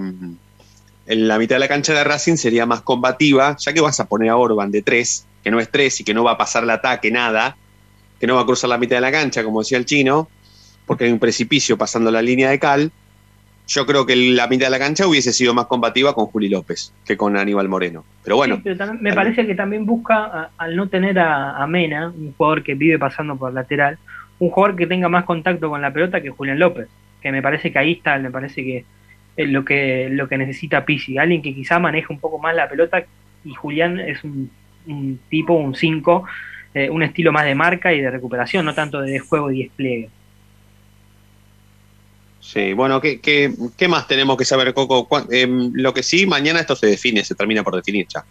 en 1.11 1.27
la 1.27 1.37
mitad 1.37 1.57
de 1.57 1.59
la 1.59 1.67
cancha 1.67 1.93
de 1.93 2.05
Racing 2.05 2.37
sería 2.37 2.65
más 2.65 2.83
combativa, 2.83 3.57
ya 3.59 3.73
que 3.73 3.81
vas 3.81 3.99
a 3.99 4.07
poner 4.07 4.29
a 4.29 4.37
Orban 4.37 4.71
de 4.71 4.81
tres, 4.81 5.27
que 5.43 5.51
no 5.51 5.59
es 5.59 5.69
tres 5.69 5.99
y 5.99 6.05
que 6.05 6.13
no 6.13 6.23
va 6.23 6.31
a 6.31 6.37
pasar 6.37 6.63
el 6.63 6.69
ataque, 6.69 7.11
nada, 7.11 7.57
que 8.17 8.27
no 8.27 8.35
va 8.35 8.43
a 8.43 8.45
cruzar 8.45 8.69
la 8.69 8.77
mitad 8.77 8.95
de 8.95 9.01
la 9.01 9.11
cancha, 9.11 9.43
como 9.43 9.59
decía 9.59 9.77
el 9.77 9.83
chino, 9.83 10.29
porque 10.85 11.03
hay 11.03 11.11
un 11.11 11.19
precipicio 11.19 11.77
pasando 11.77 12.11
la 12.11 12.21
línea 12.21 12.49
de 12.49 12.59
cal. 12.59 12.93
Yo 13.67 13.85
creo 13.85 14.05
que 14.05 14.15
la 14.15 14.47
mitad 14.47 14.67
de 14.67 14.71
la 14.71 14.79
cancha 14.79 15.05
hubiese 15.05 15.33
sido 15.33 15.53
más 15.53 15.65
combativa 15.65 16.15
con 16.15 16.27
Juli 16.27 16.47
López 16.47 16.93
que 17.03 17.17
con 17.17 17.35
Aníbal 17.35 17.67
Moreno. 17.67 18.05
Pero 18.23 18.37
bueno. 18.37 18.61
me 19.01 19.11
parece 19.11 19.45
que 19.45 19.53
también 19.53 19.85
busca, 19.85 20.51
al 20.57 20.77
no 20.77 20.87
tener 20.87 21.19
a, 21.19 21.67
Mena, 21.67 22.07
un 22.07 22.33
jugador 22.37 22.63
que 22.63 22.75
vive 22.75 22.97
pasando 22.97 23.35
por 23.35 23.51
lateral, 23.51 23.97
un 24.39 24.49
jugador 24.49 24.77
que 24.77 24.87
tenga 24.87 25.09
más 25.09 25.25
contacto 25.25 25.69
con 25.69 25.81
la 25.81 25.91
pelota 25.91 26.21
que 26.21 26.29
Julián 26.29 26.57
López. 26.57 26.87
Que 27.21 27.33
me 27.33 27.41
parece 27.41 27.69
que 27.69 27.79
ahí 27.79 27.91
está, 27.91 28.17
me 28.17 28.31
parece 28.31 28.63
que 28.63 28.85
lo 29.37 29.65
que, 29.65 30.09
lo 30.11 30.27
que 30.27 30.37
necesita 30.37 30.85
Pisi. 30.85 31.17
Alguien 31.17 31.41
que 31.41 31.53
quizá 31.53 31.79
maneje 31.79 32.07
un 32.09 32.19
poco 32.19 32.39
más 32.39 32.55
la 32.55 32.69
pelota 32.69 33.03
y 33.43 33.53
Julián 33.53 33.99
es 33.99 34.23
un, 34.23 34.49
tipo, 35.29 35.53
un 35.53 35.75
5, 35.75 36.23
eh, 36.73 36.89
un 36.89 37.03
estilo 37.03 37.31
más 37.31 37.45
de 37.45 37.55
marca 37.55 37.93
y 37.93 38.01
de 38.01 38.11
recuperación, 38.11 38.65
no 38.65 38.73
tanto 38.73 39.01
de 39.01 39.19
juego 39.19 39.51
y 39.51 39.63
despliegue. 39.63 40.09
Sí, 42.39 42.73
bueno, 42.73 42.99
¿qué, 42.99 43.21
qué, 43.21 43.53
qué 43.77 43.87
más 43.87 44.07
tenemos 44.07 44.35
que 44.35 44.45
saber, 44.45 44.73
Coco? 44.73 45.07
Em, 45.31 45.71
lo 45.73 45.93
que 45.93 46.03
sí, 46.03 46.25
mañana 46.25 46.59
esto 46.59 46.75
se 46.75 46.87
define, 46.87 47.23
se 47.23 47.35
termina 47.35 47.63
por 47.63 47.75
definir 47.75 48.07
ya. 48.07 48.25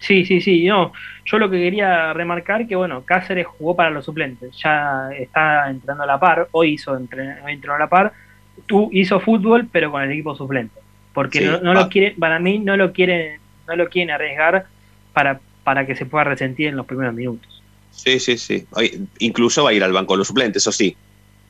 Sí, 0.00 0.24
sí, 0.24 0.40
sí. 0.40 0.64
No, 0.66 0.92
yo 1.24 1.38
lo 1.38 1.50
que 1.50 1.58
quería 1.58 2.12
remarcar 2.12 2.66
que, 2.66 2.76
bueno, 2.76 3.04
Cáceres 3.04 3.46
jugó 3.46 3.74
para 3.74 3.90
los 3.90 4.04
suplentes. 4.04 4.56
Ya 4.62 5.08
está 5.18 5.70
entrando 5.70 6.04
a 6.04 6.06
la 6.06 6.20
par, 6.20 6.48
hoy 6.52 6.74
hizo 6.74 6.96
entró 6.96 7.74
a 7.74 7.78
la 7.78 7.88
par 7.88 8.12
tú 8.66 8.90
hizo 8.92 9.20
fútbol, 9.20 9.68
pero 9.70 9.90
con 9.90 10.02
el 10.02 10.10
equipo 10.10 10.34
suplente. 10.34 10.80
Porque 11.12 11.40
no, 11.40 11.74
lo 11.74 11.88
quiere, 11.88 12.14
para 12.18 12.38
mí 12.38 12.58
no 12.58 12.76
lo 12.76 12.92
quieren, 12.92 13.40
no 13.66 13.76
lo 13.76 13.88
quieren 13.88 14.10
arriesgar 14.14 14.66
para, 15.12 15.40
para 15.64 15.86
que 15.86 15.96
se 15.96 16.06
pueda 16.06 16.24
resentir 16.24 16.68
en 16.68 16.76
los 16.76 16.86
primeros 16.86 17.14
minutos. 17.14 17.62
Sí, 17.90 18.20
sí, 18.20 18.38
sí. 18.38 18.64
Incluso 19.18 19.64
va 19.64 19.70
a 19.70 19.72
ir 19.72 19.82
al 19.82 19.92
banco 19.92 20.14
de 20.14 20.18
los 20.18 20.28
suplentes, 20.28 20.62
eso 20.62 20.72
sí. 20.72 20.96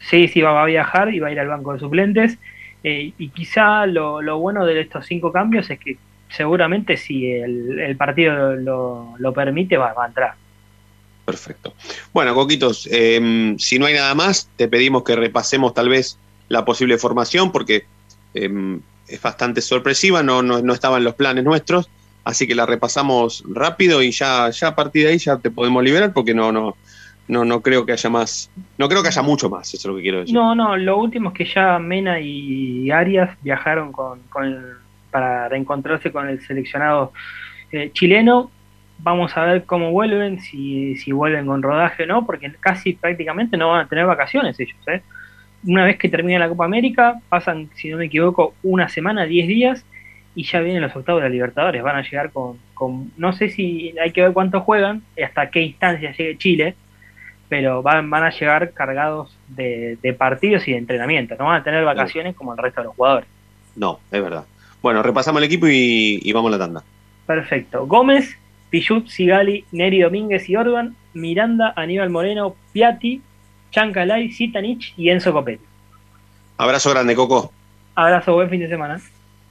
Sí, 0.00 0.28
sí, 0.28 0.40
va, 0.40 0.62
a 0.62 0.66
viajar 0.66 1.12
y 1.12 1.18
va 1.18 1.28
a 1.28 1.32
ir 1.32 1.40
al 1.40 1.48
banco 1.48 1.74
de 1.74 1.80
suplentes. 1.80 2.38
Eh, 2.84 3.12
y 3.18 3.28
quizá 3.30 3.86
lo, 3.86 4.22
lo, 4.22 4.38
bueno 4.38 4.64
de 4.64 4.80
estos 4.80 5.04
cinco 5.06 5.32
cambios 5.32 5.68
es 5.68 5.78
que 5.80 5.98
seguramente 6.30 6.96
si 6.96 7.30
el, 7.30 7.96
partido 7.96 8.54
lo, 8.54 9.14
lo 9.18 9.32
permite 9.32 9.76
va, 9.76 9.94
a 9.96 10.06
entrar. 10.06 10.34
Perfecto. 11.24 11.74
Bueno, 12.12 12.34
Coquitos, 12.34 12.88
em, 12.90 13.58
si 13.58 13.78
no 13.78 13.86
hay 13.86 13.94
nada 13.94 14.14
más, 14.14 14.48
te 14.56 14.68
pedimos 14.68 15.04
que 15.04 15.16
repasemos 15.16 15.74
tal 15.74 15.88
vez 15.88 16.18
la 16.48 16.64
posible 16.64 16.98
formación 16.98 17.52
porque 17.52 17.84
em, 18.34 18.80
es 19.06 19.20
bastante 19.22 19.60
sorpresiva, 19.60 20.22
no, 20.22 20.42
no, 20.42 20.72
estaba 20.72 20.98
en 20.98 21.04
los 21.04 21.14
planes 21.14 21.44
nuestros, 21.44 21.88
así 22.24 22.46
que 22.46 22.54
la 22.54 22.66
repasamos 22.66 23.44
rápido 23.48 24.02
y 24.02 24.10
ya, 24.10 24.50
ya 24.50 24.68
a 24.68 24.74
partir 24.74 25.04
de 25.04 25.12
ahí 25.12 25.18
ya 25.18 25.38
te 25.38 25.50
podemos 25.50 25.82
liberar 25.82 26.12
porque 26.12 26.34
no, 26.34 26.52
no, 26.52 26.76
no, 27.28 27.44
no 27.44 27.60
creo 27.60 27.86
que 27.86 27.92
haya 27.92 28.10
más, 28.10 28.50
no 28.76 28.88
creo 28.88 29.02
que 29.02 29.08
haya 29.08 29.22
mucho 29.22 29.48
más, 29.48 29.68
eso 29.68 29.76
es 29.76 29.84
lo 29.86 29.96
que 29.96 30.02
quiero 30.02 30.20
decir. 30.20 30.34
No, 30.34 30.54
no, 30.54 30.76
lo 30.76 30.98
último 30.98 31.30
es 31.30 31.34
que 31.34 31.44
ya 31.44 31.78
Mena 31.78 32.20
y 32.20 32.90
Arias 32.90 33.36
viajaron 33.42 33.92
con, 33.92 34.20
para 35.10 35.48
reencontrarse 35.48 36.12
con 36.12 36.28
el 36.28 36.40
seleccionado 36.40 37.12
eh, 37.72 37.90
chileno. 37.92 38.50
Vamos 39.00 39.36
a 39.36 39.44
ver 39.44 39.64
cómo 39.64 39.92
vuelven, 39.92 40.40
si, 40.40 40.96
si 40.96 41.12
vuelven 41.12 41.46
con 41.46 41.62
rodaje 41.62 42.02
o 42.02 42.06
no, 42.06 42.26
porque 42.26 42.52
casi 42.58 42.94
prácticamente 42.94 43.56
no 43.56 43.68
van 43.70 43.86
a 43.86 43.88
tener 43.88 44.06
vacaciones 44.06 44.58
ellos, 44.58 44.76
¿eh? 44.88 45.02
Una 45.64 45.84
vez 45.84 45.98
que 45.98 46.08
termina 46.08 46.38
la 46.38 46.48
Copa 46.48 46.64
América, 46.64 47.20
pasan, 47.28 47.68
si 47.74 47.88
no 47.90 47.98
me 47.98 48.06
equivoco, 48.06 48.54
una 48.62 48.88
semana, 48.88 49.24
10 49.24 49.48
días, 49.48 49.84
y 50.34 50.44
ya 50.44 50.60
vienen 50.60 50.82
los 50.82 50.94
octavos 50.94 51.20
de 51.20 51.28
la 51.28 51.32
Libertadores. 51.32 51.82
Van 51.82 51.96
a 51.96 52.02
llegar 52.02 52.30
con, 52.30 52.58
con, 52.74 53.10
no 53.16 53.32
sé 53.32 53.48
si 53.48 53.94
hay 53.98 54.12
que 54.12 54.22
ver 54.22 54.32
cuánto 54.32 54.60
juegan, 54.60 55.02
hasta 55.22 55.50
qué 55.50 55.62
instancia 55.62 56.12
llegue 56.12 56.38
Chile, 56.38 56.74
pero 57.48 57.82
van, 57.82 58.08
van 58.08 58.24
a 58.24 58.30
llegar 58.30 58.72
cargados 58.72 59.36
de, 59.48 59.98
partidos 60.16 60.68
y 60.68 60.72
de 60.72 60.78
entrenamiento. 60.78 61.34
No 61.38 61.46
van 61.46 61.60
a 61.60 61.64
tener 61.64 61.84
vacaciones 61.84 62.36
como 62.36 62.52
el 62.52 62.58
resto 62.58 62.82
de 62.82 62.86
los 62.86 62.96
jugadores. 62.96 63.28
No, 63.74 64.00
es 64.12 64.22
verdad. 64.22 64.44
Bueno, 64.80 65.02
repasamos 65.02 65.40
el 65.40 65.46
equipo 65.46 65.66
y, 65.66 66.20
y 66.22 66.32
vamos 66.32 66.52
a 66.52 66.56
la 66.56 66.64
tanda. 66.64 66.84
Perfecto. 67.26 67.86
Gómez, 67.86 68.38
Pichut, 68.70 69.08
Sigali, 69.08 69.64
Neri 69.72 70.02
Domínguez 70.02 70.48
y 70.48 70.56
Orban, 70.56 70.94
Miranda, 71.14 71.72
Aníbal 71.74 72.10
Moreno, 72.10 72.54
Piatti, 72.72 73.22
Chancalay, 73.70 74.30
Zitanich 74.32 74.94
y 74.96 75.10
Enzo 75.10 75.32
Copetti. 75.32 75.64
Abrazo 76.56 76.90
grande, 76.90 77.14
Coco. 77.14 77.52
Abrazo, 77.94 78.34
buen 78.34 78.50
fin 78.50 78.60
de 78.60 78.68
semana. 78.68 79.00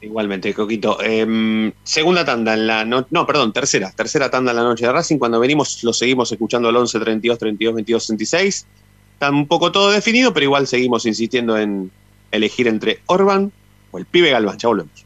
Igualmente, 0.01 0.53
Coquito. 0.53 1.01
Em, 1.01 1.71
segunda 1.83 2.23
tanda 2.23 2.53
en 2.53 2.67
la 2.67 2.85
noche, 2.85 3.07
no, 3.11 3.25
perdón, 3.25 3.51
tercera, 3.51 3.91
tercera 3.91 4.29
tanda 4.29 4.51
en 4.51 4.57
la 4.57 4.63
noche 4.63 4.85
de 4.85 4.91
Racing. 4.91 5.17
Cuando 5.17 5.39
venimos 5.39 5.83
lo 5.83 5.91
seguimos 5.91 6.31
escuchando 6.31 6.69
al 6.69 6.75
11 6.75 6.99
32 6.99 7.39
32 7.39 7.75
22 7.75 8.03
66. 8.03 8.67
Está 9.13 9.31
un 9.31 9.47
poco 9.47 9.71
todo 9.71 9.89
definido, 9.89 10.33
pero 10.33 10.43
igual 10.43 10.67
seguimos 10.67 11.05
insistiendo 11.07 11.57
en 11.57 11.89
elegir 12.31 12.67
entre 12.67 12.99
Orban 13.07 13.51
o 13.89 13.97
el 13.97 14.05
pibe 14.05 14.29
Galván. 14.29 14.57
Ya 14.59 14.67
volvemos. 14.67 15.05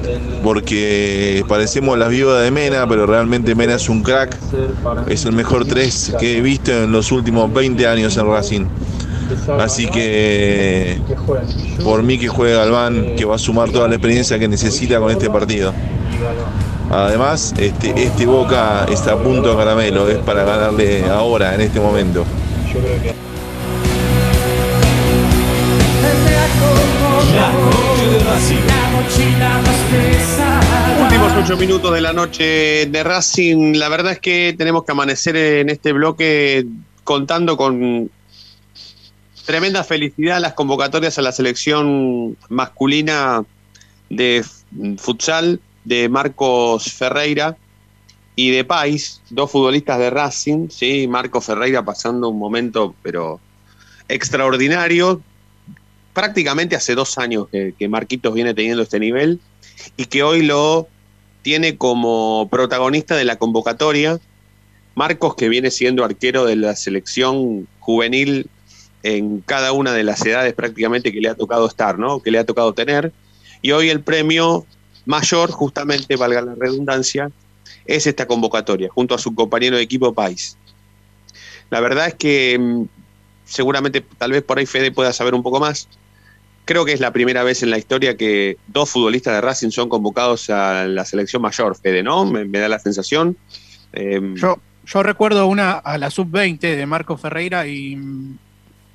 porque 0.43 1.43
parecemos 1.47 1.97
las 1.97 2.09
viudas 2.09 2.43
de 2.43 2.51
Mena, 2.51 2.87
pero 2.87 3.07
realmente 3.07 3.55
Mena 3.55 3.73
es 3.73 3.89
un 3.89 4.03
crack, 4.03 4.37
es 5.07 5.25
el 5.25 5.31
mejor 5.31 5.65
3 5.65 6.13
que 6.19 6.37
he 6.37 6.41
visto 6.41 6.71
en 6.71 6.91
los 6.91 7.11
últimos 7.11 7.51
20 7.51 7.87
años 7.87 8.15
en 8.17 8.27
Racing. 8.27 8.65
Así 9.59 9.87
que 9.87 11.01
por 11.83 12.03
mí 12.03 12.19
que 12.19 12.27
juegue 12.27 12.53
Galván, 12.53 13.15
que 13.15 13.25
va 13.25 13.37
a 13.37 13.39
sumar 13.39 13.71
toda 13.71 13.87
la 13.87 13.95
experiencia 13.95 14.37
que 14.37 14.47
necesita 14.47 14.99
con 14.99 15.09
este 15.09 15.27
partido. 15.31 15.73
Además, 16.91 17.53
este, 17.57 18.03
este 18.03 18.25
Boca 18.25 18.85
está 18.91 19.13
a 19.13 19.17
punto 19.17 19.51
de 19.51 19.55
caramelo, 19.55 20.09
es 20.09 20.17
para 20.17 20.43
ganarle 20.43 21.05
ahora, 21.05 21.55
en 21.55 21.61
este 21.61 21.79
momento. 21.79 22.25
Yo 22.67 22.79
creo 22.81 23.01
que... 23.01 23.13
Últimos 31.01 31.33
ocho 31.41 31.57
minutos 31.57 31.93
de 31.93 32.01
la 32.01 32.11
noche 32.11 32.43
de 32.87 33.03
Racing. 33.03 33.77
La 33.77 33.87
verdad 33.87 34.11
es 34.11 34.19
que 34.19 34.53
tenemos 34.57 34.83
que 34.83 34.91
amanecer 34.91 35.37
en 35.37 35.69
este 35.69 35.93
bloque 35.93 36.65
contando 37.05 37.55
con 37.55 38.11
tremenda 39.45 39.85
felicidad 39.85 40.41
las 40.41 40.53
convocatorias 40.53 41.17
a 41.17 41.21
la 41.21 41.31
selección 41.31 42.37
masculina 42.49 43.43
de 44.09 44.45
futsal 44.97 45.61
de 45.83 46.09
Marcos 46.09 46.91
Ferreira 46.93 47.57
y 48.35 48.51
de 48.51 48.63
Pais, 48.63 49.21
dos 49.29 49.51
futbolistas 49.51 49.99
de 49.99 50.09
Racing, 50.09 50.69
sí, 50.69 51.07
Marcos 51.07 51.45
Ferreira 51.45 51.83
pasando 51.83 52.29
un 52.29 52.39
momento 52.39 52.95
pero 53.01 53.39
extraordinario, 54.07 55.21
prácticamente 56.13 56.75
hace 56.75 56.95
dos 56.95 57.17
años 57.17 57.47
que, 57.51 57.73
que 57.77 57.89
Marquitos 57.89 58.33
viene 58.33 58.53
teniendo 58.53 58.83
este 58.83 58.99
nivel 58.99 59.39
y 59.97 60.05
que 60.05 60.23
hoy 60.23 60.43
lo 60.43 60.87
tiene 61.41 61.77
como 61.77 62.47
protagonista 62.49 63.15
de 63.15 63.25
la 63.25 63.37
convocatoria. 63.37 64.19
Marcos, 64.95 65.35
que 65.35 65.49
viene 65.49 65.71
siendo 65.71 66.03
arquero 66.03 66.45
de 66.45 66.55
la 66.55 66.75
selección 66.75 67.67
juvenil 67.79 68.49
en 69.03 69.41
cada 69.41 69.71
una 69.71 69.93
de 69.93 70.03
las 70.03 70.23
edades 70.25 70.53
prácticamente 70.53 71.11
que 71.11 71.21
le 71.21 71.29
ha 71.29 71.35
tocado 71.35 71.67
estar, 71.67 71.97
¿no? 71.97 72.19
Que 72.21 72.31
le 72.31 72.39
ha 72.39 72.45
tocado 72.45 72.73
tener. 72.73 73.11
Y 73.61 73.71
hoy 73.71 73.89
el 73.89 74.01
premio 74.01 74.65
mayor, 75.05 75.51
justamente, 75.51 76.15
valga 76.15 76.41
la 76.41 76.55
redundancia, 76.55 77.31
es 77.85 78.07
esta 78.07 78.27
convocatoria, 78.27 78.89
junto 78.89 79.15
a 79.15 79.17
su 79.17 79.33
compañero 79.33 79.77
de 79.77 79.83
equipo 79.83 80.13
Pais. 80.13 80.57
La 81.69 81.79
verdad 81.79 82.07
es 82.07 82.15
que 82.15 82.57
mm, 82.59 82.83
seguramente, 83.45 84.01
tal 84.17 84.31
vez 84.31 84.43
por 84.43 84.59
ahí 84.59 84.65
Fede 84.65 84.91
pueda 84.91 85.13
saber 85.13 85.33
un 85.33 85.43
poco 85.43 85.59
más. 85.59 85.87
Creo 86.65 86.85
que 86.85 86.93
es 86.93 86.99
la 86.99 87.11
primera 87.11 87.43
vez 87.43 87.63
en 87.63 87.71
la 87.71 87.77
historia 87.77 88.15
que 88.15 88.57
dos 88.67 88.91
futbolistas 88.91 89.33
de 89.33 89.41
Racing 89.41 89.71
son 89.71 89.89
convocados 89.89 90.49
a 90.49 90.85
la 90.85 91.05
selección 91.05 91.41
mayor, 91.41 91.75
Fede, 91.75 92.03
¿no? 92.03 92.25
Me, 92.25 92.45
da 92.47 92.69
la 92.69 92.79
sensación. 92.79 93.35
Em, 93.93 94.35
yo, 94.35 94.59
yo 94.85 95.03
recuerdo 95.03 95.47
una 95.47 95.71
a 95.71 95.97
la 95.97 96.11
sub-20 96.11 96.59
de 96.59 96.85
Marco 96.85 97.17
Ferreira 97.17 97.65
y 97.67 97.97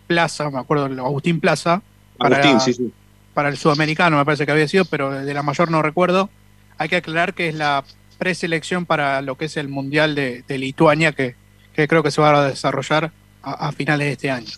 Plaza, 0.06 0.48
me 0.50 0.58
acuerdo, 0.58 0.84
Agustín 1.04 1.40
Plaza. 1.40 1.82
Agustín, 2.18 2.60
sí, 2.60 2.72
sí 2.72 2.92
para 3.36 3.50
el 3.50 3.58
sudamericano, 3.58 4.16
me 4.16 4.24
parece 4.24 4.46
que 4.46 4.52
había 4.52 4.66
sido, 4.66 4.86
pero 4.86 5.10
de 5.10 5.34
la 5.34 5.42
mayor 5.42 5.70
no 5.70 5.82
recuerdo. 5.82 6.30
Hay 6.78 6.88
que 6.88 6.96
aclarar 6.96 7.34
que 7.34 7.50
es 7.50 7.54
la 7.54 7.84
preselección 8.16 8.86
para 8.86 9.20
lo 9.20 9.36
que 9.36 9.44
es 9.44 9.58
el 9.58 9.68
Mundial 9.68 10.14
de, 10.14 10.42
Lituania, 10.48 11.12
que, 11.12 11.34
creo 11.74 12.02
que 12.02 12.10
se 12.10 12.22
va 12.22 12.30
a 12.34 12.48
desarrollar 12.48 13.12
a, 13.42 13.72
finales 13.72 14.06
de 14.06 14.12
este 14.12 14.30
año. 14.30 14.52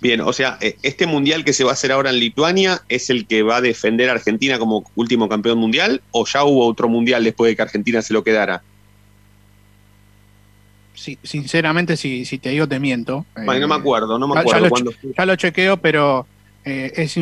Bien, 0.00 0.20
o 0.20 0.32
sea, 0.32 0.58
eh, 0.60 0.76
este 0.84 1.08
mundial 1.08 1.44
que 1.44 1.52
se 1.52 1.64
va 1.64 1.70
a 1.70 1.72
hacer 1.72 1.90
ahora 1.90 2.10
en 2.10 2.20
Lituania 2.20 2.82
es 2.88 3.10
el 3.10 3.26
que 3.26 3.42
va 3.42 3.56
a 3.56 3.60
defender 3.60 4.10
a 4.10 4.12
Argentina 4.12 4.60
como 4.60 4.88
último 4.94 5.28
campeón 5.28 5.58
mundial 5.58 6.02
o 6.12 6.24
ya 6.26 6.44
hubo 6.44 6.64
otro 6.64 6.88
mundial 6.88 7.24
después 7.24 7.50
de 7.50 7.56
que 7.56 7.62
Argentina 7.62 8.00
se 8.00 8.14
lo 8.14 8.22
quedara? 8.22 8.62
Sí, 10.94 11.18
sinceramente, 11.24 11.96
si, 11.96 12.24
si 12.24 12.38
te 12.38 12.50
digo, 12.50 12.68
te 12.68 12.78
miento. 12.78 13.26
no 13.34 13.68
me 13.68 13.74
acuerdo, 13.74 14.20
no 14.20 14.28
me 14.28 14.38
acuerdo. 14.38 14.70
ya 15.18 15.26
lo 15.26 15.34
chequeo, 15.34 15.78
pero 15.78 16.28
eh, 16.64 16.92
es 16.96 17.16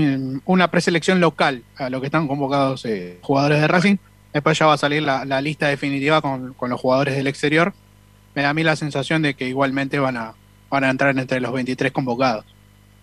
una 0.44 0.70
preselección 0.70 1.20
local 1.20 1.62
a 1.76 1.90
lo 1.90 2.00
que 2.00 2.06
están 2.06 2.26
convocados 2.26 2.84
eh, 2.84 3.18
jugadores 3.22 3.60
de 3.60 3.68
Racing. 3.68 3.96
Después 4.32 4.58
ya 4.58 4.66
va 4.66 4.74
a 4.74 4.78
salir 4.78 5.02
la, 5.02 5.40
lista 5.40 5.68
definitiva 5.68 6.20
con, 6.20 6.54
los 6.60 6.80
jugadores 6.80 7.16
del 7.16 7.26
exterior. 7.26 7.72
Me 8.34 8.42
da 8.42 8.50
a 8.50 8.54
mí 8.54 8.62
la 8.62 8.76
sensación 8.76 9.22
de 9.22 9.34
que 9.34 9.48
igualmente 9.48 9.98
van 9.98 10.16
a, 10.16 10.34
van 10.70 10.84
a 10.84 10.90
entrar 10.90 11.16
entre 11.16 11.40
los 11.40 11.52
23 11.52 11.92
convocados. 11.92 12.44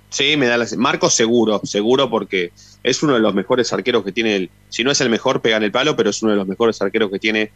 Sí, 0.09 0.38
me 0.38 0.45
da 0.45 0.57
la 0.57 0.65
Marcos 0.77 1.13
seguro, 1.13 1.61
seguro 1.63 2.09
porque 2.09 2.51
es 2.83 3.01
uno 3.01 3.13
de 3.13 3.19
los 3.19 3.33
mejores 3.33 3.73
arqueros 3.73 4.03
que 4.03 4.11
tiene 4.11 4.36
el, 4.36 4.49
si 4.69 4.83
no 4.83 4.91
es 4.91 5.01
el 5.01 5.09
mejor, 5.09 5.41
pega 5.41 5.57
en 5.57 5.63
el 5.63 5.71
palo, 5.71 5.95
pero 5.95 6.09
es 6.09 6.21
uno 6.21 6.31
de 6.31 6.38
los 6.38 6.47
mejores 6.47 6.81
arqueros 6.81 7.09
que 7.11 7.19
tiene 7.19 7.51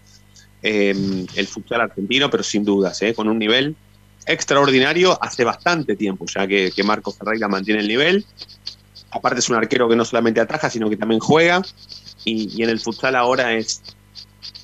em, 0.61 1.25
el 1.36 1.47
futsal 1.47 1.82
argentino, 1.82 2.30
pero 2.30 2.43
sin 2.43 2.65
dudas, 2.65 3.01
eh, 3.01 3.13
con 3.13 3.30
un 3.30 3.38
nivel 3.38 3.75
extraordinario 4.25 5.17
hace 5.23 5.43
bastante 5.43 5.95
tiempo 5.95 6.25
ya 6.27 6.45
que 6.47 6.84
Marcos 6.84 7.17
Ferreira 7.17 7.47
mantiene 7.47 7.80
el 7.82 7.88
nivel 7.88 8.25
aparte 9.12 9.39
es 9.39 9.49
un 9.49 9.55
arquero 9.55 9.89
que 9.89 9.95
no 9.95 10.05
solamente 10.05 10.39
ataja, 10.39 10.70
sino 10.70 10.89
que 10.89 10.97
también 10.97 11.20
juega. 11.20 11.62
Y, 12.26 12.62
en 12.62 12.70
el 12.70 12.80
futsal 12.80 13.16
ahora 13.16 13.53
es, 13.53 13.82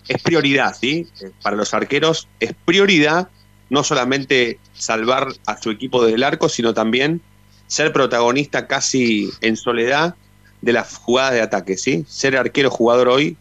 es 0.08 0.22
prioridad, 0.22 0.76
¿sí? 0.80 1.08
Eh, 1.22 1.32
para 1.42 1.56
los 1.56 1.74
arqueros 1.74 2.28
es 2.40 2.54
prioridad 2.66 3.30
no 3.70 3.84
solamente 3.84 4.60
salvar 4.74 5.28
a 5.46 5.60
su 5.60 5.72
equipo 5.72 6.06
del 6.06 6.24
arco, 6.24 6.50
sino 6.50 6.74
también 6.74 7.22
ser 7.68 7.92
protagonista 7.92 8.68
casi 8.68 9.32
en 9.42 9.58
soledad 9.58 10.16
de 10.62 10.74
las 10.74 10.96
jugadas 10.98 11.34
de 11.34 11.42
ataque, 11.42 11.78
¿sí? 11.78 12.06
Ser 12.08 12.38
arquero 12.38 12.70
jugador 12.70 13.08
hoy 13.08 13.38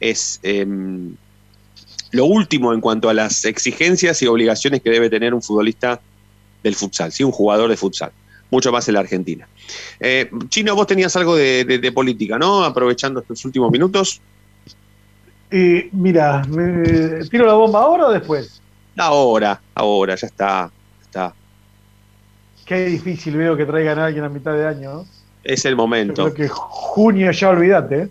es 0.00 0.38
em, 0.42 1.16
lo 2.10 2.26
último 2.26 2.74
en 2.74 2.80
cuanto 2.80 3.08
a 3.08 3.14
las 3.14 3.44
exigencias 3.44 4.20
y 4.22 4.26
obligaciones 4.26 4.82
que 4.82 4.90
debe 4.90 5.08
tener 5.08 5.32
un 5.32 5.42
futbolista 5.42 6.00
del 6.62 6.74
futsal, 6.74 7.12
¿sí? 7.12 7.24
Un 7.24 7.32
jugador 7.32 7.70
de 7.70 7.76
futsal 7.76 8.12
mucho 8.50 8.72
más 8.72 8.88
en 8.88 8.94
la 8.94 9.00
Argentina. 9.00 9.46
Eh, 10.00 10.30
Chino, 10.48 10.74
vos 10.74 10.86
tenías 10.86 11.14
algo 11.16 11.36
de, 11.36 11.92
política, 11.94 12.38
¿no? 12.38 12.64
Aprovechando 12.64 13.20
estos 13.20 13.44
últimos 13.44 13.70
minutos. 13.70 14.20
Eh, 15.50 15.88
mira, 15.92 16.42
¿tiro 17.30 17.46
la 17.46 17.54
bomba 17.54 17.82
ahora 17.82 18.06
o 18.06 18.12
después? 18.12 18.60
Ahora, 18.96 19.60
ahora, 19.74 20.14
ya 20.14 20.26
está, 20.26 20.70
está. 21.00 21.34
Qué 22.66 22.84
difícil 22.86 23.36
veo 23.36 23.56
que 23.56 23.64
traigan 23.64 23.98
a 23.98 24.06
alguien 24.06 24.24
a 24.24 24.28
mitad 24.28 24.52
de 24.52 24.66
año, 24.66 24.92
¿no? 24.92 25.06
Es 25.44 25.64
el 25.64 25.76
momento. 25.76 26.24
creo 26.24 26.34
que 26.34 26.48
junio 26.48 27.30
ya 27.30 27.48
olvídate. 27.48 28.02
¿eh? 28.02 28.08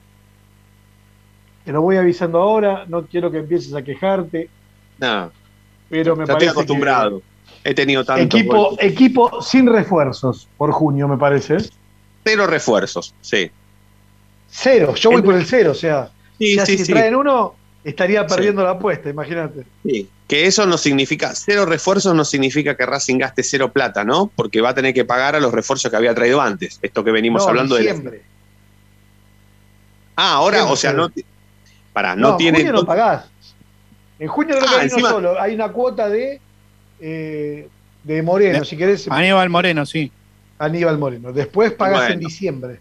Te 1.65 1.71
lo 1.71 1.81
voy 1.81 1.97
avisando 1.97 2.39
ahora, 2.39 2.85
no 2.87 3.05
quiero 3.05 3.29
que 3.29 3.39
empieces 3.39 3.73
a 3.75 3.83
quejarte. 3.83 4.49
No. 4.99 5.31
Pero 5.89 6.15
me 6.15 6.25
ya 6.25 6.33
parece 6.33 6.47
estoy 6.47 6.63
acostumbrado. 6.63 7.21
He 7.63 7.73
tenido 7.73 8.03
tanto. 8.05 8.37
Equipo, 8.37 8.77
equipo 8.79 9.41
sin 9.41 9.67
refuerzos 9.67 10.47
por 10.57 10.71
junio, 10.71 11.07
me 11.07 11.17
parece. 11.17 11.57
Cero 12.23 12.47
refuerzos, 12.47 13.13
sí. 13.21 13.51
Cero, 14.49 14.95
yo 14.95 15.11
voy 15.11 15.21
por 15.21 15.35
el 15.35 15.45
cero, 15.45 15.71
o 15.71 15.75
sea, 15.75 16.09
si 16.37 16.85
traen 16.85 17.15
uno, 17.15 17.55
estaría 17.83 18.25
perdiendo 18.25 18.63
la 18.63 18.71
apuesta, 18.71 19.09
imagínate. 19.09 19.65
Sí, 19.83 20.09
que 20.27 20.45
eso 20.45 20.65
no 20.65 20.77
significa, 20.77 21.33
cero 21.35 21.65
refuerzos 21.65 22.15
no 22.15 22.25
significa 22.25 22.75
que 22.75 22.85
Racing 22.85 23.17
gaste 23.17 23.43
cero 23.43 23.71
plata, 23.71 24.03
¿no? 24.03 24.31
Porque 24.35 24.61
va 24.61 24.69
a 24.69 24.73
tener 24.73 24.93
que 24.93 25.05
pagar 25.05 25.35
a 25.35 25.39
los 25.39 25.53
refuerzos 25.53 25.89
que 25.89 25.97
había 25.97 26.13
traído 26.15 26.41
antes, 26.41 26.79
esto 26.81 27.03
que 27.03 27.11
venimos 27.11 27.45
hablando 27.47 27.75
de... 27.75 28.21
Ah, 30.15 30.33
ahora, 30.33 30.65
o 30.65 30.75
sea, 30.75 30.93
no... 30.93 31.09
Para, 31.93 32.15
no, 32.15 32.31
no 32.31 32.37
tiene... 32.37 32.59
En 32.59 32.65
junio 32.65 32.81
no 32.81 32.85
pagás. 32.85 33.25
En 34.19 34.27
junio 34.27 34.55
creo 34.57 34.69
que 34.69 34.85
ah, 34.85 35.09
solo, 35.09 35.39
hay 35.39 35.53
una 35.53 35.69
cuota 35.71 36.09
de 36.09 36.41
eh, 36.99 37.67
de 38.03 38.21
Moreno, 38.21 38.63
si 38.63 38.77
querés. 38.77 39.07
Aníbal 39.09 39.49
Moreno, 39.49 39.85
sí. 39.85 40.11
Aníbal 40.59 40.97
Moreno. 40.97 41.31
Después 41.31 41.73
pagas 41.73 42.11
en 42.11 42.19
diciembre. 42.19 42.79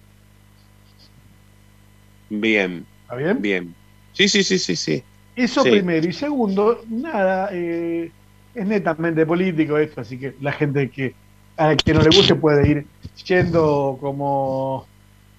Bien. 2.30 2.86
¿Está 3.02 3.16
bien? 3.16 3.42
Bien. 3.42 3.74
Sí, 4.12 4.28
sí, 4.28 4.42
sí, 4.42 4.58
sí, 4.58 4.76
sí. 4.76 5.02
Eso 5.36 5.62
primero. 5.62 6.08
Y 6.08 6.12
segundo, 6.12 6.82
nada, 6.88 7.50
eh, 7.52 8.10
es 8.54 8.66
netamente 8.66 9.26
político 9.26 9.76
esto, 9.76 10.00
así 10.00 10.18
que 10.18 10.34
la 10.40 10.52
gente 10.52 10.90
que 10.90 11.14
a 11.58 11.74
quien 11.76 11.98
no 11.98 12.02
le 12.02 12.16
guste 12.16 12.34
puede 12.34 12.68
ir 12.68 12.86
yendo 13.26 13.98
como 14.00 14.86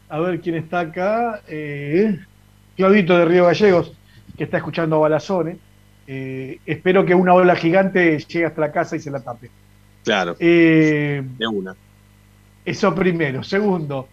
a 0.09 0.19
ver 0.19 0.39
quién 0.41 0.55
está 0.55 0.82
acá. 0.82 1.41
Eh, 1.47 2.19
Claudito 2.75 3.17
de 3.17 3.25
Río 3.25 3.45
Gallegos, 3.45 3.91
que 4.38 4.43
está 4.43 4.57
escuchando 4.57 4.99
Balazone. 4.99 5.57
Eh, 6.08 6.60
espero 6.66 7.05
que 7.05 7.14
una 7.14 7.34
ola 7.34 7.55
gigante 7.55 8.18
llegue 8.18 8.45
hasta 8.45 8.62
la 8.62 8.72
casa 8.72 8.95
y 8.95 8.99
se 8.99 9.12
la 9.12 9.20
tape. 9.20 9.51
Claro. 10.03 10.36
Eh, 10.39 11.22
de 11.38 11.47
una. 11.47 11.76
Eso 12.64 12.95
primero. 12.95 13.43
Segundo, 13.43 14.08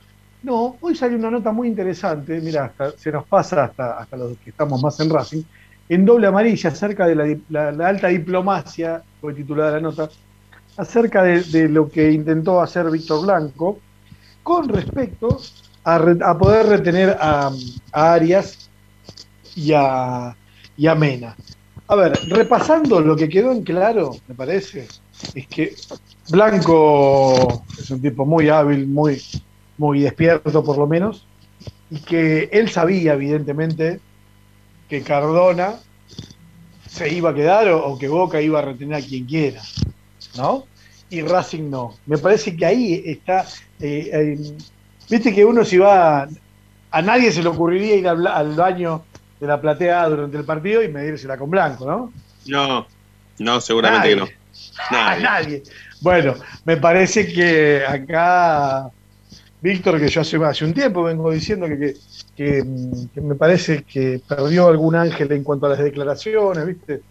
no, 0.44 0.76
hoy 0.82 0.94
salió 0.94 1.16
una 1.16 1.30
nota 1.30 1.52
muy 1.52 1.68
interesante, 1.68 2.38
mira, 2.38 2.70
se 2.98 3.10
nos 3.10 3.26
pasa 3.26 3.64
hasta, 3.64 3.98
hasta 3.98 4.16
los 4.16 4.36
que 4.38 4.50
estamos 4.50 4.82
más 4.82 5.00
en 5.00 5.08
Racing, 5.08 5.42
en 5.88 6.04
doble 6.04 6.26
amarilla 6.26 6.68
acerca 6.68 7.06
de 7.06 7.40
la, 7.48 7.88
alta 7.88 8.08
diplomacia, 8.08 9.02
fue 9.22 9.32
titulada 9.32 9.72
la 9.72 9.80
nota, 9.80 10.10
acerca 10.76 11.22
de, 11.22 11.68
lo 11.70 11.88
que 11.88 12.12
intentó 12.12 12.60
hacer 12.60 12.90
Víctor 12.90 13.24
Blanco 13.24 13.78
con 14.42 14.68
respecto 14.68 15.40
a, 15.82 16.38
poder 16.38 16.66
retener 16.66 17.16
a, 17.18 17.50
Arias 17.92 18.68
y 19.56 19.72
a, 19.72 20.36
y 20.76 20.86
a 20.86 20.94
Mena. 20.94 21.34
A 21.86 21.96
ver, 21.96 22.18
repasando 22.28 23.00
lo 23.00 23.14
que 23.14 23.28
quedó 23.28 23.52
en 23.52 23.62
claro, 23.62 24.16
me 24.26 24.34
parece, 24.34 24.88
es 25.34 25.46
que 25.48 25.74
Blanco 26.30 27.62
es 27.78 27.90
un 27.90 28.00
tipo 28.00 28.24
muy 28.24 28.48
hábil, 28.48 28.86
muy, 28.86 29.20
muy 29.76 30.00
despierto 30.00 30.64
por 30.64 30.78
lo 30.78 30.86
menos, 30.86 31.26
y 31.90 31.98
que 31.98 32.48
él 32.52 32.70
sabía, 32.70 33.12
evidentemente, 33.12 34.00
que 34.88 35.02
Cardona 35.02 35.74
se 36.88 37.12
iba 37.12 37.30
a 37.30 37.34
quedar 37.34 37.68
o, 37.68 37.98
que 37.98 38.08
Boca 38.08 38.40
iba 38.40 38.60
a 38.60 38.62
retener 38.62 39.02
a 39.02 39.04
quien 39.04 39.26
quiera, 39.26 39.62
¿no? 40.36 40.64
Y 41.10 41.22
Racing 41.22 41.68
no. 41.68 41.94
Me 42.06 42.18
parece 42.18 42.56
que 42.56 42.64
ahí 42.64 43.02
está. 43.04 43.44
Eh, 43.80 44.54
viste 45.10 45.34
que 45.34 45.44
uno 45.44 45.64
si 45.64 45.78
va. 45.78 46.28
A 46.90 47.02
nadie 47.02 47.32
se 47.32 47.42
le 47.42 47.48
ocurriría 47.48 47.96
ir 47.96 48.08
al, 48.08 48.54
baño 48.54 49.02
de 49.44 49.48
la 49.48 49.60
platea 49.60 50.08
durante 50.08 50.38
el 50.38 50.44
partido 50.44 50.82
y 50.82 50.88
medírsela 50.88 51.36
con 51.36 51.50
blanco, 51.50 51.86
¿no? 51.86 52.12
No, 52.46 52.86
no, 53.38 53.60
seguramente 53.60 54.08
que 54.08 54.16
no. 54.16 54.26
Nadie. 54.90 55.22
nadie. 55.22 55.62
Bueno, 56.00 56.34
me 56.64 56.78
parece 56.78 57.30
que 57.30 57.84
acá, 57.86 58.90
Víctor, 59.60 60.00
que 60.00 60.08
yo 60.08 60.22
hace, 60.22 60.42
hace 60.42 60.64
un 60.64 60.72
tiempo 60.72 61.02
vengo 61.02 61.30
diciendo 61.30 61.66
que, 61.66 61.94
que, 62.34 62.64
me 63.20 63.34
parece 63.34 63.82
que 63.82 64.20
perdió 64.26 64.68
algún 64.68 64.94
ángel 64.94 65.30
en 65.32 65.44
cuanto 65.44 65.66
a 65.66 65.70
las 65.70 65.78
declaraciones, 65.78 66.66
¿viste? 66.66 67.02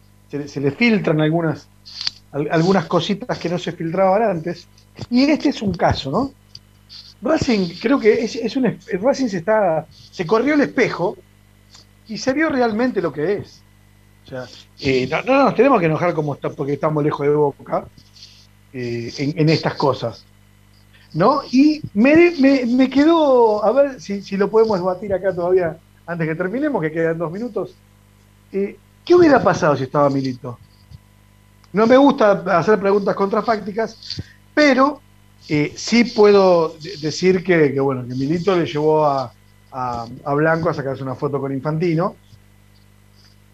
Se, 0.48 0.60
le 0.60 0.72
filtran 0.72 1.22
algunas, 1.22 1.68
algunas 2.32 2.86
cositas 2.86 3.38
que 3.38 3.48
no 3.48 3.60
se 3.60 3.74
filtraban 3.74 4.24
antes. 4.24 4.68
Y 5.12 5.26
este 5.26 5.50
es 5.50 5.62
un 5.62 5.74
caso, 5.76 6.10
¿no? 6.10 6.34
Racing, 7.22 7.76
creo 7.80 8.00
que 8.00 8.24
es, 8.24 8.36
es 8.36 8.56
un, 8.56 8.76
Racing 9.02 9.28
se 9.28 9.38
está, 9.38 9.86
se 9.90 10.26
corrió 10.26 10.56
el 10.56 10.62
espejo 10.62 11.16
y 12.14 12.18
se 12.20 12.32
vio 12.32 12.47
realmente 12.49 13.01
lo 13.01 13.11
que 13.11 13.34
es. 13.34 13.64
O 14.26 14.30
sea, 14.30 14.45
eh, 14.82 15.07
no, 15.09 15.24
no, 15.24 15.45
nos 15.45 15.55
tenemos 15.55 15.80
que 15.80 15.88
enojar 15.88 16.14
como 16.14 16.36
está, 16.36 16.51
porque 16.51 16.74
estamos 16.74 17.03
lejos 17.03 17.26
de 17.26 17.34
Boca 17.34 17.86
eh, 18.72 19.11
en, 19.18 19.49
estas 19.49 19.74
cosas. 19.74 20.24
¿No? 21.14 21.41
Y 21.51 21.82
me, 21.95 22.32
me, 22.68 22.89
quedó, 22.91 23.66
a 23.66 23.72
ver 23.72 23.99
si, 23.99 24.22
si, 24.22 24.38
lo 24.38 24.47
podemos 24.49 24.78
debatir 24.78 25.11
acá 25.11 25.34
todavía 25.34 25.78
antes 26.05 26.28
que 26.28 26.36
terminemos, 26.36 26.84
que 26.84 26.91
quedan 26.91 27.18
dos 27.18 27.32
minutos. 27.32 27.74
Eh, 28.51 28.78
¿Qué 29.03 29.16
hubiera 29.16 29.41
pasado 29.41 29.76
si 29.76 29.84
estaba 29.84 30.07
Milito? 30.11 30.59
No 31.72 31.88
me 31.88 31.97
gusta 31.97 32.43
hacer 32.59 32.80
preguntas 32.80 33.16
contrafácticas, 33.16 34.22
pero 34.53 35.01
sí 35.76 36.03
puedo 36.03 36.76
decir 37.01 37.43
que, 37.43 37.80
bueno, 37.80 38.07
que 38.07 38.14
Milito 38.14 38.55
le 38.55 38.68
llevó 38.68 39.03
a, 39.03 39.34
a, 39.74 40.34
Blanco 40.36 40.70
a 40.70 40.74
sacarse 40.74 41.04
una 41.04 41.16
foto 41.16 41.40
con 41.40 41.52
Infantino. 41.52 42.16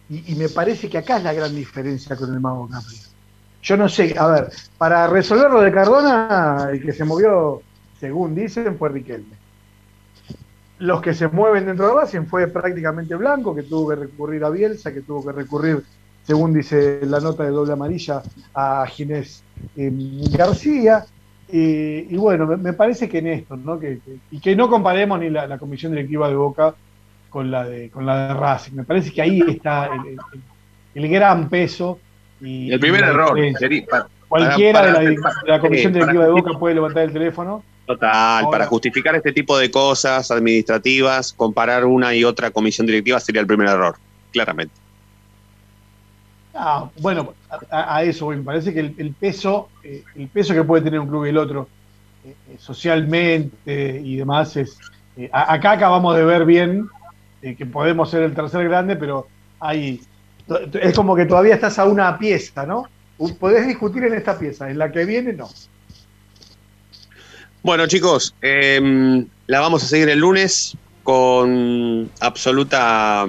Y, 0.09 0.35
me 0.35 0.49
parece 0.49 0.89
que 0.89 0.97
acá 0.97 1.17
es 1.17 1.23
la 1.23 1.33
gran 1.33 1.53
diferencia 1.55 2.15
con 2.15 2.33
el 2.33 2.39
Mago 2.39 2.67
Capri. 2.67 2.97
Yo 3.61 3.77
no 3.77 3.87
sé, 3.87 4.15
a 4.17 4.25
ver, 4.27 4.49
para 4.77 5.05
resolver 5.07 5.51
lo 5.51 5.61
de 5.61 5.71
Cardona, 5.71 6.69
el 6.71 6.81
que 6.81 6.93
se 6.93 7.05
movió, 7.05 7.61
según 7.99 8.33
dicen, 8.33 8.77
fue 8.77 8.89
Riquelme. 8.89 9.37
Los 10.79 11.01
que 11.01 11.13
se 11.13 11.27
mueven 11.27 11.65
dentro 11.65 11.87
de 11.87 11.93
Racing 11.93 12.25
fue 12.25 12.47
prácticamente 12.47 13.15
Blanco, 13.15 13.53
que 13.53 13.63
tuvo 13.63 13.89
que 13.89 13.95
recurrir 13.97 14.43
a 14.45 14.49
Bielsa, 14.49 14.93
que 14.93 15.01
tuvo 15.01 15.25
que 15.25 15.33
recurrir, 15.33 15.83
según 16.23 16.53
dice 16.53 17.01
la 17.03 17.19
nota 17.19 17.43
de 17.43 17.51
doble 17.51 17.73
amarilla, 17.73 18.23
a 18.55 18.87
Ginés 18.87 19.43
eh, 19.75 19.91
García. 20.31 21.05
Y 21.51 22.15
bueno, 22.15 22.45
me, 22.45 22.73
parece 22.73 23.09
que 23.09 23.19
en 23.19 23.27
esto, 23.27 23.57
¿no? 23.57 23.79
Que, 23.79 23.99
y 24.31 24.39
que 24.39 24.55
no 24.55 24.69
comparemos 24.69 25.19
ni 25.19 25.29
la 25.29 25.57
comisión 25.57 25.91
directiva 25.91 26.29
de 26.29 26.35
Boca 26.35 26.75
con 27.29 27.51
la 27.51 27.63
de, 27.63 27.89
con 27.89 28.05
la 28.05 28.27
de 28.27 28.33
Racing. 28.33 28.73
Me 28.73 28.83
parece 28.83 29.11
que 29.11 29.21
ahí 29.21 29.41
está 29.47 29.89
el, 30.93 31.09
gran 31.09 31.49
peso. 31.49 31.99
Y, 32.41 32.71
el 32.71 32.79
primer 32.79 33.03
error. 33.03 33.37
cualquiera 34.27 34.99
de, 34.99 35.17
la, 35.45 35.59
comisión 35.59 35.93
directiva 35.93 36.25
de 36.25 36.31
Boca 36.31 36.57
puede 36.57 36.75
levantar 36.75 37.03
el 37.03 37.13
teléfono. 37.13 37.63
Total, 37.85 38.45
para 38.51 38.67
justificar 38.67 39.15
este 39.15 39.31
tipo 39.31 39.57
de 39.57 39.71
cosas 39.71 40.29
administrativas, 40.29 41.33
comparar 41.33 41.85
una 41.85 42.13
y 42.13 42.23
otra 42.23 42.51
comisión 42.51 42.85
directiva 42.85 43.19
sería 43.19 43.41
el 43.41 43.47
primer 43.47 43.67
error, 43.67 43.95
claramente. 44.31 44.75
Ah, 46.53 46.89
bueno, 46.99 47.33
a, 47.69 48.03
eso 48.03 48.29
me 48.29 48.37
parece 48.37 48.73
que 48.73 48.79
el, 48.79 49.13
peso, 49.13 49.69
eh, 49.83 50.03
el 50.15 50.27
peso 50.27 50.53
que 50.53 50.63
puede 50.63 50.83
tener 50.83 50.99
un 50.99 51.07
club 51.07 51.25
y 51.25 51.29
el 51.29 51.37
otro, 51.37 51.67
eh, 52.25 52.33
eh, 52.49 52.55
socialmente 52.59 54.01
y 54.03 54.17
demás, 54.17 54.57
es 54.57 54.77
acá 55.31 55.71
acabamos 55.73 56.15
de 56.15 56.23
ver 56.23 56.45
bien 56.45 56.87
que 57.41 57.65
podemos 57.65 58.09
ser 58.09 58.23
el 58.23 58.33
tercer 58.33 58.67
grande, 58.69 58.95
pero 58.95 59.27
hay, 59.59 60.01
es 60.81 60.95
como 60.95 61.15
que 61.15 61.25
todavía 61.25 61.55
estás 61.55 61.77
a 61.77 61.85
una 61.85 62.17
pieza, 62.17 62.65
¿no? 62.65 62.85
Podés 63.37 63.67
discutir 63.67 64.03
en 64.05 64.13
esta 64.13 64.39
pieza, 64.39 64.69
en 64.69 64.77
la 64.77 64.91
que 64.91 65.03
viene 65.05 65.33
no. 65.33 65.49
Bueno 67.61 67.85
chicos, 67.87 68.33
em, 68.41 69.27
la 69.47 69.59
vamos 69.59 69.83
a 69.83 69.87
seguir 69.87 70.07
el 70.09 70.19
lunes 70.19 70.77
con 71.03 72.09
absoluta 72.21 73.27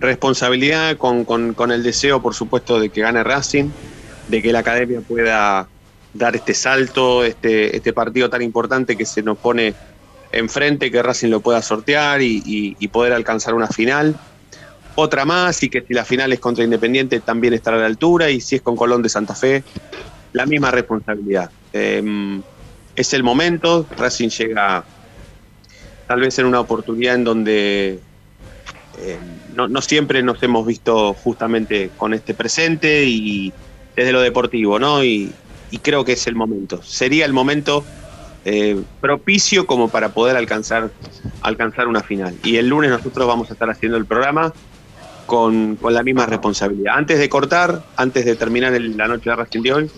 responsabilidad, 0.00 0.96
con, 0.96 1.24
con, 1.24 1.70
el 1.70 1.82
deseo, 1.82 2.20
por 2.20 2.34
supuesto, 2.34 2.78
de 2.78 2.90
que 2.90 3.00
gane 3.00 3.22
Racing, 3.24 3.70
de 4.28 4.42
que 4.42 4.52
la 4.52 4.60
academia 4.60 5.00
pueda 5.00 5.68
dar 6.12 6.36
este 6.36 6.54
salto, 6.54 7.24
este, 7.24 7.76
este 7.76 7.92
partido 7.92 8.28
tan 8.30 8.42
importante 8.42 8.96
que 8.96 9.06
se 9.06 9.22
nos 9.22 9.38
pone 9.38 9.74
enfrente, 10.32 10.90
que 10.90 11.02
Racing 11.02 11.28
lo 11.28 11.40
pueda 11.40 11.62
sortear 11.62 12.20
y, 12.22 12.88
poder 12.92 13.12
alcanzar 13.12 13.54
una 13.54 13.68
final. 13.68 14.16
Otra 14.94 15.24
más 15.26 15.62
y 15.62 15.68
que 15.68 15.82
si 15.82 15.92
la 15.92 16.04
final 16.04 16.32
es 16.32 16.40
contra 16.40 16.64
Independiente 16.64 17.20
también 17.20 17.52
estará 17.52 17.76
a 17.76 17.80
la 17.80 17.86
altura 17.86 18.30
y 18.30 18.40
si 18.40 18.56
es 18.56 18.62
con 18.62 18.76
Colón 18.76 19.02
de 19.02 19.10
Santa 19.10 19.34
Fe, 19.34 19.62
la 20.32 20.46
misma 20.46 20.70
responsabilidad. 20.70 21.50
Em, 21.72 22.42
es 22.94 23.12
el 23.12 23.22
momento, 23.22 23.86
Racing 23.98 24.30
llega 24.30 24.84
tal 26.06 26.20
vez 26.20 26.38
en 26.38 26.46
una 26.46 26.60
oportunidad 26.60 27.16
en 27.16 27.24
donde 27.24 28.00
em, 29.02 29.18
no, 29.54 29.80
siempre 29.82 30.22
nos 30.22 30.42
hemos 30.42 30.66
visto 30.66 31.14
justamente 31.14 31.90
con 31.96 32.14
este 32.14 32.34
presente 32.34 33.04
y 33.04 33.52
desde 33.94 34.12
lo 34.12 34.20
deportivo, 34.20 34.78
¿no? 34.78 35.02
y 35.04 35.32
creo 35.82 36.04
que 36.04 36.12
es 36.12 36.26
el 36.26 36.34
momento. 36.34 36.82
Sería 36.82 37.24
el 37.26 37.32
momento 37.32 37.84
eh, 38.48 38.80
propicio 39.00 39.66
como 39.66 39.88
para 39.88 40.10
poder 40.10 40.36
alcanzar, 40.36 40.92
alcanzar 41.42 41.88
una 41.88 42.00
final. 42.00 42.32
Y 42.44 42.58
el 42.58 42.68
lunes 42.68 42.90
nosotros 42.92 43.26
vamos 43.26 43.50
a 43.50 43.54
estar 43.54 43.68
haciendo 43.68 43.98
el 43.98 44.06
programa 44.06 44.52
con, 45.26 45.76
la 45.82 46.04
misma 46.04 46.26
responsabilidad. 46.26 46.94
Antes 46.96 47.18
de 47.18 47.28
cortar, 47.28 47.82
antes 47.96 48.24
de 48.24 48.36
terminar 48.36 48.80
la 48.80 49.08
noche 49.08 49.30
de 49.30 49.34
Racing 49.34 49.62
de 49.62 49.72
hoy, 49.72 49.90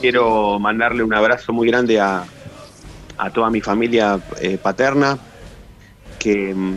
quiero 0.00 0.60
mandarle 0.60 1.02
un 1.02 1.12
abrazo 1.12 1.52
muy 1.52 1.66
grande 1.66 1.98
a, 1.98 2.24
toda 3.34 3.50
mi 3.50 3.60
familia 3.60 4.20
eh, 4.40 4.56
paterna, 4.56 5.18
que 6.20 6.54
mm, 6.54 6.76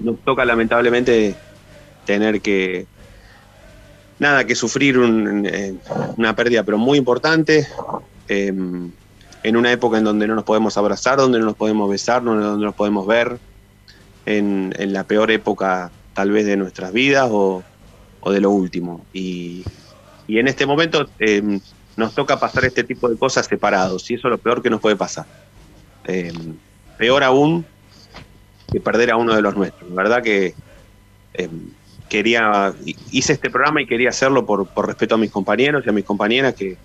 nos 0.00 0.18
toca 0.20 0.44
lamentablemente 0.44 1.34
tener 2.04 2.40
que, 2.40 2.86
nada, 4.18 4.44
que 4.44 4.54
sufrir 4.54 4.98
eh, 5.46 5.74
una 6.16 6.34
pérdida, 6.34 6.62
pero 6.64 6.78
muy 6.78 6.98
importante 6.98 7.66
en 9.42 9.56
una 9.56 9.72
época 9.72 9.98
en 9.98 10.04
donde 10.04 10.26
no 10.26 10.34
nos 10.34 10.44
podemos 10.44 10.76
abrazar, 10.76 11.18
donde 11.18 11.38
no 11.38 11.46
nos 11.46 11.56
podemos 11.56 11.90
besar, 11.90 12.22
donde 12.22 12.44
no 12.44 12.56
nos 12.56 12.74
podemos 12.74 13.06
ver, 13.06 13.38
en, 14.26 14.92
la 14.92 15.04
peor 15.04 15.30
época 15.30 15.90
tal 16.14 16.30
vez 16.30 16.46
de 16.46 16.56
nuestras 16.56 16.92
vidas 16.92 17.28
o, 17.30 17.62
de 18.26 18.40
lo 18.40 18.50
último. 18.50 19.04
Y, 19.12 19.64
en 20.28 20.46
este 20.46 20.64
momento 20.64 21.10
em, 21.18 21.60
nos 21.96 22.14
toca 22.14 22.38
pasar 22.38 22.64
este 22.64 22.84
tipo 22.84 23.08
de 23.08 23.16
cosas 23.16 23.46
separados 23.46 24.08
y 24.10 24.14
eso 24.14 24.28
es 24.28 24.30
lo 24.30 24.38
peor 24.38 24.62
que 24.62 24.70
nos 24.70 24.80
puede 24.80 24.94
pasar. 24.94 25.26
Em, 26.04 26.54
peor 26.96 27.24
aún 27.24 27.66
que 28.70 28.80
perder 28.80 29.10
a 29.10 29.16
uno 29.16 29.34
de 29.34 29.42
los 29.42 29.56
nuestros. 29.56 29.90
La 29.90 29.96
verdad 29.96 30.22
que 30.22 30.54
em, 31.34 31.70
quería, 32.08 32.74
hice 33.10 33.32
este 33.32 33.50
programa 33.50 33.82
y 33.82 33.86
quería 33.86 34.10
hacerlo 34.10 34.44
por, 34.44 34.66
por 34.66 34.86
respeto 34.86 35.14
a 35.14 35.18
mis 35.18 35.30
compañeros 35.30 35.84
y 35.86 35.88
a 35.88 35.92
mis 35.92 36.04
compañeras 36.04 36.54
que, 36.54 36.76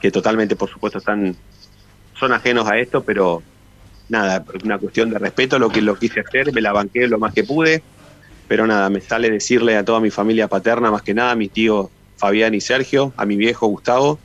que 0.00 0.10
totalmente, 0.10 0.56
por 0.56 0.68
supuesto, 0.68 0.98
están, 0.98 1.36
son 2.18 2.32
ajenos 2.32 2.68
a 2.68 2.78
esto, 2.78 3.02
pero 3.02 3.42
nada, 4.08 4.44
una 4.64 4.78
cuestión 4.78 5.10
de 5.10 5.18
respeto, 5.18 5.58
lo 5.58 5.70
que 5.70 5.80
lo 5.82 5.98
quise 5.98 6.20
hacer, 6.20 6.52
me 6.52 6.60
la 6.60 6.72
banqué 6.72 7.06
lo 7.06 7.18
más 7.18 7.32
que 7.32 7.44
pude, 7.44 7.82
pero 8.48 8.66
nada, 8.66 8.90
me 8.90 9.00
sale 9.00 9.30
decirle 9.30 9.76
a 9.76 9.84
toda 9.84 10.00
mi 10.00 10.10
familia 10.10 10.48
paterna, 10.48 10.90
más 10.90 11.02
que 11.02 11.14
nada, 11.14 11.32
a 11.32 11.36
mi 11.36 11.48
tío 11.48 11.90
Fabián 12.16 12.54
y 12.54 12.60
Sergio, 12.60 13.12
a 13.16 13.24
mi 13.24 13.36
viejo 13.36 13.68
Gustavo, 13.68 14.18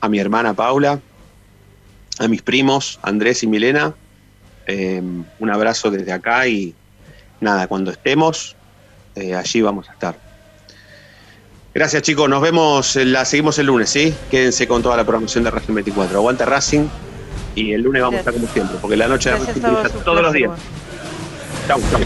a 0.00 0.08
mi 0.08 0.18
hermana 0.18 0.54
Paula, 0.54 1.00
a 2.18 2.28
mis 2.28 2.42
primos 2.42 3.00
Andrés 3.02 3.42
y 3.42 3.46
Milena, 3.46 3.94
Em, 4.66 5.24
un 5.38 5.50
abrazo 5.50 5.90
desde 5.90 6.12
acá 6.12 6.46
y 6.46 6.74
nada, 7.40 7.66
cuando 7.66 7.90
estemos, 7.90 8.56
eh, 9.14 9.34
allí 9.34 9.60
vamos 9.60 9.88
a 9.88 9.92
estar. 9.92 10.16
Gracias 11.74 12.02
chicos, 12.02 12.28
nos 12.28 12.40
vemos, 12.40 12.96
eh, 12.96 13.04
la 13.04 13.24
seguimos 13.24 13.58
el 13.58 13.66
lunes, 13.66 13.90
¿sí? 13.90 14.14
Quédense 14.30 14.68
con 14.68 14.82
toda 14.82 14.96
la 14.96 15.04
programación 15.04 15.44
de 15.44 15.50
Racing 15.50 15.74
24. 15.74 16.16
Aguanta 16.16 16.44
Racing 16.44 16.86
y 17.54 17.72
el 17.72 17.82
lunes 17.82 18.02
vamos 18.02 18.16
a 18.16 18.18
estar 18.20 18.32
como 18.32 18.46
siempre, 18.48 18.78
porque 18.80 18.96
la 18.96 19.08
noche 19.08 19.30
de 19.30 19.36
Racing 19.36 19.60
está 19.60 19.88
todos 20.04 20.22
los 20.22 20.32
días. 20.32 20.52
Chau, 21.66 21.80
chau. 21.90 22.00